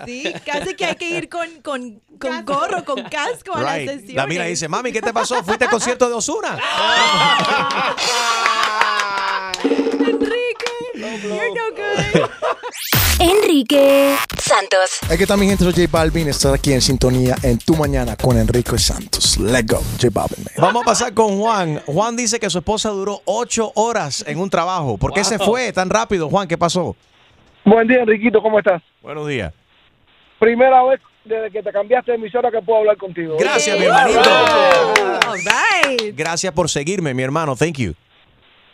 Sí, 0.04 0.32
casi 0.44 0.74
que 0.76 0.84
hay 0.84 0.94
que 0.96 1.08
ir 1.08 1.28
con, 1.28 1.48
con, 1.62 2.00
con 2.20 2.44
gorro, 2.44 2.84
con 2.84 3.02
casco 3.04 3.54
a 3.54 3.62
las 3.62 3.76
Right. 3.78 3.88
sesiones. 3.90 4.14
La 4.14 4.26
mira 4.26 4.46
y 4.46 4.50
dice, 4.50 4.68
mami, 4.68 4.92
¿qué 4.92 5.00
te 5.00 5.12
pasó? 5.12 5.42
¿Fuiste 5.42 5.64
al 5.64 5.70
concierto 5.70 6.06
de 6.08 6.14
Osuna? 6.14 6.58
Enrique, 9.64 10.70
you're 10.94 11.50
no 11.54 11.70
good. 11.74 12.30
Enrique 13.18 14.16
Santos. 14.38 14.90
Aquí 15.10 15.22
está 15.22 15.36
mi 15.36 15.46
gente, 15.46 15.64
soy 15.64 15.72
J 15.72 15.86
Balvin. 15.90 16.28
Estás 16.28 16.52
aquí 16.54 16.72
en 16.72 16.80
sintonía 16.82 17.34
en 17.42 17.58
Tu 17.58 17.74
Mañana 17.74 18.16
con 18.16 18.38
Enrique 18.38 18.78
Santos. 18.78 19.38
Let's 19.38 19.66
go, 19.66 19.82
J 20.00 20.08
Balvin. 20.12 20.44
man. 20.44 20.54
Vamos 20.58 20.82
a 20.82 20.84
pasar 20.84 21.14
con 21.14 21.38
Juan. 21.38 21.82
Juan 21.86 22.14
dice 22.16 22.38
que 22.38 22.50
su 22.50 22.58
esposa 22.58 22.90
duró 22.90 23.22
ocho 23.24 23.72
horas 23.74 24.22
en 24.26 24.38
un 24.38 24.50
trabajo. 24.50 24.98
¿Por 24.98 25.12
qué 25.14 25.24
se 25.24 25.38
fue 25.38 25.72
tan 25.72 25.88
rápido, 25.90 26.28
Juan? 26.28 26.46
¿Qué 26.46 26.58
pasó? 26.58 26.94
Buen 27.66 27.88
día, 27.88 28.02
Enriquito, 28.02 28.40
¿cómo 28.40 28.60
estás? 28.60 28.80
Buenos 29.02 29.26
días. 29.26 29.52
Primera 30.38 30.84
vez 30.84 31.00
desde 31.24 31.50
que 31.50 31.62
te 31.64 31.72
cambiaste 31.72 32.12
de 32.12 32.16
emisora 32.18 32.48
que 32.50 32.62
puedo 32.62 32.78
hablar 32.78 32.96
contigo. 32.96 33.36
Gracias, 33.40 33.76
mi 33.76 33.86
hermanito. 33.86 34.20
Gracias 36.14 36.52
por 36.54 36.68
seguirme, 36.70 37.12
mi 37.12 37.24
hermano. 37.24 37.56
Thank 37.56 37.78
you. 37.78 37.94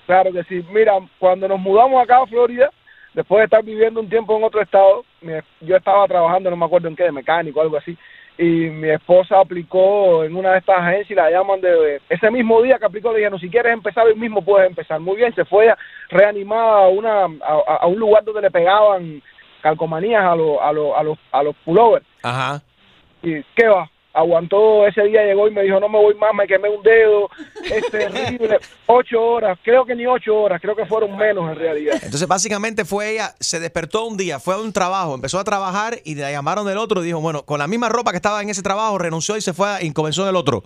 Claro 0.04 0.30
que 0.30 0.42
sí. 0.44 0.62
Mira, 0.70 0.92
cuando 1.18 1.48
nos 1.48 1.58
mudamos 1.58 2.02
acá 2.02 2.18
a 2.22 2.26
Florida, 2.26 2.70
después 3.14 3.38
de 3.40 3.44
estar 3.44 3.64
viviendo 3.64 3.98
un 3.98 4.10
tiempo 4.10 4.36
en 4.36 4.44
otro 4.44 4.60
estado, 4.60 5.06
mi- 5.22 5.32
yo 5.62 5.74
estaba 5.76 6.06
trabajando, 6.06 6.50
no 6.50 6.56
me 6.56 6.66
acuerdo 6.66 6.88
en 6.88 6.96
qué, 6.96 7.04
de 7.04 7.12
mecánico 7.12 7.60
o 7.60 7.62
algo 7.62 7.78
así, 7.78 7.96
y 8.38 8.70
mi 8.70 8.88
esposa 8.88 9.40
aplicó 9.40 10.24
en 10.24 10.34
una 10.34 10.52
de 10.52 10.58
estas 10.58 10.78
agencias 10.78 11.10
y 11.10 11.14
la 11.14 11.30
llaman 11.30 11.60
de 11.60 12.00
ese 12.08 12.30
mismo 12.30 12.62
día 12.62 12.78
que 12.78 12.86
aplicó, 12.86 13.12
le 13.12 13.18
dijeron, 13.18 13.38
si 13.38 13.50
quieres 13.50 13.72
empezar 13.72 14.06
hoy 14.06 14.14
mismo 14.14 14.42
puedes 14.42 14.68
empezar. 14.68 15.00
Muy 15.00 15.16
bien, 15.16 15.34
se 15.34 15.44
fue 15.44 15.72
reanimada 16.08 16.84
a, 16.84 16.88
una, 16.88 17.24
a, 17.24 17.76
a 17.80 17.86
un 17.86 17.98
lugar 17.98 18.24
donde 18.24 18.42
le 18.42 18.50
pegaban 18.50 19.22
calcomanías 19.62 20.24
a, 20.24 20.34
los 20.34 20.58
a, 20.60 20.72
los 20.72 20.96
a, 20.96 21.02
los 21.02 21.18
a 21.30 21.42
los 21.42 21.56
pullovers. 21.64 22.04
Ajá. 22.22 22.60
¿Y 23.22 23.42
qué 23.54 23.68
va? 23.68 23.88
Aguantó 24.14 24.86
ese 24.86 25.02
día, 25.04 25.24
llegó 25.24 25.48
y 25.48 25.52
me 25.52 25.62
dijo, 25.62 25.80
no 25.80 25.88
me 25.88 25.98
voy 25.98 26.14
más, 26.16 26.34
me 26.34 26.46
quemé 26.46 26.68
un 26.68 26.82
dedo, 26.82 27.30
es 27.64 27.90
terrible. 27.90 28.58
ocho 28.86 29.22
horas, 29.22 29.58
creo 29.62 29.86
que 29.86 29.94
ni 29.94 30.06
ocho 30.06 30.36
horas, 30.36 30.60
creo 30.60 30.76
que 30.76 30.84
fueron 30.84 31.16
menos 31.16 31.50
en 31.50 31.56
realidad. 31.56 31.94
Entonces, 31.94 32.28
básicamente 32.28 32.84
fue 32.84 33.12
ella, 33.12 33.30
se 33.40 33.58
despertó 33.58 34.04
un 34.04 34.18
día, 34.18 34.38
fue 34.38 34.54
a 34.54 34.58
un 34.58 34.70
trabajo, 34.72 35.14
empezó 35.14 35.38
a 35.38 35.44
trabajar 35.44 35.96
y 36.04 36.14
la 36.14 36.30
llamaron 36.30 36.66
del 36.66 36.76
otro 36.76 37.02
y 37.02 37.06
dijo, 37.06 37.20
bueno, 37.22 37.42
con 37.44 37.58
la 37.58 37.66
misma 37.66 37.88
ropa 37.88 38.10
que 38.10 38.16
estaba 38.18 38.42
en 38.42 38.50
ese 38.50 38.62
trabajo, 38.62 38.98
renunció 38.98 39.34
y 39.36 39.40
se 39.40 39.54
fue 39.54 39.66
a- 39.68 39.82
y 39.82 39.90
comenzó 39.94 40.24
en 40.24 40.28
el 40.28 40.36
otro. 40.36 40.62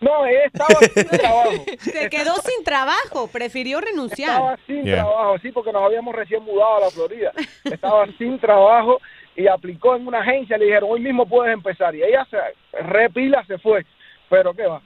No, 0.00 0.26
ella 0.26 0.44
estaba 0.46 0.78
sin 0.80 1.06
trabajo. 1.18 1.50
Se 1.80 2.10
quedó 2.10 2.34
sin 2.36 2.64
trabajo, 2.64 3.26
prefirió 3.28 3.80
renunciar. 3.80 4.30
Estaba 4.30 4.58
sin 4.66 4.84
Yeah. 4.84 4.96
trabajo, 5.04 5.38
sí, 5.42 5.52
porque 5.52 5.72
nos 5.72 5.82
habíamos 5.82 6.14
recién 6.14 6.42
mudado 6.42 6.76
a 6.76 6.80
la 6.80 6.90
Florida. 6.90 7.32
Estaba 7.64 8.06
sin 8.18 8.38
trabajo 8.38 9.00
y 9.36 9.46
aplicó 9.46 9.96
en 9.96 10.06
una 10.06 10.20
agencia, 10.20 10.56
le 10.56 10.66
dijeron, 10.66 10.90
hoy 10.92 11.00
mismo 11.00 11.26
puedes 11.26 11.52
empezar. 11.52 11.94
Y 11.94 12.02
ella 12.02 12.26
se 12.30 12.38
repila, 12.82 13.44
se 13.46 13.58
fue. 13.58 13.84
Pero 14.28 14.54
qué 14.54 14.66
va. 14.66 14.80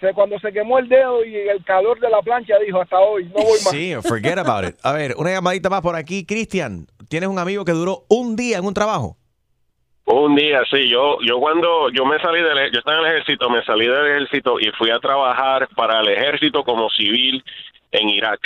Se, 0.00 0.12
cuando 0.14 0.38
se 0.38 0.52
quemó 0.52 0.78
el 0.78 0.88
dedo 0.88 1.24
y 1.24 1.34
el 1.34 1.62
calor 1.64 2.00
de 2.00 2.08
la 2.08 2.22
plancha, 2.22 2.58
dijo, 2.64 2.80
hasta 2.80 2.98
hoy, 2.98 3.24
no 3.26 3.34
voy 3.34 3.58
más. 3.64 3.70
Sí, 3.70 3.94
forget 4.02 4.38
about 4.38 4.68
it. 4.68 4.76
A 4.82 4.92
ver, 4.92 5.14
una 5.16 5.30
llamadita 5.30 5.68
más 5.68 5.82
por 5.82 5.96
aquí. 5.96 6.24
Cristian, 6.24 6.86
¿tienes 7.08 7.28
un 7.28 7.38
amigo 7.38 7.64
que 7.64 7.72
duró 7.72 8.04
un 8.08 8.36
día 8.36 8.58
en 8.58 8.64
un 8.64 8.72
trabajo? 8.72 9.16
Un 10.06 10.34
día, 10.34 10.62
sí, 10.68 10.88
yo, 10.88 11.18
yo 11.24 11.38
cuando 11.38 11.88
yo 11.90 12.04
me 12.04 12.18
salí 12.20 12.42
del, 12.42 12.72
yo 12.72 12.80
estaba 12.80 12.98
en 12.98 13.06
el 13.06 13.12
ejército, 13.12 13.48
me 13.48 13.62
salí 13.62 13.86
del 13.86 14.06
ejército 14.06 14.58
y 14.58 14.70
fui 14.76 14.90
a 14.90 14.98
trabajar 14.98 15.68
para 15.76 16.00
el 16.00 16.08
ejército 16.08 16.64
como 16.64 16.90
civil 16.90 17.44
en 17.92 18.08
Irak. 18.08 18.40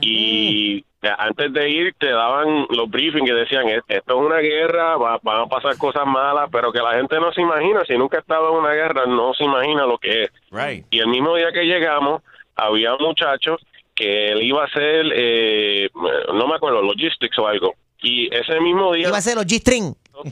Y 0.00 0.84
antes 1.02 1.52
de 1.52 1.70
ir 1.70 1.94
te 1.98 2.10
daban 2.10 2.66
los 2.70 2.90
briefings 2.90 3.24
que 3.28 3.34
decían, 3.34 3.68
"E- 3.68 3.80
esto 3.88 4.20
es 4.20 4.26
una 4.26 4.38
guerra, 4.38 4.96
va- 4.96 5.18
van 5.22 5.42
a 5.42 5.46
pasar 5.46 5.76
cosas 5.78 6.04
malas, 6.06 6.48
pero 6.50 6.72
que 6.72 6.80
la 6.80 6.94
gente 6.94 7.20
no 7.20 7.32
se 7.32 7.40
imagina, 7.40 7.84
si 7.86 7.96
nunca 7.96 8.16
ha 8.16 8.20
estado 8.20 8.50
en 8.50 8.56
una 8.64 8.72
guerra, 8.72 9.06
no 9.06 9.32
se 9.34 9.44
imagina 9.44 9.86
lo 9.86 9.98
que 9.98 10.24
es. 10.24 10.30
Right. 10.50 10.84
Y 10.90 10.98
el 10.98 11.06
mismo 11.08 11.36
día 11.36 11.52
que 11.52 11.62
llegamos, 11.64 12.22
había 12.56 12.94
un 12.94 13.04
muchacho 13.04 13.56
que 13.94 14.28
él 14.32 14.42
iba 14.42 14.62
a 14.62 14.66
hacer, 14.66 15.06
eh, 15.14 15.88
no 16.34 16.46
me 16.48 16.54
acuerdo, 16.56 16.82
logistics 16.82 17.38
o 17.38 17.46
algo. 17.46 17.74
Y 18.00 18.32
ese 18.34 18.60
mismo 18.60 18.92
día... 18.92 19.08
Iba 19.08 19.18
a 19.18 19.20
ser 19.20 19.36
los 19.36 19.46
G-string. 19.46 19.94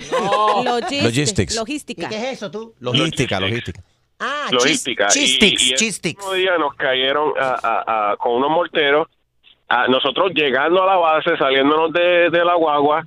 Logis- 0.64 1.02
Logistics. 1.02 1.56
Logística. 1.56 2.06
¿Y 2.06 2.08
qué 2.08 2.16
es 2.16 2.24
eso 2.34 2.50
tú? 2.50 2.74
Logística, 2.80 3.38
logística. 3.40 3.80
Ah, 4.18 4.46
logística. 4.50 5.06
chis- 5.08 5.16
Y- 5.22 5.26
Chistics, 5.26 5.62
y, 5.62 5.72
ese 5.72 5.84
chistics. 5.84 6.18
mismo 6.18 6.32
día 6.34 6.56
nos 6.58 6.74
cayeron 6.74 7.32
a- 7.38 7.58
a- 7.84 8.12
a- 8.12 8.16
con 8.16 8.32
unos 8.34 8.50
morteros 8.50 9.08
ah, 9.68 9.86
nosotros 9.88 10.32
llegando 10.34 10.82
a 10.82 10.86
la 10.86 10.96
base, 10.96 11.36
saliéndonos 11.38 11.92
de, 11.92 12.30
de 12.30 12.44
la 12.44 12.54
guagua, 12.54 13.04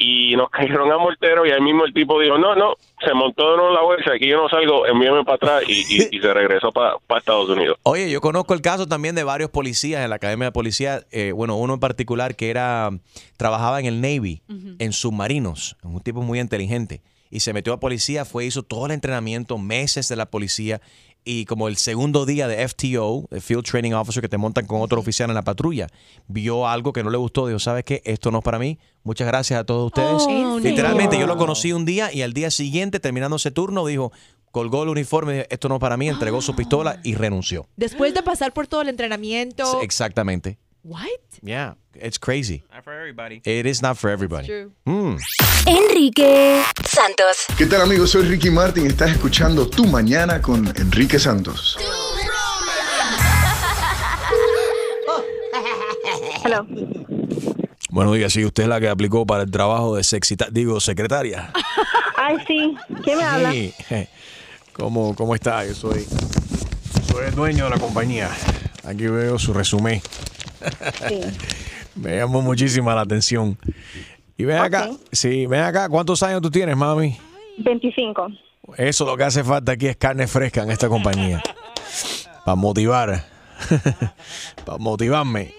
y 0.00 0.36
nos 0.36 0.48
cayeron 0.50 0.92
a 0.92 0.98
mortero 0.98 1.44
y 1.44 1.50
ahí 1.50 1.60
mismo 1.60 1.84
el 1.84 1.92
tipo 1.92 2.20
dijo, 2.20 2.38
no, 2.38 2.54
no, 2.54 2.74
se 3.04 3.12
montó 3.14 3.50
de 3.50 3.56
nuevo 3.56 3.68
en 3.70 3.74
la 3.74 3.82
bolsa, 3.82 4.12
aquí 4.14 4.28
yo 4.28 4.36
no 4.40 4.48
salgo, 4.48 4.86
envíame 4.86 5.24
para 5.24 5.34
atrás 5.36 5.62
y, 5.66 5.72
y- 5.72 6.08
y 6.16 6.20
se 6.20 6.32
regresó 6.32 6.70
para 6.72 6.96
Estados 7.18 7.48
Unidos. 7.48 7.78
Oye, 7.82 8.08
yo 8.10 8.20
conozco 8.20 8.54
el 8.54 8.60
caso 8.60 8.86
también 8.86 9.14
de 9.16 9.24
varios 9.24 9.50
policías 9.50 10.04
en 10.04 10.10
la 10.10 10.16
Academia 10.16 10.46
de 10.46 10.52
Policía. 10.52 11.00
eh, 11.10 11.32
bueno, 11.32 11.56
uno 11.56 11.74
en 11.74 11.80
particular 11.80 12.36
que 12.36 12.50
era 12.50 12.90
trabajaba 13.36 13.80
en 13.80 13.86
el 13.86 14.00
Navy, 14.00 14.42
en 14.78 14.92
submarinos, 14.92 15.76
un 15.82 16.00
tipo 16.00 16.22
muy 16.22 16.38
inteligente. 16.38 17.00
Y 17.30 17.40
se 17.40 17.52
metió 17.52 17.74
a 17.74 17.80
policía, 17.80 18.24
fue, 18.24 18.46
hizo 18.46 18.62
todo 18.62 18.86
el 18.86 18.92
entrenamiento, 18.92 19.58
meses 19.58 20.08
de 20.08 20.16
la 20.16 20.24
policía. 20.26 20.80
Y 21.24 21.44
como 21.44 21.68
el 21.68 21.76
segundo 21.76 22.24
día 22.24 22.48
de 22.48 22.66
FTO, 22.66 23.26
de 23.30 23.40
Field 23.40 23.64
Training 23.64 23.92
Officer, 23.92 24.22
que 24.22 24.28
te 24.28 24.38
montan 24.38 24.66
con 24.66 24.80
otro 24.80 24.98
oficial 25.00 25.28
en 25.28 25.34
la 25.34 25.42
patrulla, 25.42 25.88
vio 26.26 26.66
algo 26.66 26.92
que 26.92 27.02
no 27.02 27.10
le 27.10 27.18
gustó. 27.18 27.46
Dijo, 27.46 27.58
¿sabes 27.58 27.84
qué? 27.84 28.00
Esto 28.04 28.30
no 28.30 28.38
es 28.38 28.44
para 28.44 28.58
mí. 28.58 28.78
Muchas 29.02 29.26
gracias 29.26 29.60
a 29.60 29.64
todos 29.64 29.86
ustedes. 29.86 30.24
Oh, 30.26 30.58
Literalmente, 30.58 31.16
no. 31.16 31.20
yo 31.22 31.26
lo 31.26 31.36
conocí 31.36 31.72
un 31.72 31.84
día 31.84 32.12
y 32.12 32.22
al 32.22 32.32
día 32.32 32.50
siguiente, 32.50 32.98
terminando 32.98 33.36
ese 33.36 33.50
turno, 33.50 33.84
dijo, 33.84 34.10
colgó 34.52 34.84
el 34.84 34.88
uniforme, 34.88 35.34
dijo, 35.34 35.46
esto 35.50 35.68
no 35.68 35.74
es 35.76 35.80
para 35.80 35.96
mí, 35.96 36.08
entregó 36.08 36.40
su 36.40 36.56
pistola 36.56 37.00
y 37.04 37.14
renunció. 37.14 37.66
Después 37.76 38.14
de 38.14 38.22
pasar 38.22 38.54
por 38.54 38.66
todo 38.66 38.80
el 38.82 38.88
entrenamiento. 38.88 39.82
Exactamente. 39.82 40.58
What? 40.88 41.20
Yeah, 41.42 41.74
it's 41.94 42.16
crazy. 42.16 42.62
Not 42.72 42.82
for 42.82 42.94
everybody. 42.94 43.42
It 43.44 43.66
is 43.66 43.82
not 43.82 43.98
for 43.98 44.08
everybody. 44.08 44.46
true. 44.46 44.72
Mm. 44.86 45.20
Enrique 45.66 46.62
Santos. 46.82 47.44
¿Qué 47.58 47.66
tal 47.66 47.82
amigos? 47.82 48.12
Soy 48.12 48.22
Ricky 48.22 48.48
Martin. 48.48 48.86
Estás 48.86 49.10
escuchando 49.10 49.68
Tu 49.68 49.84
Mañana 49.84 50.40
con 50.40 50.66
Enrique 50.78 51.18
Santos. 51.18 51.76
Hello. 56.42 56.66
Bueno, 57.90 58.14
diga, 58.14 58.30
si 58.30 58.46
usted 58.46 58.62
es 58.62 58.68
la 58.70 58.80
que 58.80 58.88
aplicó 58.88 59.26
para 59.26 59.42
el 59.42 59.50
trabajo 59.50 59.94
de 59.94 60.04
sexita, 60.04 60.48
digo, 60.50 60.80
secretaria. 60.80 61.52
Ay, 62.16 62.38
sí. 62.46 62.74
¿Quién 63.04 63.18
me 63.18 63.24
habla? 63.24 63.52
Sí. 63.52 63.74
¿Cómo, 64.72 65.14
¿Cómo 65.14 65.34
está? 65.34 65.66
Yo 65.66 65.74
soy, 65.74 66.06
soy 67.12 67.26
el 67.26 67.34
dueño 67.34 67.64
de 67.64 67.70
la 67.70 67.78
compañía. 67.78 68.30
Aquí 68.84 69.06
veo 69.06 69.38
su 69.38 69.52
resumen. 69.52 70.00
Sí. 71.08 71.20
Me 71.94 72.16
llamó 72.16 72.42
muchísima 72.42 72.94
la 72.94 73.02
atención. 73.02 73.58
Y 74.36 74.44
ven 74.44 74.58
acá, 74.58 74.90
sí, 75.10 75.46
ven 75.46 75.62
acá, 75.62 75.88
¿cuántos 75.88 76.22
años 76.22 76.40
tú 76.40 76.50
tienes, 76.50 76.76
mami? 76.76 77.18
25. 77.58 78.28
Eso 78.76 79.04
lo 79.04 79.16
que 79.16 79.24
hace 79.24 79.42
falta 79.42 79.72
aquí 79.72 79.86
es 79.88 79.96
carne 79.96 80.26
fresca 80.28 80.62
en 80.62 80.70
esta 80.70 80.88
compañía. 80.88 81.42
Para 82.44 82.54
motivar. 82.54 83.24
Para 84.64 84.78
motivarme. 84.78 85.52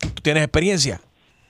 ¿Tú 0.00 0.22
tienes 0.22 0.42
experiencia? 0.42 1.00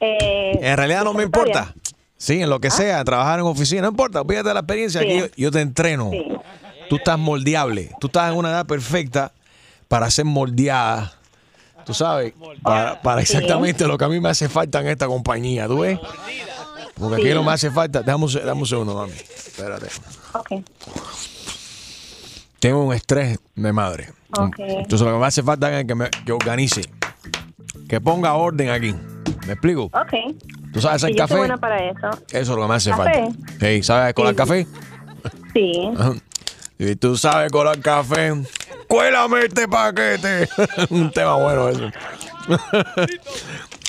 Eh, 0.01 0.59
En 0.61 0.77
realidad 0.77 1.05
no 1.05 1.15
me 1.15 1.23
importa. 1.23 1.75
Sí, 2.17 2.41
en 2.43 2.51
lo 2.51 2.61
que 2.61 2.71
sea, 2.71 3.03
trabajar 3.05 3.39
en 3.41 3.47
oficina, 3.47 3.83
no 3.83 3.89
importa, 3.89 4.23
de 4.23 4.43
la 4.43 4.61
experiencia, 4.61 5.01
Sí. 5.01 5.31
yo 5.37 5.51
te 5.51 5.61
entreno. 5.61 6.11
Sí. 6.11 6.25
Tú 6.89 6.97
estás 6.97 7.19
moldeable, 7.19 7.91
tú 8.01 8.09
estás 8.09 8.31
en 8.31 8.39
una 8.39 8.51
edad 8.51 8.67
perfecta 8.67 9.33
para 9.89 10.11
ser 10.11 10.25
moldeada. 10.27 11.12
Tú 11.85 11.95
sabes, 11.95 12.32
para, 12.62 13.20
exactamente 13.20 13.87
lo 13.87 13.99
que 13.99 14.05
a 14.05 14.09
mí 14.09 14.20
me 14.20 14.28
hace 14.30 14.49
falta 14.49 14.80
en 14.80 14.89
esta 14.89 15.07
compañía, 15.07 15.66
¿tú 15.66 15.80
ves? 15.80 15.99
Porque 16.99 17.16
aquí 17.22 17.35
no 17.35 17.43
me 17.43 17.53
hace 17.53 17.70
falta. 17.70 18.03
Dame 18.03 18.24
un, 18.24 18.32
dame 18.32 18.61
un 18.61 18.66
segundo, 18.66 18.95
mami. 18.95 19.12
Espérate. 19.12 19.87
Ok. 20.32 20.62
Tengo 22.61 22.85
un 22.85 22.95
estrés 22.95 23.39
de 23.55 23.72
madre. 23.72 24.11
Ok. 24.39 24.57
Entonces 24.59 25.01
lo 25.07 25.12
que 25.14 25.18
me 25.20 25.26
hace 25.26 25.43
falta 25.43 25.78
es 25.78 25.87
que, 25.87 25.95
me, 25.95 26.09
que 26.24 26.32
organice. 26.32 26.82
Que 27.89 28.01
ponga 28.01 28.35
orden 28.35 28.70
aquí. 28.70 28.95
¿Me 29.47 29.53
explico? 29.53 29.85
Ok. 29.85 30.14
¿Tú 30.72 30.80
sabes 30.80 31.03
hacer 31.03 31.11
Sí, 31.11 31.16
yo 31.18 31.26
soy 31.26 31.28
café? 31.28 31.37
buena 31.37 31.59
para 31.59 31.78
eso. 31.91 32.09
Eso 32.30 32.39
es 32.39 32.49
lo 32.49 32.62
que 32.62 32.68
me 32.68 32.74
hace 32.74 32.91
¿Café? 32.91 33.03
falta. 33.03 33.32
Sí, 33.61 33.82
¿Sabes 33.82 34.14
colar 34.14 34.32
Sí. 34.32 34.37
café? 34.37 34.66
Sí. 35.53 35.91
Y 36.76 36.97
tú 36.97 37.16
sabes 37.16 37.53
colar 37.53 37.78
café. 37.78 38.32
Cuélame 38.89 39.41
este 39.47 39.66
paquete. 39.68 40.49
Un 40.91 41.11
tema 41.11 41.35
bueno 41.37 41.68
eso. 41.68 41.91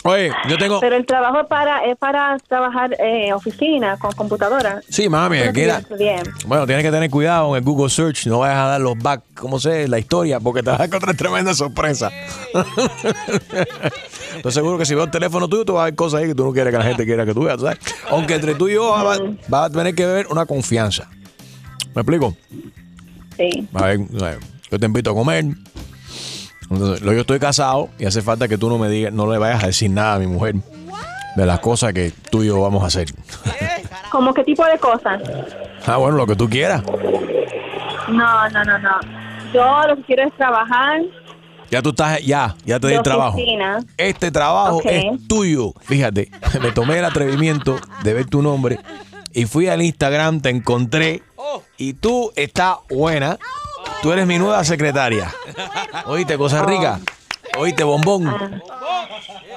Oye, 0.07 0.31
yo 0.47 0.57
tengo. 0.59 0.79
Pero 0.79 0.95
el 0.97 1.05
trabajo 1.07 1.39
es 1.41 1.47
para, 1.47 1.83
es 1.85 1.97
para 1.97 2.37
trabajar 2.47 2.95
eh, 2.99 3.33
oficina 3.33 3.97
con 3.97 4.11
computadora. 4.11 4.79
Sí, 4.87 5.09
mami, 5.09 5.39
aquí 5.39 5.61
era- 5.61 5.81
bien. 5.97 6.21
Bueno, 6.45 6.67
tienes 6.67 6.85
que 6.85 6.91
tener 6.91 7.09
cuidado 7.09 7.49
en 7.49 7.63
el 7.63 7.63
Google 7.63 7.89
Search. 7.89 8.27
No 8.27 8.39
vayas 8.39 8.57
a 8.57 8.65
dar 8.67 8.81
los 8.81 8.95
back, 8.99 9.23
como 9.33 9.59
sé, 9.59 9.87
la 9.87 9.97
historia, 9.97 10.39
porque 10.39 10.61
te 10.61 10.69
vas 10.69 10.79
a 10.79 10.85
encontrar 10.85 11.15
tremenda 11.17 11.55
sorpresa. 11.55 12.11
Estoy 14.35 14.51
seguro 14.51 14.77
que 14.77 14.85
si 14.85 14.93
veo 14.93 15.05
el 15.05 15.11
teléfono 15.11 15.47
tuyo, 15.47 15.65
tú 15.65 15.73
vas 15.73 15.81
a 15.81 15.85
ver 15.85 15.95
cosas 15.95 16.21
ahí 16.21 16.27
que 16.27 16.35
tú 16.35 16.45
no 16.45 16.53
quieres 16.53 16.71
que 16.71 16.77
la 16.77 16.85
gente 16.85 17.03
quiera 17.05 17.25
que 17.25 17.33
tú 17.33 17.43
veas, 17.43 17.59
¿sabes? 17.59 17.79
Aunque 18.09 18.35
entre 18.35 18.53
tú 18.53 18.67
y 18.69 18.73
yo 18.73 18.91
vas, 18.91 19.19
vas 19.47 19.65
a 19.65 19.69
tener 19.71 19.95
que 19.95 20.05
ver 20.05 20.27
una 20.29 20.45
confianza. 20.45 21.09
¿Me 21.95 22.01
explico? 22.01 22.35
Sí. 23.37 23.67
A 23.73 23.85
ver, 23.85 23.99
a 24.21 24.23
ver, 24.25 24.39
yo 24.71 24.79
te 24.79 24.85
invito 24.85 25.11
a 25.11 25.13
comer. 25.13 25.45
Entonces, 26.69 27.01
yo 27.01 27.11
estoy 27.11 27.39
casado 27.39 27.89
y 27.99 28.05
hace 28.05 28.21
falta 28.21 28.47
que 28.47 28.57
tú 28.57 28.69
no 28.69 28.77
me 28.77 28.89
digas, 28.89 29.13
no 29.13 29.31
le 29.31 29.37
vayas 29.37 29.63
a 29.63 29.67
decir 29.67 29.91
nada 29.91 30.15
a 30.15 30.19
mi 30.19 30.27
mujer 30.27 30.55
de 31.35 31.45
las 31.45 31.59
cosas 31.59 31.93
que 31.93 32.11
tú 32.31 32.43
y 32.43 32.47
yo 32.47 32.59
vamos 32.61 32.83
a 32.83 32.87
hacer. 32.87 33.07
¿Cómo 34.11 34.33
qué 34.33 34.43
tipo 34.43 34.65
de 34.65 34.77
cosas? 34.79 35.21
Ah, 35.85 35.97
bueno, 35.97 36.17
lo 36.17 36.25
que 36.25 36.35
tú 36.35 36.49
quieras. 36.49 36.83
No, 38.07 38.49
no, 38.49 38.63
no, 38.63 38.79
no. 38.79 38.99
Yo 39.53 39.87
lo 39.87 39.95
que 39.97 40.03
quiero 40.03 40.23
es 40.27 40.35
trabajar 40.35 41.01
Ya 41.71 41.81
tú 41.81 41.89
estás, 41.89 42.21
ya, 42.23 42.55
ya 42.65 42.79
te 42.79 42.87
di 42.87 42.93
el 42.95 43.03
trabajo. 43.03 43.37
Este 43.97 44.31
trabajo 44.31 44.81
es 44.83 45.05
tuyo. 45.27 45.73
Fíjate, 45.81 46.29
me 46.61 46.71
tomé 46.71 46.99
el 46.99 47.05
atrevimiento 47.05 47.77
de 48.03 48.13
ver 48.13 48.25
tu 48.25 48.41
nombre 48.41 48.79
y 49.33 49.45
fui 49.45 49.67
al 49.67 49.81
Instagram, 49.81 50.39
te 50.39 50.49
encontré 50.49 51.21
y 51.77 51.93
tú 51.93 52.31
estás 52.35 52.77
buena. 52.89 53.37
Tú 54.05 54.11
eres 54.11 54.27
mi 54.27 54.37
nueva 54.37 54.63
secretaria. 54.63 55.33
Oíste, 56.05 56.37
cosa 56.37 56.63
rica. 56.63 56.99
Oíste, 57.57 57.83
bombón. 57.83 58.31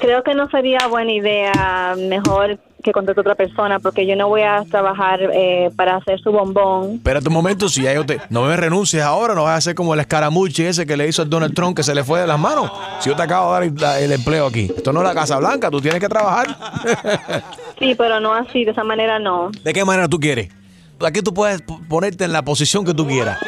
Creo 0.01 0.22
que 0.22 0.34
no 0.34 0.49
sería 0.49 0.86
buena 0.88 1.12
idea, 1.12 1.94
mejor 1.99 2.59
que 2.82 2.92
contrate 2.92 3.20
a 3.20 3.24
otra 3.24 3.34
persona, 3.34 3.78
porque 3.78 4.07
yo 4.07 4.16
no 4.16 4.26
voy 4.26 4.40
a 4.40 4.64
trabajar 4.70 5.20
eh, 5.34 5.68
para 5.76 5.96
hacer 5.96 6.18
su 6.20 6.32
bombón. 6.32 6.94
Espérate 6.94 7.28
un 7.28 7.34
momento, 7.34 7.68
si 7.68 7.82
ya 7.82 7.92
yo 7.92 8.07
te. 8.07 8.22
No 8.30 8.44
me 8.44 8.57
renuncies 8.57 9.03
ahora, 9.03 9.34
no 9.34 9.44
vas 9.44 9.59
a 9.59 9.61
ser 9.61 9.74
como 9.74 9.92
el 9.92 10.01
escaramuche 10.01 10.66
ese 10.66 10.86
que 10.86 10.96
le 10.96 11.07
hizo 11.07 11.20
el 11.20 11.28
Donald 11.28 11.53
Trump 11.55 11.76
que 11.76 11.82
se 11.82 11.94
le 11.94 12.03
fue 12.03 12.22
de 12.22 12.26
las 12.26 12.40
manos. 12.40 12.72
Si 13.01 13.11
yo 13.11 13.16
te 13.16 13.24
acabo 13.24 13.55
de 13.55 13.70
dar 13.70 14.01
el, 14.01 14.12
empleo 14.12 14.46
aquí. 14.46 14.72
Esto 14.74 14.94
no 14.94 15.03
es 15.03 15.09
la 15.09 15.14
Casa 15.14 15.36
Blanca, 15.36 15.70
tú 15.70 15.82
tienes 15.82 16.01
que 16.01 16.09
trabajar. 16.09 16.46
Sí, 17.78 17.94
pero 17.96 18.18
no 18.18 18.34
así, 18.34 18.64
de 18.64 18.72
esa 18.72 18.82
manera 18.82 19.20
no. 19.20 19.53
¿De 19.62 19.72
qué 19.72 19.84
manera 19.84 20.09
tú 20.09 20.18
quieres? 20.18 20.49
Aquí 21.01 21.22
tú 21.22 21.32
puedes 21.32 21.62
ponerte 21.88 22.24
en 22.24 22.32
la 22.32 22.42
posición 22.42 22.84
que 22.84 22.92
tú 22.92 23.07
quieras. 23.07 23.38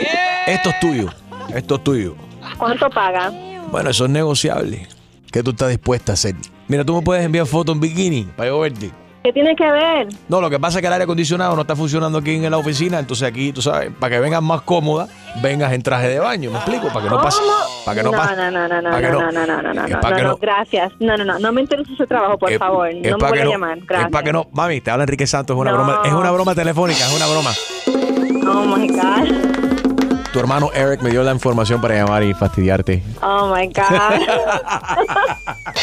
Esto 0.50 0.70
es 0.70 0.80
tuyo. 0.80 1.08
Esto 1.54 1.74
es 1.76 1.84
tuyo. 1.84 2.14
¿Cuánto 2.58 2.88
paga? 2.90 3.32
Bueno, 3.70 3.90
eso 3.90 4.04
es 4.04 4.10
negociable. 4.10 4.86
¿Qué 5.32 5.42
tú 5.42 5.50
estás 5.50 5.68
dispuesta 5.68 6.12
a 6.12 6.14
hacer? 6.14 6.34
Mira, 6.68 6.84
tú 6.84 6.94
me 6.96 7.02
puedes 7.02 7.24
enviar 7.24 7.46
fotos 7.46 7.74
en 7.74 7.80
bikini 7.80 8.24
para 8.36 8.48
yo 8.50 8.60
verte. 8.60 8.90
¿Qué 9.22 9.32
tiene 9.34 9.54
que 9.54 9.70
ver? 9.70 10.08
No, 10.30 10.40
lo 10.40 10.48
que 10.48 10.58
pasa 10.58 10.78
es 10.78 10.80
que 10.80 10.86
el 10.86 10.92
aire 10.94 11.04
acondicionado 11.04 11.54
no 11.54 11.60
está 11.62 11.76
funcionando 11.76 12.18
aquí 12.18 12.36
en 12.36 12.50
la 12.50 12.56
oficina, 12.56 12.98
entonces 12.98 13.28
aquí, 13.28 13.52
tú 13.52 13.60
sabes, 13.60 13.90
para 14.00 14.16
que 14.16 14.20
vengas 14.20 14.42
más 14.42 14.62
cómoda, 14.62 15.08
vengas 15.42 15.72
en 15.74 15.82
traje 15.82 16.08
de 16.08 16.18
baño, 16.18 16.50
¿me 16.50 16.56
explico? 16.56 16.88
Para 16.88 17.04
que 17.04 17.10
no 17.10 17.20
pase. 17.20 17.42
Para 17.84 17.96
que 17.98 18.02
no 18.02 18.12
pase. 18.12 18.34
no, 18.36 18.50
no, 18.50 18.66
no, 18.66 18.80
no, 18.80 18.90
no, 18.90 19.00
no, 19.00 19.30
no, 19.30 19.46
no, 19.62 19.74
no, 19.74 19.84
Es 19.84 19.90
no, 19.90 20.00
para 20.00 20.16
que 20.16 20.22
no, 20.22 20.28
no- 20.30 20.36
gracias. 20.38 20.92
No, 21.00 21.16
no, 21.18 21.24
no, 21.24 21.38
no 21.38 21.52
me 21.52 21.60
interesa 21.60 21.92
ese 21.92 22.06
trabajo, 22.06 22.38
por 22.38 22.50
Es- 22.50 22.58
favor. 22.58 22.88
es 22.88 23.10
No 23.10 23.18
me 23.18 23.28
voy 23.28 23.38
a 23.40 23.44
no- 23.44 23.50
llamar, 23.50 23.78
Es 23.78 23.86
gracias. 23.86 24.10
para 24.10 24.24
que 24.24 24.32
no. 24.32 24.48
Mami, 24.52 24.80
te 24.80 24.90
habla 24.90 25.04
Enrique 25.04 25.26
Santos, 25.26 25.54
es 25.54 25.60
una 25.60 25.70
No. 25.72 25.76
broma, 25.76 26.00
es 26.06 26.12
una 26.12 26.30
broma 26.30 26.54
telefónica, 26.54 27.00
es 27.06 27.14
una 27.14 27.26
broma. 27.26 27.50
Oh 28.52 28.76
my 28.76 28.88
God. 28.88 29.59
Tu 30.32 30.38
hermano 30.38 30.70
Eric 30.72 31.02
me 31.02 31.10
dio 31.10 31.22
la 31.24 31.32
información 31.32 31.80
para 31.80 31.96
llamar 31.96 32.22
y 32.22 32.32
fastidiarte. 32.34 33.02
Oh 33.20 33.52
my 33.54 33.66
God. 33.66 33.84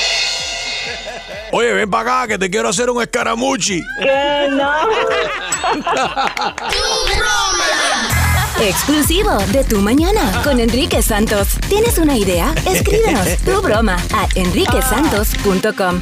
Oye, 1.51 1.73
ven 1.73 1.89
para 1.89 2.21
acá 2.23 2.27
que 2.29 2.37
te 2.37 2.49
quiero 2.49 2.69
hacer 2.69 2.89
un 2.89 3.01
escaramuchi. 3.01 3.81
que 3.99 4.47
no. 4.51 4.71
Exclusivo 8.59 9.37
de 9.51 9.63
Tu 9.63 9.79
Mañana 9.79 10.41
con 10.43 10.59
Enrique 10.59 11.01
Santos. 11.01 11.49
¿Tienes 11.69 11.97
una 11.97 12.17
idea? 12.17 12.53
Escríbenos 12.65 13.37
tu 13.45 13.61
broma 13.61 13.97
a 14.13 14.27
enriquesantos.com. 14.35 15.99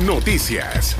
Noticias. 0.00 0.96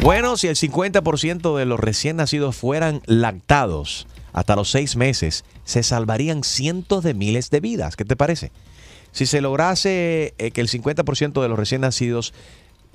Bueno, 0.00 0.36
si 0.36 0.48
el 0.48 0.56
50% 0.56 1.56
de 1.56 1.64
los 1.64 1.78
recién 1.78 2.16
nacidos 2.16 2.56
fueran 2.56 3.02
lactados 3.06 4.06
hasta 4.32 4.56
los 4.56 4.70
seis 4.70 4.96
meses, 4.96 5.44
se 5.64 5.82
salvarían 5.82 6.44
cientos 6.44 7.04
de 7.04 7.14
miles 7.14 7.50
de 7.50 7.60
vidas. 7.60 7.96
¿Qué 7.96 8.04
te 8.04 8.16
parece? 8.16 8.52
Si 9.12 9.26
se 9.26 9.40
lograse 9.40 10.34
eh, 10.38 10.50
que 10.52 10.60
el 10.60 10.68
50% 10.68 11.42
de 11.42 11.48
los 11.48 11.58
recién 11.58 11.82
nacidos 11.82 12.32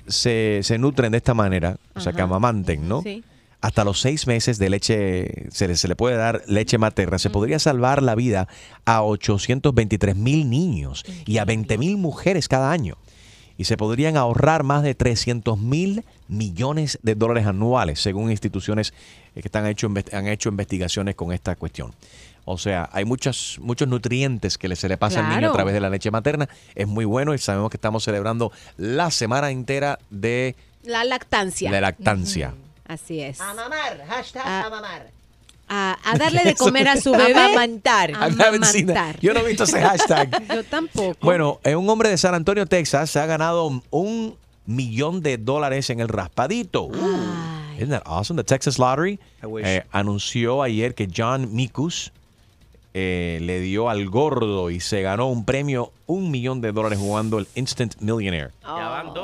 se, 0.08 0.60
se 0.62 0.78
nutren 0.78 1.12
de 1.12 1.18
esta 1.18 1.34
manera, 1.34 1.78
o 1.94 2.00
sea, 2.00 2.12
que 2.12 2.22
amamanten, 2.22 2.88
¿no? 2.88 3.02
Sí. 3.02 3.22
Hasta 3.60 3.82
los 3.84 4.00
seis 4.00 4.28
meses 4.28 4.58
de 4.58 4.70
leche, 4.70 5.46
se 5.50 5.66
le, 5.66 5.76
se 5.76 5.88
le 5.88 5.96
puede 5.96 6.16
dar 6.16 6.42
leche 6.46 6.78
materna, 6.78 7.18
se 7.18 7.28
podría 7.28 7.58
salvar 7.58 8.04
la 8.04 8.14
vida 8.14 8.46
a 8.84 9.02
823 9.02 10.14
mil 10.14 10.48
niños 10.48 11.04
y 11.26 11.38
a 11.38 11.44
20 11.44 11.76
mil 11.76 11.96
mujeres 11.96 12.46
cada 12.46 12.70
año. 12.70 12.96
Y 13.58 13.64
se 13.64 13.76
podrían 13.76 14.16
ahorrar 14.16 14.62
más 14.62 14.82
de 14.84 14.94
300 14.94 15.58
mil 15.58 16.04
millones 16.28 16.98
de 17.02 17.16
dólares 17.16 17.44
anuales, 17.46 18.00
según 18.00 18.30
instituciones 18.30 18.94
eh, 19.34 19.42
que 19.42 19.48
están 19.48 19.66
hecho, 19.66 19.92
han 20.12 20.28
hecho 20.28 20.48
investigaciones 20.48 21.16
con 21.16 21.32
esta 21.32 21.56
cuestión. 21.56 21.92
O 22.44 22.56
sea, 22.56 22.88
hay 22.92 23.04
muchos, 23.04 23.58
muchos 23.60 23.88
nutrientes 23.88 24.56
que 24.56 24.74
se 24.74 24.88
le 24.88 24.96
pasa 24.96 25.20
al 25.20 25.34
niño 25.34 25.50
a 25.50 25.52
través 25.52 25.74
de 25.74 25.80
la 25.80 25.90
leche 25.90 26.10
materna. 26.10 26.48
Es 26.74 26.86
muy 26.86 27.04
bueno 27.04 27.34
y 27.34 27.38
sabemos 27.38 27.68
que 27.70 27.76
estamos 27.76 28.04
celebrando 28.04 28.52
la 28.78 29.10
semana 29.10 29.50
entera 29.50 29.98
de 30.08 30.56
La 30.84 31.04
lactancia. 31.04 31.70
la 31.70 31.82
lactancia. 31.82 32.54
Así 32.86 33.20
es. 33.20 33.38
A 33.40 33.52
mamar, 33.52 34.02
hashtag 34.08 34.46
a 34.46 34.70
mamar. 34.70 35.17
A, 35.68 35.98
a 36.04 36.18
darle 36.18 36.42
de 36.44 36.54
comer 36.54 36.88
a 36.88 36.96
su 36.96 37.12
bebé. 37.12 37.34
Amamantar. 37.34 38.12
Haven't 38.12 38.64
seen 38.64 38.86
that. 38.86 38.96
Amamantar. 38.96 39.20
Yo 39.20 39.34
no 39.34 39.40
he 39.40 39.46
visto 39.46 39.64
ese 39.64 39.80
hashtag. 39.80 40.48
Yo 40.54 40.64
tampoco. 40.64 41.18
Bueno, 41.20 41.60
eh, 41.64 41.76
un 41.76 41.88
hombre 41.90 42.08
de 42.08 42.16
San 42.18 42.34
Antonio, 42.34 42.66
Texas, 42.66 43.10
se 43.10 43.20
ha 43.20 43.26
ganado 43.26 43.82
un 43.90 44.36
millón 44.68 45.22
de 45.22 45.38
dólares 45.38 45.90
en 45.90 46.00
el 46.00 46.08
raspadito. 46.08 46.84
Uh, 46.84 46.94
isn't 47.76 47.90
that 47.90 48.02
awesome? 48.04 48.36
The 48.36 48.44
Texas 48.44 48.78
Lottery 48.78 49.18
eh, 49.62 49.84
anunció 49.92 50.62
ayer 50.62 50.94
que 50.94 51.08
John 51.14 51.54
Mikus 51.54 52.12
eh, 52.94 53.38
le 53.42 53.60
dio 53.60 53.88
al 53.88 54.08
gordo 54.08 54.70
y 54.70 54.80
se 54.80 55.02
ganó 55.02 55.28
un 55.28 55.44
premio, 55.44 55.92
un 56.06 56.30
millón 56.30 56.60
de 56.60 56.72
dólares 56.72 56.98
jugando 56.98 57.38
el 57.38 57.48
Instant 57.54 57.96
Millionaire. 58.00 58.50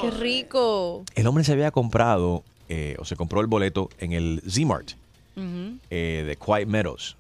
Qué 0.01 0.11
rico. 0.11 1.05
El 1.15 1.27
hombre 1.27 1.45
se 1.45 1.53
había 1.53 1.71
comprado, 1.71 2.43
eh, 2.69 2.97
o 2.99 3.05
se 3.05 3.17
compró 3.17 3.41
el 3.41 3.47
boleto 3.47 3.91
en 3.99 4.13
el 4.13 4.43
Z-Mart 4.49 4.93
Eh, 5.37 6.25
de 6.27 6.37
Quiet 6.37 6.67
Meadows. 6.69 7.17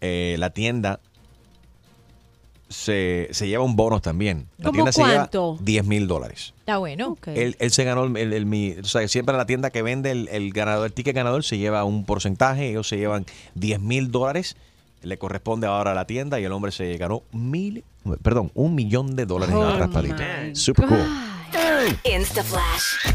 Eh, 0.00 0.36
la 0.38 0.50
tienda 0.50 1.00
se, 2.68 3.28
se 3.32 3.48
lleva 3.48 3.62
un 3.64 3.76
bonus 3.76 4.00
también. 4.02 4.46
La 4.58 4.64
¿Cómo 4.66 4.72
tienda 4.72 4.92
se 4.92 5.00
cuánto? 5.02 5.52
lleva 5.52 5.64
10 5.64 5.86
mil 5.86 6.08
dólares. 6.08 6.54
Está 6.60 6.78
bueno. 6.78 7.16
Él, 7.26 7.56
él 7.58 7.70
se 7.70 7.84
ganó 7.84 8.04
el, 8.04 8.16
el- 8.16 8.32
el 8.32 8.46
mi- 8.46 8.72
o 8.72 8.84
sea, 8.84 9.06
siempre 9.08 9.36
la 9.36 9.44
tienda 9.46 9.70
que 9.70 9.82
vende 9.82 10.10
el, 10.10 10.28
el 10.28 10.52
ganador, 10.52 10.86
el 10.86 10.92
ticket 10.92 11.14
ganador 11.14 11.44
se 11.44 11.58
lleva 11.58 11.84
un 11.84 12.04
porcentaje, 12.06 12.70
ellos 12.70 12.88
se 12.88 12.96
llevan 12.96 13.26
10 13.54 13.80
mil 13.80 14.10
dólares, 14.10 14.56
le 15.02 15.18
corresponde 15.18 15.66
ahora 15.66 15.92
a 15.92 15.94
la 15.94 16.06
tienda 16.06 16.40
y 16.40 16.44
el 16.44 16.52
hombre 16.52 16.72
se 16.72 16.96
ganó 16.96 17.22
mil, 17.32 17.84
perdón, 18.22 18.50
un 18.54 18.74
millón 18.74 19.16
de 19.16 19.26
dólares 19.26 19.54
en 19.54 19.60
Oh 19.60 19.70
el 19.70 19.78
raspadito. 19.78 20.16
my 20.16 20.56
Super 20.56 20.86
cool. 20.86 20.98
Insta 22.04 22.42
Flash. 22.42 23.14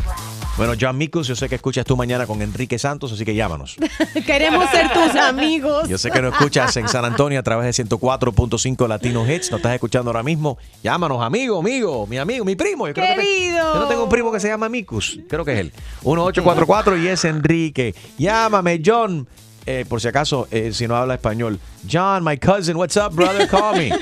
Bueno, 0.58 0.74
John 0.80 0.98
Mikus, 0.98 1.28
yo 1.28 1.36
sé 1.36 1.48
que 1.48 1.56
escuchas 1.56 1.86
tú 1.86 1.96
mañana 1.96 2.26
con 2.26 2.42
Enrique 2.42 2.80
Santos, 2.80 3.12
así 3.12 3.24
que 3.26 3.36
llámanos. 3.36 3.76
Queremos 4.26 4.68
ser 4.72 4.92
tus 4.92 5.16
amigos. 5.16 5.88
Yo 5.88 5.98
sé 6.00 6.10
que 6.10 6.20
no 6.22 6.30
escuchas 6.30 6.76
en 6.78 6.88
San 6.88 7.06
Antonio 7.06 7.40
a 7.40 7.44
través 7.44 7.76
de 7.78 7.84
104.5 7.84 8.88
Latino 8.88 9.30
Hits. 9.32 9.52
No 9.52 9.58
estás 9.58 9.74
escuchando 9.76 10.10
ahora 10.10 10.24
mismo. 10.24 10.58
Llámanos, 10.84 11.22
amigo, 11.22 11.60
amigo, 11.60 12.08
mi 12.08 12.18
amigo, 12.18 12.44
mi 12.44 12.56
primo. 12.56 12.88
Yo 12.88 12.94
creo 12.96 13.06
que 13.08 13.16
te- 13.16 13.22
Querido. 13.22 13.74
yo 13.76 13.80
no 13.82 13.88
tengo 13.88 14.04
un 14.06 14.10
primo 14.10 14.32
que 14.32 14.40
se 14.40 14.48
llama 14.48 14.68
Mikus. 14.68 15.20
Creo 15.30 15.46
que 15.46 15.54
es 15.54 15.60
él. 15.60 15.74
1844 16.04 16.98
y 16.98 17.08
es 17.08 17.24
Enrique. 17.26 17.94
Llámame, 18.18 18.82
John. 18.84 19.28
Eh, 19.70 19.84
por 19.88 20.00
si 20.00 20.08
acaso, 20.08 20.48
eh, 20.50 20.72
si 20.74 20.88
no 20.88 20.96
habla 20.96 21.16
español. 21.16 21.60
John, 21.92 22.24
my 22.24 22.38
cousin, 22.38 22.78
what's 22.78 22.96
up, 22.96 23.14
brother? 23.14 23.48
Call 23.50 23.76
me. 23.78 23.90
Long 23.90 24.00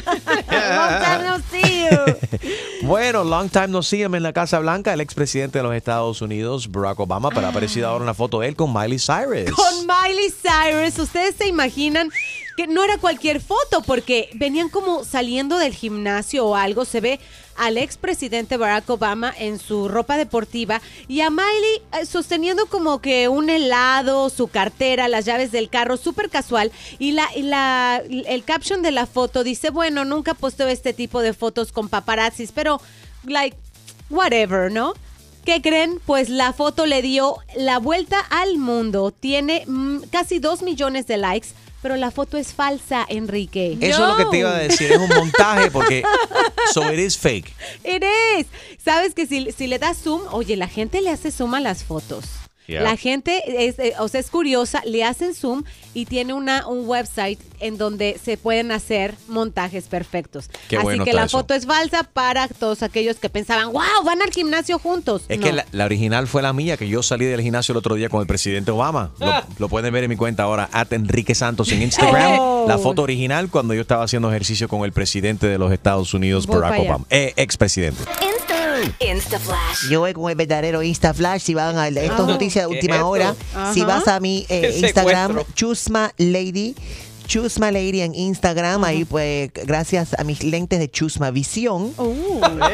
time 0.47 1.23
no 1.23 1.39
see 1.51 1.64
Bueno, 2.81 3.23
long 3.23 3.49
time 3.49 3.69
no 3.69 3.81
see 3.81 4.03
him 4.03 4.13
en 4.13 4.21
la 4.21 4.31
Casa 4.31 4.59
Blanca, 4.59 4.93
el 4.93 5.01
expresidente 5.01 5.57
de 5.57 5.63
los 5.63 5.73
Estados 5.73 6.21
Unidos, 6.21 6.69
Barack 6.69 6.99
Obama, 6.99 7.29
pero 7.29 7.47
ha 7.47 7.49
aparecido 7.49 7.87
ahora 7.87 8.03
una 8.03 8.13
foto 8.13 8.41
de 8.41 8.49
él 8.49 8.55
con 8.55 8.71
Miley 8.71 8.99
Cyrus. 8.99 9.51
Con 9.55 9.87
Miley 9.87 10.29
Cyrus, 10.29 10.99
ustedes 10.99 11.35
se 11.35 11.47
imaginan 11.47 12.11
que 12.55 12.67
no 12.67 12.83
era 12.83 12.97
cualquier 12.97 13.41
foto 13.41 13.81
porque 13.85 14.29
venían 14.33 14.69
como 14.69 15.03
saliendo 15.03 15.57
del 15.57 15.73
gimnasio 15.73 16.45
o 16.45 16.55
algo, 16.55 16.85
se 16.85 17.01
ve 17.01 17.19
al 17.57 17.77
expresidente 17.77 18.57
Barack 18.57 18.89
Obama 18.89 19.33
en 19.37 19.59
su 19.59 19.87
ropa 19.87 20.17
deportiva 20.17 20.81
y 21.07 21.21
a 21.21 21.29
Miley 21.29 21.81
eh, 21.93 22.05
sosteniendo 22.05 22.65
como 22.67 22.99
que 22.99 23.29
un 23.29 23.49
helado, 23.49 24.29
su 24.29 24.47
cartera, 24.47 25.07
las 25.07 25.25
llaves 25.25 25.51
del 25.51 25.69
carro, 25.69 25.97
súper 25.97 26.29
casual 26.29 26.71
y 26.99 27.11
la, 27.11 27.27
y 27.35 27.43
la 27.43 28.01
el 28.07 28.43
caption 28.43 28.81
de 28.81 28.91
la 28.91 29.05
foto 29.05 29.43
dice, 29.43 29.69
bueno, 29.69 30.05
nunca 30.05 30.33
posteo 30.33 30.67
este 30.67 30.93
tipo 30.93 31.21
de 31.21 31.33
fotos 31.33 31.71
con 31.71 31.89
paparazzis, 31.89 32.51
pero 32.51 32.81
like 33.25 33.57
whatever, 34.09 34.71
¿no? 34.71 34.93
¿Qué 35.45 35.61
creen? 35.61 35.99
Pues 36.05 36.29
la 36.29 36.53
foto 36.53 36.87
le 36.87 37.03
dio 37.03 37.37
la 37.55 37.77
vuelta 37.77 38.19
al 38.31 38.57
mundo. 38.57 39.11
Tiene 39.11 39.63
mm, 39.67 39.99
casi 40.09 40.39
dos 40.39 40.63
millones 40.63 41.05
de 41.05 41.17
likes, 41.17 41.49
pero 41.85 41.97
la 41.97 42.09
foto 42.09 42.39
es 42.39 42.51
falsa, 42.51 43.05
Enrique. 43.07 43.77
Eso 43.79 44.01
es 44.01 44.09
lo 44.09 44.17
que 44.17 44.25
te 44.31 44.37
iba 44.39 44.55
a 44.55 44.57
decir, 44.57 44.91
es 44.91 44.97
un 44.97 45.07
montaje 45.07 45.69
porque 45.69 46.01
so 46.73 46.91
it 46.91 46.97
is 46.97 47.15
fake. 47.15 47.53
It 47.83 48.03
is. 48.39 48.47
Sabes 48.83 49.13
que 49.13 49.27
si, 49.27 49.51
si 49.51 49.67
le 49.67 49.77
das 49.77 49.97
zoom, 49.97 50.23
oye, 50.31 50.57
la 50.57 50.67
gente 50.67 50.99
le 51.01 51.11
hace 51.11 51.29
zoom 51.29 51.53
a 51.53 51.59
las 51.59 51.83
fotos. 51.83 52.44
Yeah. 52.67 52.81
La 52.81 52.97
gente 52.97 53.65
es, 53.67 53.77
eh, 53.79 53.93
o 53.99 54.07
sea, 54.07 54.19
es 54.19 54.29
curiosa, 54.31 54.81
le 54.85 55.03
hacen 55.03 55.35
zoom 55.35 55.63
y 55.93 56.05
tiene 56.05 56.33
una, 56.33 56.67
un 56.67 56.87
website 56.87 57.39
en 57.59 57.77
donde 57.77 58.19
se 58.23 58.37
pueden 58.37 58.71
hacer 58.71 59.13
montajes 59.27 59.85
perfectos. 59.85 60.49
Qué 60.67 60.77
Así 60.77 60.83
bueno 60.83 61.05
que 61.05 61.13
la 61.13 61.25
eso. 61.25 61.37
foto 61.37 61.53
es 61.53 61.65
falsa 61.67 62.03
para 62.03 62.47
todos 62.47 62.81
aquellos 62.83 63.17
que 63.17 63.29
pensaban, 63.29 63.71
wow, 63.71 63.81
van 64.03 64.21
al 64.21 64.31
gimnasio 64.31 64.79
juntos. 64.79 65.23
Es 65.29 65.37
No. 65.39 65.45
que 65.45 65.53
la, 65.53 65.65
la 65.71 65.85
original 65.85 66.27
fue 66.27 66.41
la 66.41 66.53
mía, 66.53 66.75
que 66.75 66.87
yo 66.87 67.03
salí 67.03 67.25
del 67.25 67.41
gimnasio 67.41 67.73
el 67.73 67.77
otro 67.77 67.95
día 67.95 68.09
con 68.09 68.21
el 68.21 68.27
presidente 68.27 68.71
Obama. 68.71 69.11
Lo, 69.19 69.31
lo 69.59 69.69
pueden 69.69 69.93
ver 69.93 70.03
en 70.03 70.09
mi 70.09 70.15
cuenta 70.15 70.43
ahora, 70.43 70.67
at 70.71 70.91
Enrique 70.91 71.35
Santos 71.35 71.71
en 71.71 71.81
Instagram. 71.83 72.39
Oh. 72.55 72.65
La 72.67 72.77
foto 72.79 73.03
original 73.03 73.49
cuando 73.49 73.73
yo 73.75 73.81
estaba 73.81 74.03
haciendo 74.03 74.29
ejercicio 74.29 74.67
con 74.67 74.83
el 74.85 74.91
presidente 74.91 75.45
de 75.45 75.59
los 75.59 75.71
Estados 75.71 76.13
Unidos, 76.15 76.47
Voy 76.47 76.59
Barack. 76.59 76.79
Obama. 76.79 77.05
Eh, 77.11 77.33
expresidente. 77.37 78.01
Flash. 79.39 79.89
Yo 79.89 79.99
voy 80.01 80.13
con 80.13 80.29
el 80.29 80.35
verdadero 80.35 80.83
Insta 80.83 81.13
Flash. 81.13 81.41
Si 81.41 81.53
van 81.53 81.77
a 81.77 81.87
esto 81.87 82.01
es 82.01 82.09
Ah. 82.11 82.23
noticia 82.25 82.61
de 82.63 82.67
¿Qué 82.69 82.73
última 82.75 82.95
es 82.97 83.01
hora. 83.01 83.35
Si 83.73 83.81
vas 83.81 84.07
a 84.07 84.19
mi 84.19 84.45
eh, 84.49 84.61
¿Qué 84.61 84.79
Instagram? 84.79 85.43
Chusma 85.53 86.13
Lady. 86.17 86.75
Chusma 87.27 87.71
Lady 87.71 88.01
en 88.01 88.13
Instagram. 88.13 88.83
Ahí 88.83 89.05
pues 89.05 89.51
gracias 89.53 90.13
a 90.17 90.23
mis 90.23 90.43
lentes 90.43 90.79
de 90.79 90.89
Chusma 90.89 91.31
Visión. 91.31 91.93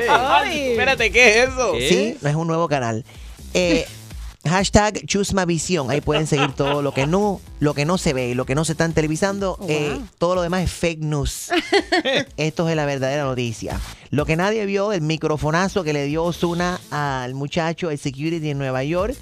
Ay, 0.09 0.71
espérate, 0.71 1.11
¿qué 1.11 1.43
es 1.43 1.49
eso? 1.49 1.73
Sí, 1.79 2.17
no 2.21 2.29
es 2.29 2.35
un 2.35 2.47
nuevo 2.47 2.67
canal. 2.67 3.05
Eh, 3.53 3.85
hashtag 4.47 5.05
Chusma 5.05 5.45
Visión. 5.45 5.89
Ahí 5.91 6.01
pueden 6.01 6.27
seguir 6.27 6.51
todo 6.53 6.81
lo 6.81 6.93
que 6.93 7.05
no, 7.07 7.39
lo 7.59 7.73
que 7.73 7.85
no 7.85 7.97
se 7.97 8.13
ve, 8.13 8.33
lo 8.35 8.45
que 8.45 8.55
no 8.55 8.65
se 8.65 8.71
están 8.73 8.93
televisando. 8.93 9.57
eh, 9.67 9.99
todo 10.17 10.35
lo 10.35 10.41
demás 10.41 10.63
es 10.63 10.71
fake 10.71 10.99
news. 11.01 11.49
Esto 12.37 12.67
es 12.69 12.75
la 12.75 12.85
verdadera 12.85 13.23
noticia. 13.23 13.79
Lo 14.09 14.25
que 14.25 14.35
nadie 14.35 14.65
vio, 14.65 14.91
el 14.93 15.01
microfonazo 15.01 15.83
que 15.83 15.93
le 15.93 16.05
dio 16.05 16.23
Osuna 16.23 16.79
al 16.89 17.33
muchacho, 17.35 17.91
el 17.91 17.97
security 17.99 18.49
en 18.49 18.57
Nueva 18.57 18.83
York. 18.83 19.15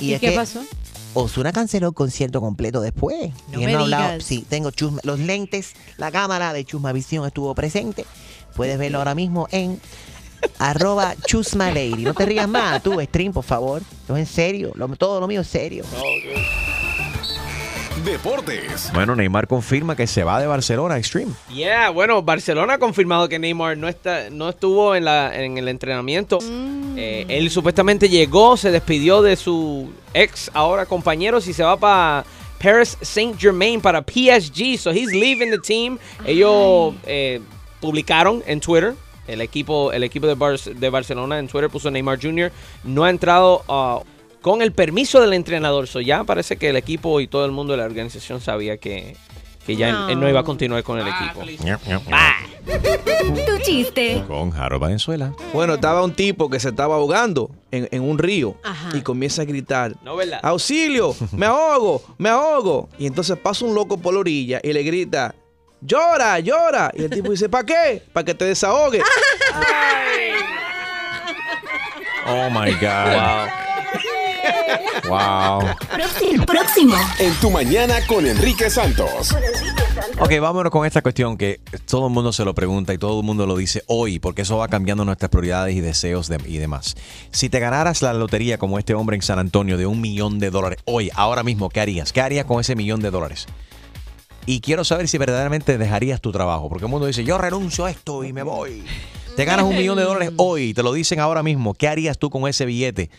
¿Y 0.00 0.12
es 0.14 0.20
qué 0.20 0.30
que 0.30 0.36
pasó? 0.36 0.62
Osuna 1.14 1.52
canceló 1.52 1.88
el 1.88 1.94
concierto 1.94 2.40
completo 2.40 2.80
después. 2.80 3.32
No 3.52 3.60
y 3.60 3.66
me 3.66 3.76
digas. 3.76 4.24
Sí, 4.24 4.46
tengo 4.48 4.70
Chusma- 4.70 5.00
los 5.02 5.18
lentes, 5.18 5.74
la 5.98 6.10
cámara 6.10 6.52
de 6.54 6.64
Chusma 6.64 6.92
Visión 6.92 7.26
estuvo 7.26 7.54
presente. 7.54 8.06
Puedes 8.56 8.78
verlo 8.78 8.98
ahora 8.98 9.14
mismo 9.14 9.46
en 9.50 9.78
arroba 10.58 11.14
Chusma 11.26 11.70
Lady. 11.70 12.02
No 12.04 12.14
te 12.14 12.26
rías 12.26 12.48
más, 12.48 12.82
tú, 12.82 13.00
stream, 13.00 13.32
por 13.32 13.44
favor. 13.44 13.82
Esto 14.00 14.16
es 14.16 14.20
en 14.28 14.34
serio. 14.34 14.72
Lo- 14.74 14.88
todo 14.96 15.20
lo 15.20 15.26
mío 15.28 15.40
es 15.42 15.46
serio. 15.48 15.84
Deportes. 18.04 18.90
Bueno, 18.94 19.14
Neymar 19.14 19.46
confirma 19.46 19.94
que 19.94 20.06
se 20.06 20.24
va 20.24 20.40
de 20.40 20.46
Barcelona 20.46 20.94
a 20.94 20.98
Extreme. 20.98 21.32
Yeah, 21.54 21.90
bueno, 21.90 22.20
Barcelona 22.22 22.74
ha 22.74 22.78
confirmado 22.78 23.28
que 23.28 23.38
Neymar 23.38 23.76
no 23.76 23.86
está, 23.86 24.28
no 24.30 24.48
estuvo 24.48 24.96
en 24.96 25.04
la, 25.04 25.32
en 25.40 25.56
el 25.58 25.68
entrenamiento. 25.68 26.38
Eh, 26.96 27.26
él 27.28 27.48
supuestamente 27.50 28.08
llegó, 28.08 28.56
se 28.56 28.70
despidió 28.70 29.22
de 29.22 29.36
su 29.36 29.90
ex 30.14 30.50
ahora 30.54 30.86
compañeros 30.86 31.46
y 31.46 31.52
se 31.52 31.62
va 31.62 31.76
para 31.76 32.24
Paris 32.60 32.96
Saint 33.02 33.38
Germain 33.38 33.80
para 33.80 34.00
PSG. 34.02 34.78
So 34.78 34.90
he's 34.90 35.12
leaving 35.12 35.50
the 35.50 35.58
team. 35.58 35.98
Ellos 36.26 36.94
eh, 37.06 37.40
publicaron 37.80 38.42
en 38.46 38.58
Twitter. 38.60 38.94
El 39.26 39.40
equipo, 39.40 39.92
el 39.92 40.02
equipo 40.02 40.26
de, 40.26 40.34
Bar- 40.34 40.58
de 40.58 40.90
Barcelona 40.90 41.38
en 41.38 41.48
Twitter 41.48 41.70
puso 41.70 41.90
Neymar 41.90 42.20
Jr. 42.20 42.50
No 42.84 43.04
ha 43.04 43.10
entrado 43.10 43.62
ah, 43.68 44.00
con 44.40 44.62
el 44.62 44.72
permiso 44.72 45.20
del 45.20 45.32
entrenador. 45.32 45.86
So 45.86 46.00
ya 46.00 46.24
parece 46.24 46.56
que 46.56 46.70
el 46.70 46.76
equipo 46.76 47.20
y 47.20 47.26
todo 47.28 47.44
el 47.44 47.52
mundo 47.52 47.72
de 47.72 47.76
la 47.78 47.84
organización 47.84 48.40
sabía 48.40 48.78
que, 48.78 49.16
que 49.66 49.76
ya 49.76 49.92
No. 49.92 50.08
él 50.08 50.18
no 50.20 50.28
iba 50.28 50.40
a 50.40 50.44
continuar 50.44 50.82
con 50.82 50.98
el 50.98 51.06
equipo. 51.06 51.40
Tu 53.46 53.58
chiste. 53.64 54.22
Con 54.26 54.52
Harold 54.52 54.80
Valenzuela. 54.82 55.32
Bueno, 55.52 55.74
estaba 55.74 56.02
un 56.04 56.12
tipo 56.14 56.50
que 56.50 56.58
se 56.60 56.70
estaba 56.70 56.96
ahogando 56.96 57.50
en, 57.70 57.88
en 57.90 58.02
un 58.02 58.18
río 58.18 58.56
Ajá. 58.64 58.90
y 58.96 59.02
comienza 59.02 59.42
a 59.42 59.44
gritar. 59.44 59.94
No, 60.04 60.16
¿verdad? 60.16 60.40
¡Auxilio! 60.42 61.14
¡Me 61.32 61.46
ahogo! 61.46 62.02
¡Me 62.18 62.28
ahogo! 62.28 62.88
Y 62.98 63.06
entonces 63.06 63.36
pasa 63.38 63.64
un 63.64 63.74
loco 63.74 63.98
por 63.98 64.14
la 64.14 64.20
orilla 64.20 64.60
y 64.62 64.72
le 64.72 64.82
grita. 64.82 65.34
¡Llora! 65.84 66.38
¡Llora! 66.38 66.90
Y 66.94 67.04
el 67.04 67.10
tipo 67.10 67.30
dice, 67.30 67.48
¿para 67.48 67.64
qué? 67.66 68.02
Para 68.12 68.24
que 68.24 68.34
te 68.34 68.44
desahogue. 68.44 69.02
Oh 72.26 72.48
my 72.50 72.70
God. 72.74 73.48
Wow. 75.08 75.62
Próximo. 75.92 76.46
Próximo. 76.46 76.96
En 77.18 77.34
tu 77.34 77.50
mañana 77.50 77.96
con 78.06 78.24
Enrique 78.26 78.70
Santos. 78.70 79.34
Ok, 80.20 80.30
vámonos 80.40 80.70
con 80.70 80.86
esta 80.86 81.02
cuestión 81.02 81.36
que 81.36 81.60
todo 81.90 82.06
el 82.06 82.12
mundo 82.12 82.32
se 82.32 82.44
lo 82.44 82.54
pregunta 82.54 82.94
y 82.94 82.98
todo 82.98 83.18
el 83.20 83.26
mundo 83.26 83.46
lo 83.46 83.56
dice 83.56 83.82
hoy, 83.88 84.20
porque 84.20 84.42
eso 84.42 84.56
va 84.58 84.68
cambiando 84.68 85.04
nuestras 85.04 85.30
prioridades 85.30 85.74
y 85.74 85.80
deseos 85.80 86.28
de- 86.28 86.38
y 86.46 86.58
demás. 86.58 86.94
Si 87.32 87.48
te 87.48 87.58
ganaras 87.58 88.02
la 88.02 88.12
lotería 88.12 88.58
como 88.58 88.78
este 88.78 88.94
hombre 88.94 89.16
en 89.16 89.22
San 89.22 89.38
Antonio 89.40 89.76
de 89.76 89.86
un 89.86 90.00
millón 90.00 90.38
de 90.38 90.50
dólares, 90.50 90.78
hoy, 90.84 91.10
ahora 91.14 91.42
mismo, 91.42 91.68
¿qué 91.68 91.80
harías? 91.80 92.12
¿Qué 92.12 92.20
harías 92.20 92.44
con 92.46 92.60
ese 92.60 92.76
millón 92.76 93.00
de 93.00 93.10
dólares? 93.10 93.46
Y 94.44 94.60
quiero 94.60 94.84
saber 94.84 95.06
si 95.06 95.18
verdaderamente 95.18 95.78
dejarías 95.78 96.20
tu 96.20 96.32
trabajo, 96.32 96.68
porque 96.68 96.86
el 96.86 96.90
mundo 96.90 97.06
dice, 97.06 97.22
yo 97.22 97.38
renuncio 97.38 97.84
a 97.84 97.90
esto 97.90 98.24
y 98.24 98.32
me 98.32 98.42
voy. 98.42 98.82
Te 99.36 99.44
ganas 99.44 99.64
un 99.64 99.76
millón 99.76 99.96
de 99.96 100.02
dólares 100.02 100.32
hoy, 100.36 100.74
te 100.74 100.82
lo 100.82 100.92
dicen 100.92 101.20
ahora 101.20 101.42
mismo. 101.42 101.74
¿Qué 101.74 101.88
harías 101.88 102.18
tú 102.18 102.28
con 102.28 102.48
ese 102.48 102.66
billete? 102.66 103.10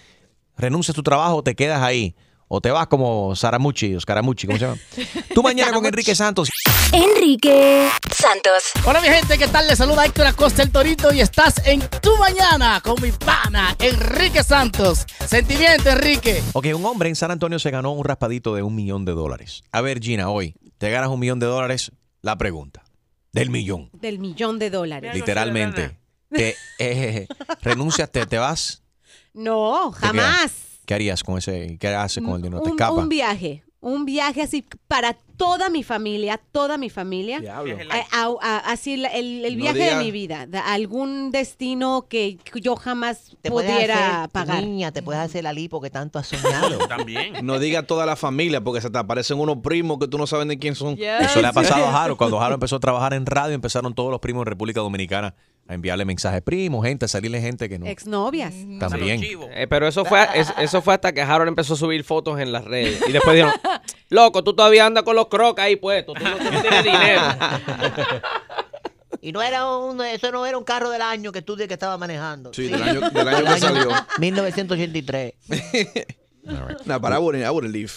¿Renuncias 0.58 0.94
a 0.94 0.96
tu 0.96 1.04
trabajo 1.04 1.38
o 1.38 1.44
te 1.44 1.56
quedas 1.56 1.82
ahí? 1.82 2.16
¿O 2.50 2.62
te 2.62 2.70
vas 2.70 2.86
como 2.86 3.36
Saramucci 3.36 3.96
o 3.96 4.00
Scaramucci, 4.00 4.46
¿cómo 4.46 4.60
se 4.60 4.66
llama? 4.66 4.78
Tú 5.34 5.42
mañana 5.42 5.72
con 5.74 5.86
Enrique 5.88 6.14
Santos. 6.14 6.50
Enrique 6.92 7.90
Santos. 8.14 8.74
Hola 8.86 9.02
mi 9.02 9.08
gente, 9.08 9.40
¿qué 9.40 9.48
tal? 9.48 9.66
Les 9.68 9.80
saluda 9.80 10.06
Héctor 10.06 10.28
Acosta 10.28 10.62
el 10.62 10.72
Torito 10.72 11.12
y 11.12 11.22
estás 11.22 11.66
en 11.66 11.82
Tu 12.02 12.16
Mañana 12.18 12.80
con 12.82 13.02
mi 13.02 13.12
pana 13.12 13.76
Enrique 13.80 14.44
Santos. 14.44 15.08
Sentimiento, 15.26 15.90
Enrique. 15.90 16.44
Ok, 16.54 16.68
un 16.76 16.86
hombre 16.86 17.10
en 17.10 17.16
San 17.16 17.32
Antonio 17.32 17.58
se 17.58 17.72
ganó 17.72 17.92
un 17.94 18.06
raspadito 18.06 18.54
de 18.54 18.62
un 18.62 18.76
millón 18.76 19.04
de 19.06 19.14
dólares. 19.14 19.64
A 19.72 19.82
ver, 19.82 20.00
Gina, 20.00 20.30
hoy, 20.30 20.54
te 20.84 20.90
ganas 20.90 21.10
un 21.12 21.18
millón 21.22 21.40
de 21.40 21.46
dólares, 21.46 21.94
la 22.22 22.38
pregunta. 22.38 22.84
Del 23.32 23.50
millón, 23.50 23.90
Del 23.94 24.20
millón 24.20 24.60
de 24.60 24.70
dólares. 24.70 25.16
literalmente. 25.16 25.98
Te, 26.28 26.58
eh, 26.78 27.26
renuncias, 27.62 28.12
te, 28.12 28.26
te 28.26 28.38
vas. 28.38 28.84
No, 29.34 29.94
quedas. 29.98 30.02
jamás. 30.02 30.52
¿Qué 30.86 30.94
harías 30.94 31.24
con 31.24 31.38
ese? 31.38 31.78
¿Qué 31.80 31.88
haces 31.88 32.22
con 32.22 32.36
el 32.36 32.42
dinero? 32.42 32.62
¿Te 32.62 32.72
un 32.72 33.08
viaje. 33.08 33.64
Un 33.84 34.06
viaje 34.06 34.42
así 34.42 34.66
para 34.88 35.14
toda 35.36 35.70
mi 35.70 35.84
familia, 35.84 36.40
toda 36.54 36.78
mi 36.78 36.90
familia. 36.90 37.40
Diablo. 37.42 37.76
A- 38.12 38.36
a- 38.42 38.58
así 38.72 38.96
la- 38.96 39.10
el, 39.10 39.44
el 39.44 39.58
No 39.58 39.64
viaje 39.64 39.80
diga- 39.80 39.98
de 39.98 40.04
mi 40.06 40.12
vida. 40.12 40.46
de 40.48 40.58
algún 40.60 41.32
destino 41.32 42.06
que 42.08 42.38
yo 42.62 42.78
jamás 42.78 43.36
Te 43.42 43.52
puedes 43.52 43.70
pudiera 43.72 44.20
hacer, 44.22 44.30
pagar. 44.32 44.64
Niña, 44.64 44.92
te 44.94 45.02
puedes 45.04 45.22
hacer 45.22 45.44
la 45.44 45.52
lipo 45.52 45.82
que 45.82 45.90
tanto 45.90 46.18
has 46.18 46.28
soñado. 46.28 46.78
También. 46.88 47.46
No 47.46 47.60
diga 47.60 47.84
toda 47.84 48.06
la 48.06 48.16
familia 48.16 48.64
porque 48.64 48.80
se 48.80 48.90
te 48.90 48.98
aparecen 48.98 49.38
unos 49.38 49.58
primos 49.58 49.98
que 50.00 50.08
tú 50.08 50.18
no 50.18 50.28
sabes 50.28 50.48
ni 50.48 50.58
quién 50.58 50.76
son. 50.76 50.98
Eso 50.98 51.42
le 51.42 51.48
ha 51.48 51.52
pasado 51.54 51.86
a 51.86 51.92
Jaro. 51.92 52.16
Cuando 52.16 52.40
Jaro 52.40 52.54
empezó 52.54 52.78
a 52.78 52.80
trabajar 52.80 53.14
en 53.14 53.26
radio, 53.26 53.54
empezaron 53.54 53.94
todos 53.94 54.12
los 54.12 54.22
primos 54.22 54.46
de 54.46 54.50
República 54.52 54.80
Dominicana 54.80 55.36
a 55.68 55.74
enviarle 55.76 56.04
mensajes 56.06 56.42
primos, 56.42 56.86
gente, 56.86 57.06
a 57.06 57.08
salirle 57.08 57.40
gente 57.42 57.70
que 57.70 57.80
no. 57.80 57.86
Exnovias. 57.86 58.54
También. 58.80 59.22
Eh, 59.54 59.66
pero 59.70 59.88
eso 59.88 60.04
fue, 60.06 60.28
es- 60.36 60.54
eso 60.58 60.82
fue 60.82 60.94
hasta 60.94 61.14
que 61.14 61.22
Harold 61.22 61.48
empezó 61.48 61.76
a 61.76 61.78
subir 61.78 62.04
fotos 62.04 62.40
en 62.40 62.52
las 62.52 62.66
redes. 62.66 63.02
Y 63.08 63.12
después 63.14 63.36
dijeron, 63.36 63.54
loco, 64.10 64.44
tú 64.44 64.54
todavía 64.56 64.86
andas 64.86 65.04
con 65.04 65.16
los 65.16 65.28
crocs 65.28 65.62
ahí 65.62 65.76
puestos. 65.78 66.16
Tú 66.18 66.24
no, 66.24 66.36
tú 66.38 66.44
no 66.52 66.62
tienes 66.62 66.84
dinero. 66.84 67.22
Y 69.22 69.32
no 69.32 69.42
era 69.42 69.70
un, 69.78 70.02
eso 70.02 70.32
no 70.34 70.46
era 70.46 70.58
un 70.58 70.66
carro 70.66 70.90
del 70.90 71.02
año 71.02 71.32
que 71.32 71.42
tú 71.42 71.56
dices 71.56 71.70
que 71.70 71.76
estaba 71.76 71.98
manejando. 71.98 72.54
Sí, 72.54 72.64
del 72.68 72.84
año- 72.84 73.10
del 73.10 73.28
año 73.28 73.54
que 73.54 73.60
salió. 73.60 73.90
1983. 74.20 75.34
Nah, 76.86 76.98
but 77.00 77.14
I 77.14 77.18
wouldn't, 77.20 77.46
I 77.46 77.50
wouldn't 77.50 77.74
leave. 77.74 77.92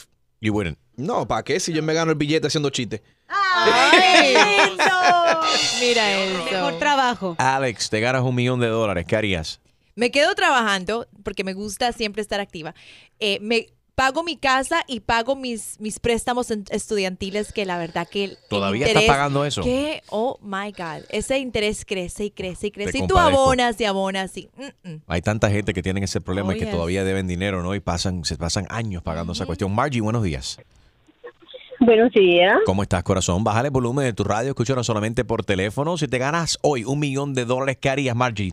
You 0.47 0.55
wouldn't. 0.55 0.79
No, 0.97 1.27
¿para 1.27 1.43
qué? 1.43 1.59
Si 1.59 1.73
yo 1.73 1.83
me 1.83 1.93
gano 1.93 2.13
el 2.13 2.17
billete 2.17 2.47
haciendo 2.47 2.71
chistes. 2.71 3.01
Mira 5.81 6.23
eso. 6.23 6.45
Mejor 6.45 6.79
trabajo. 6.79 7.35
Alex, 7.37 7.91
te 7.91 7.99
ganas 7.99 8.23
un 8.23 8.33
millón 8.33 8.61
de 8.61 8.69
dólares, 8.69 9.05
¿qué 9.09 9.17
harías? 9.17 9.61
Me 9.97 10.13
quedo 10.13 10.37
trabajando 10.37 11.09
porque 11.25 11.43
me 11.43 11.53
gusta 11.53 11.93
siempre 11.93 12.23
estar 12.23 12.39
activa. 12.39 12.77
Eh, 13.19 13.41
me 13.41 13.67
pago 13.97 14.23
mi 14.23 14.37
casa 14.37 14.85
y 14.87 15.01
pago 15.01 15.35
mis, 15.35 15.81
mis 15.81 15.99
préstamos 15.99 16.51
estudiantiles 16.51 17.53
que 17.53 17.65
la 17.65 17.79
verdad 17.79 18.07
que 18.07 18.25
el 18.25 18.39
¿Todavía 18.49 18.87
interés 18.87 19.05
estás 19.05 19.17
pagando 19.17 19.45
eso? 19.45 19.63
que 19.63 20.03
oh 20.11 20.39
my 20.43 20.71
god 20.71 21.03
ese 21.09 21.39
interés 21.39 21.85
crece 21.85 22.27
y 22.27 22.31
crece 22.31 22.69
y 22.69 22.71
crece 22.71 22.93
Te 22.93 22.99
y 22.99 23.01
tú 23.01 23.15
compadezco. 23.15 23.43
abonas 23.43 23.81
y 23.81 23.85
abonas 23.87 24.37
y 24.37 24.51
mm, 24.55 24.91
mm. 24.91 25.03
Hay 25.07 25.23
tanta 25.23 25.51
gente 25.51 25.73
que 25.73 25.83
tienen 25.83 26.05
ese 26.05 26.21
problema 26.21 26.55
y 26.55 26.59
que 26.59 26.67
yes. 26.67 26.75
todavía 26.75 27.05
deben 27.05 27.27
dinero, 27.27 27.63
¿no? 27.63 27.75
Y 27.75 27.81
pasan, 27.81 28.25
se 28.25 28.37
pasan 28.37 28.67
años 28.69 29.03
pagando 29.03 29.33
esa 29.33 29.47
cuestión. 29.47 29.75
Margie, 29.75 30.03
buenos 30.03 30.23
días. 30.23 30.59
Buenos 31.81 32.11
días. 32.13 32.55
¿Cómo 32.65 32.83
estás, 32.83 33.03
corazón? 33.03 33.45
Bájale 33.45 33.69
el 33.69 33.73
volumen 33.73 34.05
de 34.05 34.13
tu 34.13 34.25
radio, 34.25 34.51
escúchanos 34.51 34.87
solamente 34.87 35.25
por 35.25 35.45
teléfono. 35.45 35.97
Si 35.99 36.09
te 36.09 36.19
ganas 36.19 36.59
hoy 36.63 36.85
un 36.85 36.99
millón 36.99 37.35
de 37.35 37.45
dólares, 37.45 37.77
¿qué 37.81 37.91
harías, 37.91 38.17
Margie? 38.17 38.53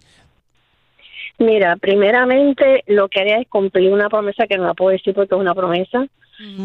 Mira, 1.40 1.76
primeramente 1.78 2.84
lo 2.88 3.10
que 3.10 3.22
haría 3.22 3.40
es 3.40 3.48
cumplir 3.48 3.92
una 3.92 4.10
promesa 4.10 4.46
que 4.48 4.58
no 4.58 4.66
la 4.66 4.74
puedo 4.74 4.92
decir 4.92 5.14
porque 5.14 5.36
es 5.36 5.42
una 5.42 5.56
promesa. 5.56 6.06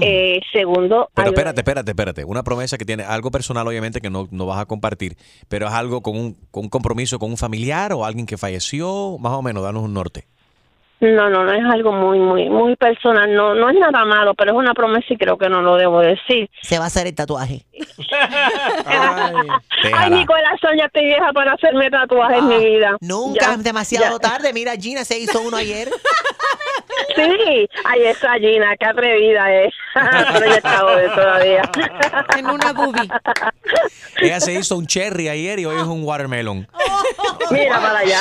Eh, 0.01 0.41
segundo, 0.51 1.09
Pero 1.15 1.29
espérate, 1.29 1.61
espérate, 1.61 1.91
espérate. 1.91 2.25
Una 2.25 2.43
promesa 2.43 2.79
que 2.79 2.85
tiene 2.85 3.05
algo 3.05 3.31
personal, 3.31 3.69
obviamente, 3.69 4.01
que 4.01 4.11
no, 4.11 4.27
no 4.31 4.47
vas 4.47 4.59
a 4.59 4.67
compartir, 4.67 5.17
pero 5.49 5.67
es 5.67 5.73
algo 5.73 6.01
con 6.03 6.17
un, 6.17 6.37
con 6.51 6.65
un 6.65 6.71
compromiso 6.71 7.19
con 7.19 7.31
un 7.31 7.37
familiar 7.37 7.93
o 7.93 8.05
alguien 8.05 8.27
que 8.27 8.37
falleció, 8.37 9.19
más 9.21 9.33
o 9.35 9.43
menos, 9.43 9.63
danos 9.63 9.85
un 9.85 9.95
norte. 9.95 10.25
No, 11.01 11.31
no, 11.31 11.45
no 11.45 11.53
es 11.53 11.65
algo 11.73 11.93
muy, 11.93 12.19
muy, 12.19 12.49
muy 12.51 12.75
personal. 12.77 13.33
No, 13.35 13.55
no 13.55 13.71
es 13.71 13.77
nada 13.79 14.05
malo, 14.05 14.35
pero 14.35 14.53
es 14.53 14.57
una 14.59 14.75
promesa 14.75 15.07
y 15.11 15.17
creo 15.17 15.39
que 15.39 15.49
no 15.49 15.63
lo 15.63 15.77
debo 15.77 16.01
decir. 16.01 16.51
Se 16.63 16.79
va 16.79 16.85
a 16.85 16.87
hacer 16.89 17.07
el 17.07 17.15
tatuaje. 17.15 17.65
Ay, 19.95 20.11
mi 20.11 20.27
corazón, 20.27 20.77
ya 20.77 20.85
estoy 20.87 21.05
vieja 21.07 21.33
para 21.33 21.53
hacerme 21.53 21.91
tatuajes 21.91 22.39
en 22.39 22.49
mi 22.49 22.59
vida. 22.59 22.97
Nunca, 23.01 23.47
Ya, 23.47 23.55
es 23.55 23.65
demasiado 23.65 24.19
ya. 24.21 24.29
tarde. 24.31 24.53
Mira, 24.53 24.73
Gina 24.77 25.05
se 25.05 25.19
hizo 25.19 25.41
uno 25.41 25.57
ayer. 25.57 25.89
Sí, 27.15 27.69
ay, 27.85 28.03
esa 28.05 28.35
Gina, 28.35 28.77
qué 28.77 28.85
atrevida 28.87 29.53
es. 29.63 29.75
pero 29.95 30.47
ya 30.47 30.57
está 30.57 30.79
joven 30.79 31.11
todavía. 31.15 31.63
en 32.37 32.47
una 32.47 32.73
boobie. 32.73 33.09
Ella 34.21 34.41
se 34.41 34.53
hizo 34.55 34.77
un 34.77 34.87
cherry 34.87 35.29
ayer 35.29 35.59
y 35.61 35.65
hoy 35.65 35.77
es 35.77 35.87
un 35.87 36.05
watermelon. 36.05 36.69
Mira 37.51 37.81
para 37.81 38.01
allá. 38.01 38.21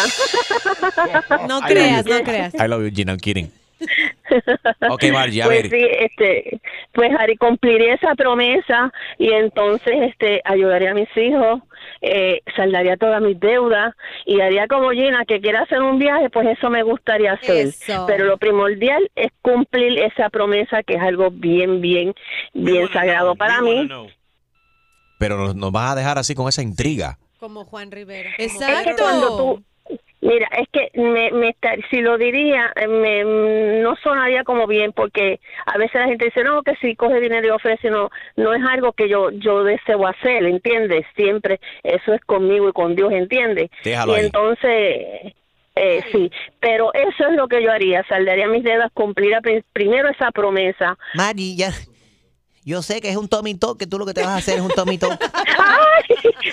No 1.47 1.61
creas, 1.61 2.05
no 2.05 2.19
creas. 2.23 2.53
I 2.55 2.67
love 2.67 2.83
you, 2.83 2.91
Gina, 2.93 3.11
I'm 3.13 3.19
kidding. 3.19 3.51
Ok, 4.89 5.03
Margie, 5.11 5.41
a 5.41 5.45
pues 5.45 5.69
ver. 5.69 5.71
sí, 5.71 5.88
este, 5.99 6.59
pues 6.93 7.11
Ari, 7.17 7.38
cumpliría 7.38 7.93
esa 7.93 8.15
promesa 8.15 8.91
y 9.17 9.32
entonces 9.32 9.93
este 10.11 10.41
ayudaría 10.43 10.91
a 10.91 10.93
mis 10.93 11.09
hijos, 11.15 11.61
eh, 12.01 12.41
saldaría 12.55 12.97
todas 12.97 13.21
mis 13.21 13.39
deudas 13.39 13.93
y 14.25 14.41
haría 14.41 14.67
como 14.67 14.91
Gina 14.91 15.25
que 15.25 15.39
quiera 15.39 15.61
hacer 15.61 15.82
un 15.82 15.99
viaje, 15.99 16.30
pues 16.30 16.47
eso 16.47 16.69
me 16.69 16.84
gustaría 16.84 17.34
hacer. 17.34 17.67
Eso. 17.67 18.05
Pero 18.07 18.25
lo 18.25 18.38
primordial 18.38 19.09
es 19.15 19.32
cumplir 19.41 19.99
esa 19.99 20.30
promesa 20.30 20.84
que 20.84 20.95
es 20.95 21.01
algo 21.01 21.30
bien, 21.32 21.82
bien, 21.82 22.13
bien 22.53 22.88
sagrado 22.91 23.36
para 23.36 23.61
mí. 23.61 23.89
Pero 25.19 25.38
nos, 25.38 25.55
nos 25.55 25.71
vas 25.71 25.91
a 25.91 25.95
dejar 25.95 26.17
así 26.17 26.36
con 26.36 26.47
esa 26.47 26.61
intriga. 26.61 27.17
Como 27.39 27.65
Juan 27.65 27.91
Rivera. 27.91 28.32
Es 28.38 28.57
que 28.57 28.95
cuando 28.97 29.38
tú, 29.38 29.63
mira, 30.22 30.47
es 30.57 30.68
que 30.72 30.89
me, 30.99 31.32
me 31.32 31.49
está- 31.49 31.76
si 31.89 32.01
lo 32.01 32.18
diría, 32.18 32.72
eh, 32.76 32.88
me, 32.88 33.24
no 33.82 33.95
sonaría 33.97 34.43
como 34.43 34.68
bien, 34.68 34.91
porque 34.93 35.39
a 35.65 35.78
veces 35.78 35.95
la 36.01 36.07
gente 36.07 36.26
dice, 36.26 36.43
no, 36.43 36.63
que 36.63 36.76
si 36.78 36.95
coge 36.95 37.20
dinero 37.20 37.47
y 37.47 37.49
ofrece, 37.51 37.89
no, 37.89 38.09
no 38.36 38.53
es 38.53 38.61
algo 38.70 38.93
que 38.93 39.07
yo, 39.09 39.30
yo 39.32 39.63
deseo 39.63 40.07
hacer, 40.07 40.43
¿entiendes? 40.45 41.05
Siempre 41.15 41.59
eso 41.84 42.13
es 42.13 42.22
conmigo 42.22 42.70
y 42.70 42.74
con 42.74 42.95
Dios, 42.95 43.11
¿entiendes? 43.11 43.70
Déjalo 43.84 44.13
y 44.13 44.20
ahí. 44.20 44.26
entonces, 44.26 45.34
eh, 45.76 46.01
sí, 46.11 46.32
pero 46.59 46.91
eso 46.93 47.28
es 47.30 47.36
lo 47.36 47.47
que 47.47 47.61
yo 47.61 47.72
haría, 47.72 48.03
saldaría 48.09 48.47
mis 48.47 48.63
dedos, 48.63 48.89
cumplir 48.93 49.36
a 49.36 49.41
pri- 49.41 49.63
primero 49.74 50.09
esa 50.09 50.32
promesa. 50.32 50.97
Mari, 51.13 51.55
ya. 51.55 51.70
Yo 52.68 52.82
sé 52.82 52.99
que 52.99 53.07
es 53.09 53.15
un 53.15 53.30
Tommy 53.30 53.55
Talk, 53.55 53.80
que 53.80 53.88
tú 53.88 53.97
lo 53.97 54.05
que 54.05 54.13
te 54.13 54.20
vas 54.20 54.32
a 54.32 54.36
hacer 54.36 54.55
es 54.55 54.61
un 54.61 54.72
Tommy 54.72 54.97
Talk. 54.97 55.18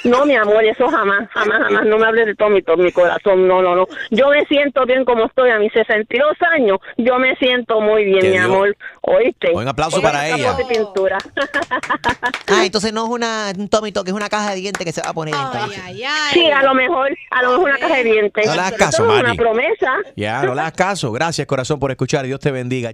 No, 0.04 0.26
mi 0.26 0.34
amor, 0.34 0.62
eso 0.64 0.88
jamás, 0.88 1.28
jamás, 1.32 1.62
jamás. 1.62 1.86
No 1.86 1.96
me 1.98 2.06
hables 2.06 2.26
de 2.26 2.34
Tommy, 2.34 2.62
Tom, 2.62 2.80
mi 2.80 2.92
corazón. 2.92 3.46
No, 3.46 3.62
no, 3.62 3.74
no. 3.74 3.86
Yo 4.10 4.28
me 4.28 4.44
siento 4.46 4.84
bien 4.84 5.04
como 5.04 5.26
estoy 5.26 5.50
a 5.50 5.58
mis 5.58 5.72
62 5.72 6.36
años. 6.52 6.78
Yo 6.98 7.18
me 7.18 7.34
siento 7.36 7.80
muy 7.80 8.04
bien, 8.04 8.20
mi 8.22 8.30
Dios- 8.32 8.44
amor. 8.44 8.76
¿Oíste? 9.02 9.52
Un 9.54 9.66
aplauso 9.68 9.96
Oye, 9.98 10.02
para 10.06 10.28
ella. 10.28 10.54
de 10.54 10.64
pintura. 10.66 11.18
Ah, 12.48 12.64
entonces 12.64 12.92
no 12.92 13.04
es 13.04 13.10
una, 13.10 13.52
un 13.56 13.68
Tommy 13.68 13.92
Talk, 13.92 14.06
es 14.08 14.12
una 14.14 14.28
caja 14.28 14.50
de 14.50 14.56
dientes 14.56 14.84
que 14.84 14.92
se 14.92 15.00
va 15.02 15.10
a 15.10 15.14
poner 15.14 15.34
entonces. 15.34 15.80
Sí, 16.32 16.50
a 16.50 16.62
lo 16.62 16.74
mejor, 16.74 17.16
a 17.30 17.42
lo 17.42 17.50
mejor 17.52 17.64
una 17.70 17.78
caja 17.78 17.96
de 17.96 18.04
dientes. 18.04 18.46
No 18.46 18.54
le 18.54 18.60
hagas 18.60 18.72
caso, 18.74 19.04
es 19.04 19.10
una 19.10 19.22
Mari. 19.22 19.38
promesa. 19.38 19.94
Ya, 20.16 20.42
no 20.42 20.54
le 20.54 20.60
hagas 20.60 20.72
caso. 20.74 21.12
Gracias, 21.12 21.46
corazón, 21.46 21.78
por 21.78 21.90
escuchar. 21.90 22.24
Dios 22.26 22.40
te 22.40 22.50
bendiga. 22.50 22.90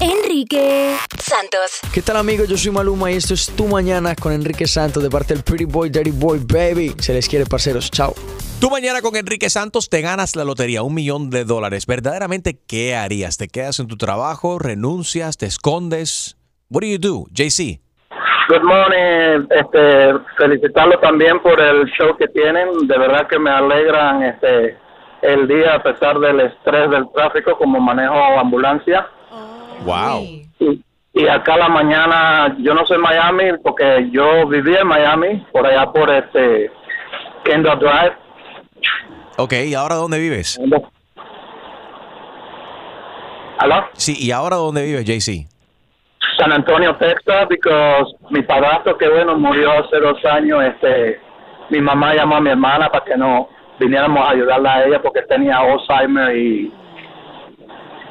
Enrique 0.00 0.96
Santos. 1.18 1.80
¿Qué 1.92 2.02
tal 2.02 2.16
amigos? 2.16 2.48
Yo 2.48 2.56
soy 2.60 2.72
Maluma 2.72 3.10
y 3.10 3.14
esto 3.14 3.32
es 3.32 3.46
Tu 3.56 3.66
Mañana 3.66 4.14
con 4.14 4.34
Enrique 4.34 4.66
Santos 4.66 5.02
de 5.02 5.08
parte 5.08 5.32
del 5.32 5.42
Pretty 5.42 5.64
Boy, 5.64 5.88
Dirty 5.88 6.10
Boy, 6.10 6.40
Baby. 6.40 6.90
Se 6.98 7.14
les 7.14 7.26
quiere, 7.26 7.46
parceros. 7.46 7.90
Chao. 7.90 8.12
Tú 8.60 8.68
mañana 8.68 9.00
con 9.00 9.16
Enrique 9.16 9.48
Santos 9.48 9.88
te 9.88 10.02
ganas 10.02 10.36
la 10.36 10.44
lotería, 10.44 10.82
un 10.82 10.92
millón 10.92 11.30
de 11.30 11.46
dólares. 11.46 11.86
¿Verdaderamente 11.86 12.58
qué 12.68 12.94
harías? 12.94 13.38
¿Te 13.38 13.48
quedas 13.48 13.80
en 13.80 13.86
tu 13.86 13.96
trabajo? 13.96 14.58
¿Renuncias? 14.58 15.38
¿Te 15.38 15.46
escondes? 15.46 16.36
What 16.68 16.82
do 16.82 16.86
you 16.86 16.98
do, 16.98 17.24
JC? 17.32 17.80
Good 18.50 18.62
morning, 18.62 19.46
este, 19.48 20.18
felicitarlos 20.36 21.00
también 21.00 21.40
por 21.40 21.58
el 21.58 21.86
show 21.92 22.14
que 22.18 22.28
tienen, 22.28 22.86
de 22.86 22.98
verdad 22.98 23.26
que 23.26 23.38
me 23.38 23.50
alegran 23.50 24.22
este, 24.22 24.76
el 25.22 25.48
día 25.48 25.76
a 25.76 25.82
pesar 25.82 26.18
del 26.18 26.40
estrés 26.40 26.90
del 26.90 27.10
tráfico 27.14 27.56
como 27.56 27.80
manejo 27.80 28.38
ambulancia. 28.38 29.08
Wow. 29.86 30.24
Y, 30.58 30.84
Y 31.12 31.26
acá 31.26 31.56
la 31.56 31.68
mañana, 31.68 32.56
yo 32.60 32.72
no 32.72 32.86
soy 32.86 32.98
Miami 32.98 33.58
porque 33.62 34.08
yo 34.12 34.46
viví 34.46 34.76
en 34.76 34.86
Miami, 34.86 35.44
por 35.52 35.66
allá 35.66 35.90
por 35.90 36.08
este 36.10 36.70
Kendall 37.44 37.78
Drive. 37.80 38.16
Ok, 39.36 39.52
¿y 39.66 39.74
ahora 39.74 39.96
dónde 39.96 40.18
vives? 40.18 40.60
¿Aló? 43.58 43.88
Sí, 43.94 44.14
¿y 44.18 44.30
ahora 44.30 44.56
dónde 44.56 44.84
vives, 44.84 45.04
JC? 45.04 45.46
San 46.38 46.52
Antonio, 46.52 46.96
Texas, 46.96 47.48
because 47.48 48.14
mi 48.30 48.42
padrastro 48.42 48.96
que 48.96 49.08
bueno 49.08 49.36
murió 49.36 49.72
hace 49.72 49.98
dos 49.98 50.24
años, 50.24 50.62
este, 50.64 51.20
mi 51.70 51.80
mamá 51.80 52.14
llamó 52.14 52.36
a 52.36 52.40
mi 52.40 52.50
hermana 52.50 52.88
para 52.88 53.04
que 53.04 53.16
no 53.16 53.48
viniéramos 53.78 54.26
a 54.26 54.30
ayudarla 54.30 54.74
a 54.74 54.84
ella 54.84 55.02
porque 55.02 55.22
tenía 55.22 55.58
Alzheimer 55.58 56.36
y 56.36 56.72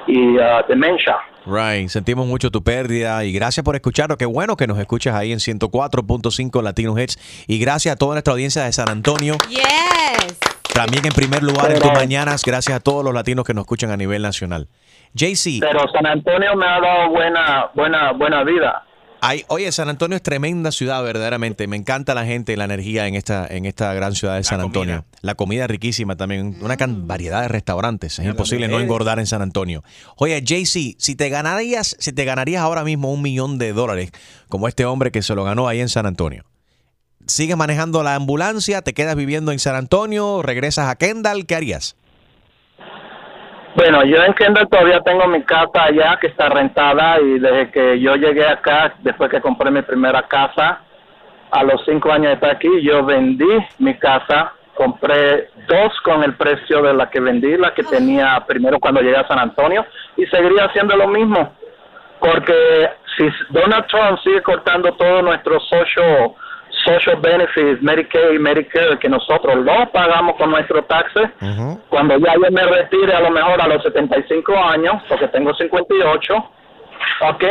y 0.07 0.37
uh, 0.37 0.63
demencia. 0.67 1.17
Right, 1.45 1.89
sentimos 1.89 2.27
mucho 2.27 2.51
tu 2.51 2.63
pérdida 2.63 3.23
y 3.23 3.31
gracias 3.31 3.63
por 3.63 3.75
escucharnos. 3.75 4.17
Qué 4.17 4.25
bueno 4.25 4.57
que 4.57 4.67
nos 4.67 4.77
escuchas 4.77 5.15
ahí 5.15 5.31
en 5.31 5.39
104.5 5.39 6.61
Latino 6.61 6.97
Hits 6.99 7.45
y 7.47 7.59
gracias 7.59 7.93
a 7.93 7.95
toda 7.95 8.15
nuestra 8.15 8.33
audiencia 8.33 8.63
de 8.63 8.73
San 8.73 8.89
Antonio. 8.89 9.35
Yes. 9.49 10.37
También 10.73 11.05
en 11.05 11.13
primer 11.13 11.43
lugar 11.43 11.71
en 11.71 11.81
tus 11.81 11.91
mañanas, 11.91 12.43
gracias 12.43 12.75
a 12.75 12.79
todos 12.79 13.03
los 13.03 13.13
latinos 13.13 13.45
que 13.45 13.53
nos 13.53 13.63
escuchan 13.63 13.91
a 13.91 13.97
nivel 13.97 14.21
nacional. 14.21 14.67
JC, 15.13 15.59
Pero 15.59 15.87
San 15.91 16.05
Antonio 16.05 16.55
me 16.55 16.65
ha 16.65 16.79
dado 16.79 17.09
buena 17.09 17.69
buena 17.73 18.11
buena 18.11 18.43
vida. 18.43 18.85
Oye, 19.49 19.71
San 19.71 19.89
Antonio 19.89 20.15
es 20.15 20.23
tremenda 20.23 20.71
ciudad, 20.71 21.03
verdaderamente. 21.03 21.67
Me 21.67 21.75
encanta 21.75 22.13
la 22.15 22.25
gente 22.25 22.53
y 22.53 22.55
la 22.55 22.65
energía 22.65 23.07
en 23.07 23.15
esta, 23.15 23.45
en 23.47 23.65
esta 23.65 23.93
gran 23.93 24.15
ciudad 24.15 24.35
de 24.37 24.43
San 24.43 24.61
Antonio. 24.61 25.05
La 25.21 25.35
comida 25.35 25.63
es 25.65 25.69
riquísima 25.69 26.15
también. 26.15 26.57
Una 26.61 26.77
can- 26.77 27.07
variedad 27.07 27.41
de 27.41 27.47
restaurantes. 27.49 28.17
Es 28.19 28.25
imposible 28.25 28.67
no 28.67 28.73
mujer. 28.73 28.85
engordar 28.85 29.19
en 29.19 29.27
San 29.27 29.41
Antonio. 29.41 29.83
Oye, 30.15 30.41
JC, 30.41 30.95
si 30.97 31.15
te 31.15 31.29
ganarías, 31.29 31.95
si 31.99 32.13
te 32.13 32.23
ganarías 32.25 32.61
ahora 32.61 32.83
mismo 32.83 33.11
un 33.11 33.21
millón 33.21 33.57
de 33.57 33.73
dólares, 33.73 34.11
como 34.47 34.67
este 34.67 34.85
hombre 34.85 35.11
que 35.11 35.21
se 35.21 35.35
lo 35.35 35.43
ganó 35.43 35.67
ahí 35.67 35.81
en 35.81 35.89
San 35.89 36.05
Antonio, 36.05 36.45
¿sigues 37.27 37.57
manejando 37.57 38.01
la 38.03 38.15
ambulancia? 38.15 38.81
¿Te 38.81 38.93
quedas 38.93 39.15
viviendo 39.15 39.51
en 39.51 39.59
San 39.59 39.75
Antonio? 39.75 40.41
¿Regresas 40.41 40.87
a 40.89 40.95
Kendall? 40.95 41.45
¿Qué 41.45 41.55
harías? 41.55 41.95
Bueno, 43.75 44.03
yo 44.03 44.23
en 44.23 44.33
Kendall 44.33 44.67
todavía 44.67 44.99
tengo 45.01 45.27
mi 45.27 45.43
casa 45.43 45.83
allá 45.83 46.17
que 46.19 46.27
está 46.27 46.49
rentada 46.49 47.19
y 47.21 47.39
desde 47.39 47.69
que 47.69 47.99
yo 47.99 48.15
llegué 48.15 48.45
acá, 48.47 48.93
después 48.99 49.29
que 49.29 49.41
compré 49.41 49.69
mi 49.69 49.83
primera 49.83 50.23
casa, 50.23 50.81
a 51.51 51.63
los 51.63 51.83
cinco 51.85 52.11
años 52.11 52.27
de 52.27 52.33
estar 52.33 52.51
aquí, 52.51 52.69
yo 52.81 53.05
vendí 53.05 53.47
mi 53.77 53.95
casa, 53.95 54.53
compré 54.73 55.49
dos 55.67 55.93
con 56.03 56.23
el 56.23 56.35
precio 56.35 56.81
de 56.81 56.93
la 56.93 57.09
que 57.09 57.19
vendí, 57.19 57.57
la 57.57 57.73
que 57.73 57.83
tenía 57.83 58.43
primero 58.47 58.79
cuando 58.79 59.01
llegué 59.01 59.17
a 59.17 59.27
San 59.27 59.39
Antonio 59.39 59.85
y 60.17 60.25
seguiría 60.27 60.65
haciendo 60.65 60.95
lo 60.95 61.07
mismo, 61.07 61.53
porque 62.19 62.89
si 63.17 63.29
Donald 63.49 63.85
Trump 63.87 64.19
sigue 64.23 64.41
cortando 64.41 64.93
todos 64.93 65.23
nuestros 65.23 65.67
social 65.69 66.31
social 66.93 67.17
benefits, 67.21 67.81
Medicaid, 67.81 68.39
Medicare, 68.39 68.97
que 68.99 69.09
nosotros 69.09 69.55
los 69.57 69.89
pagamos 69.89 70.35
con 70.37 70.51
nuestros 70.51 70.87
taxes, 70.87 71.29
cuando 71.89 72.17
ya 72.17 72.33
yo 72.33 72.51
me 72.51 72.63
retire 72.63 73.13
a 73.13 73.21
lo 73.21 73.31
mejor 73.31 73.61
a 73.61 73.67
los 73.67 73.83
75 73.83 74.55
años, 74.57 75.01
porque 75.07 75.27
tengo 75.27 75.53
58, 75.53 76.33
¿ok? 77.21 77.43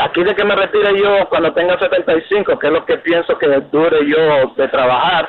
Aquí 0.00 0.24
de 0.24 0.34
que 0.34 0.44
me 0.44 0.56
retire 0.56 0.98
yo 0.98 1.28
cuando 1.28 1.52
tenga 1.52 1.78
75, 1.78 2.58
que 2.58 2.66
es 2.66 2.72
lo 2.72 2.84
que 2.84 2.98
pienso 2.98 3.38
que 3.38 3.46
dure 3.72 4.06
yo 4.06 4.52
de 4.56 4.68
trabajar, 4.68 5.28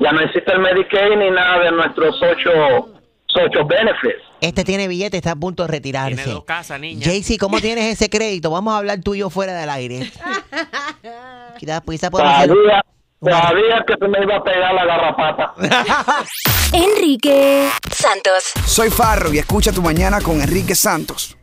ya 0.00 0.12
no 0.12 0.20
existe 0.20 0.52
el 0.52 0.60
Medicaid 0.60 1.16
ni 1.16 1.30
nada 1.30 1.64
de 1.64 1.70
nuestros 1.72 2.18
social, 2.18 2.84
social 3.28 3.64
benefits. 3.66 4.22
Este 4.40 4.64
tiene 4.64 4.88
billete, 4.88 5.16
está 5.16 5.32
a 5.32 5.36
punto 5.36 5.62
de 5.64 5.68
retirarse. 5.68 6.14
Tiene 6.16 6.32
dos 6.32 6.44
casas, 6.44 6.80
niña. 6.80 7.06
JC, 7.06 7.38
¿cómo 7.38 7.60
tienes 7.60 7.84
ese 7.92 8.08
crédito? 8.10 8.50
Vamos 8.50 8.74
a 8.74 8.78
hablar 8.78 9.00
tú 9.00 9.14
y 9.14 9.18
yo 9.18 9.30
fuera 9.30 9.54
del 9.54 9.70
aire. 9.70 10.10
Quizás, 11.58 11.82
quizás 11.88 12.10
podemos 12.10 12.32
hacer- 12.34 12.48
Todavía, 12.50 12.82
todavía 13.20 13.84
que 13.86 13.94
se 13.98 14.08
me 14.08 14.22
iba 14.22 14.36
a 14.36 14.44
pegar 14.44 14.74
la 14.74 14.84
garrapata. 14.84 15.54
Enrique 16.72 17.68
Santos. 17.90 18.52
Soy 18.66 18.90
Farro 18.90 19.32
y 19.32 19.38
escucha 19.38 19.72
tu 19.72 19.82
mañana 19.82 20.20
con 20.20 20.40
Enrique 20.40 20.74
Santos. 20.74 21.36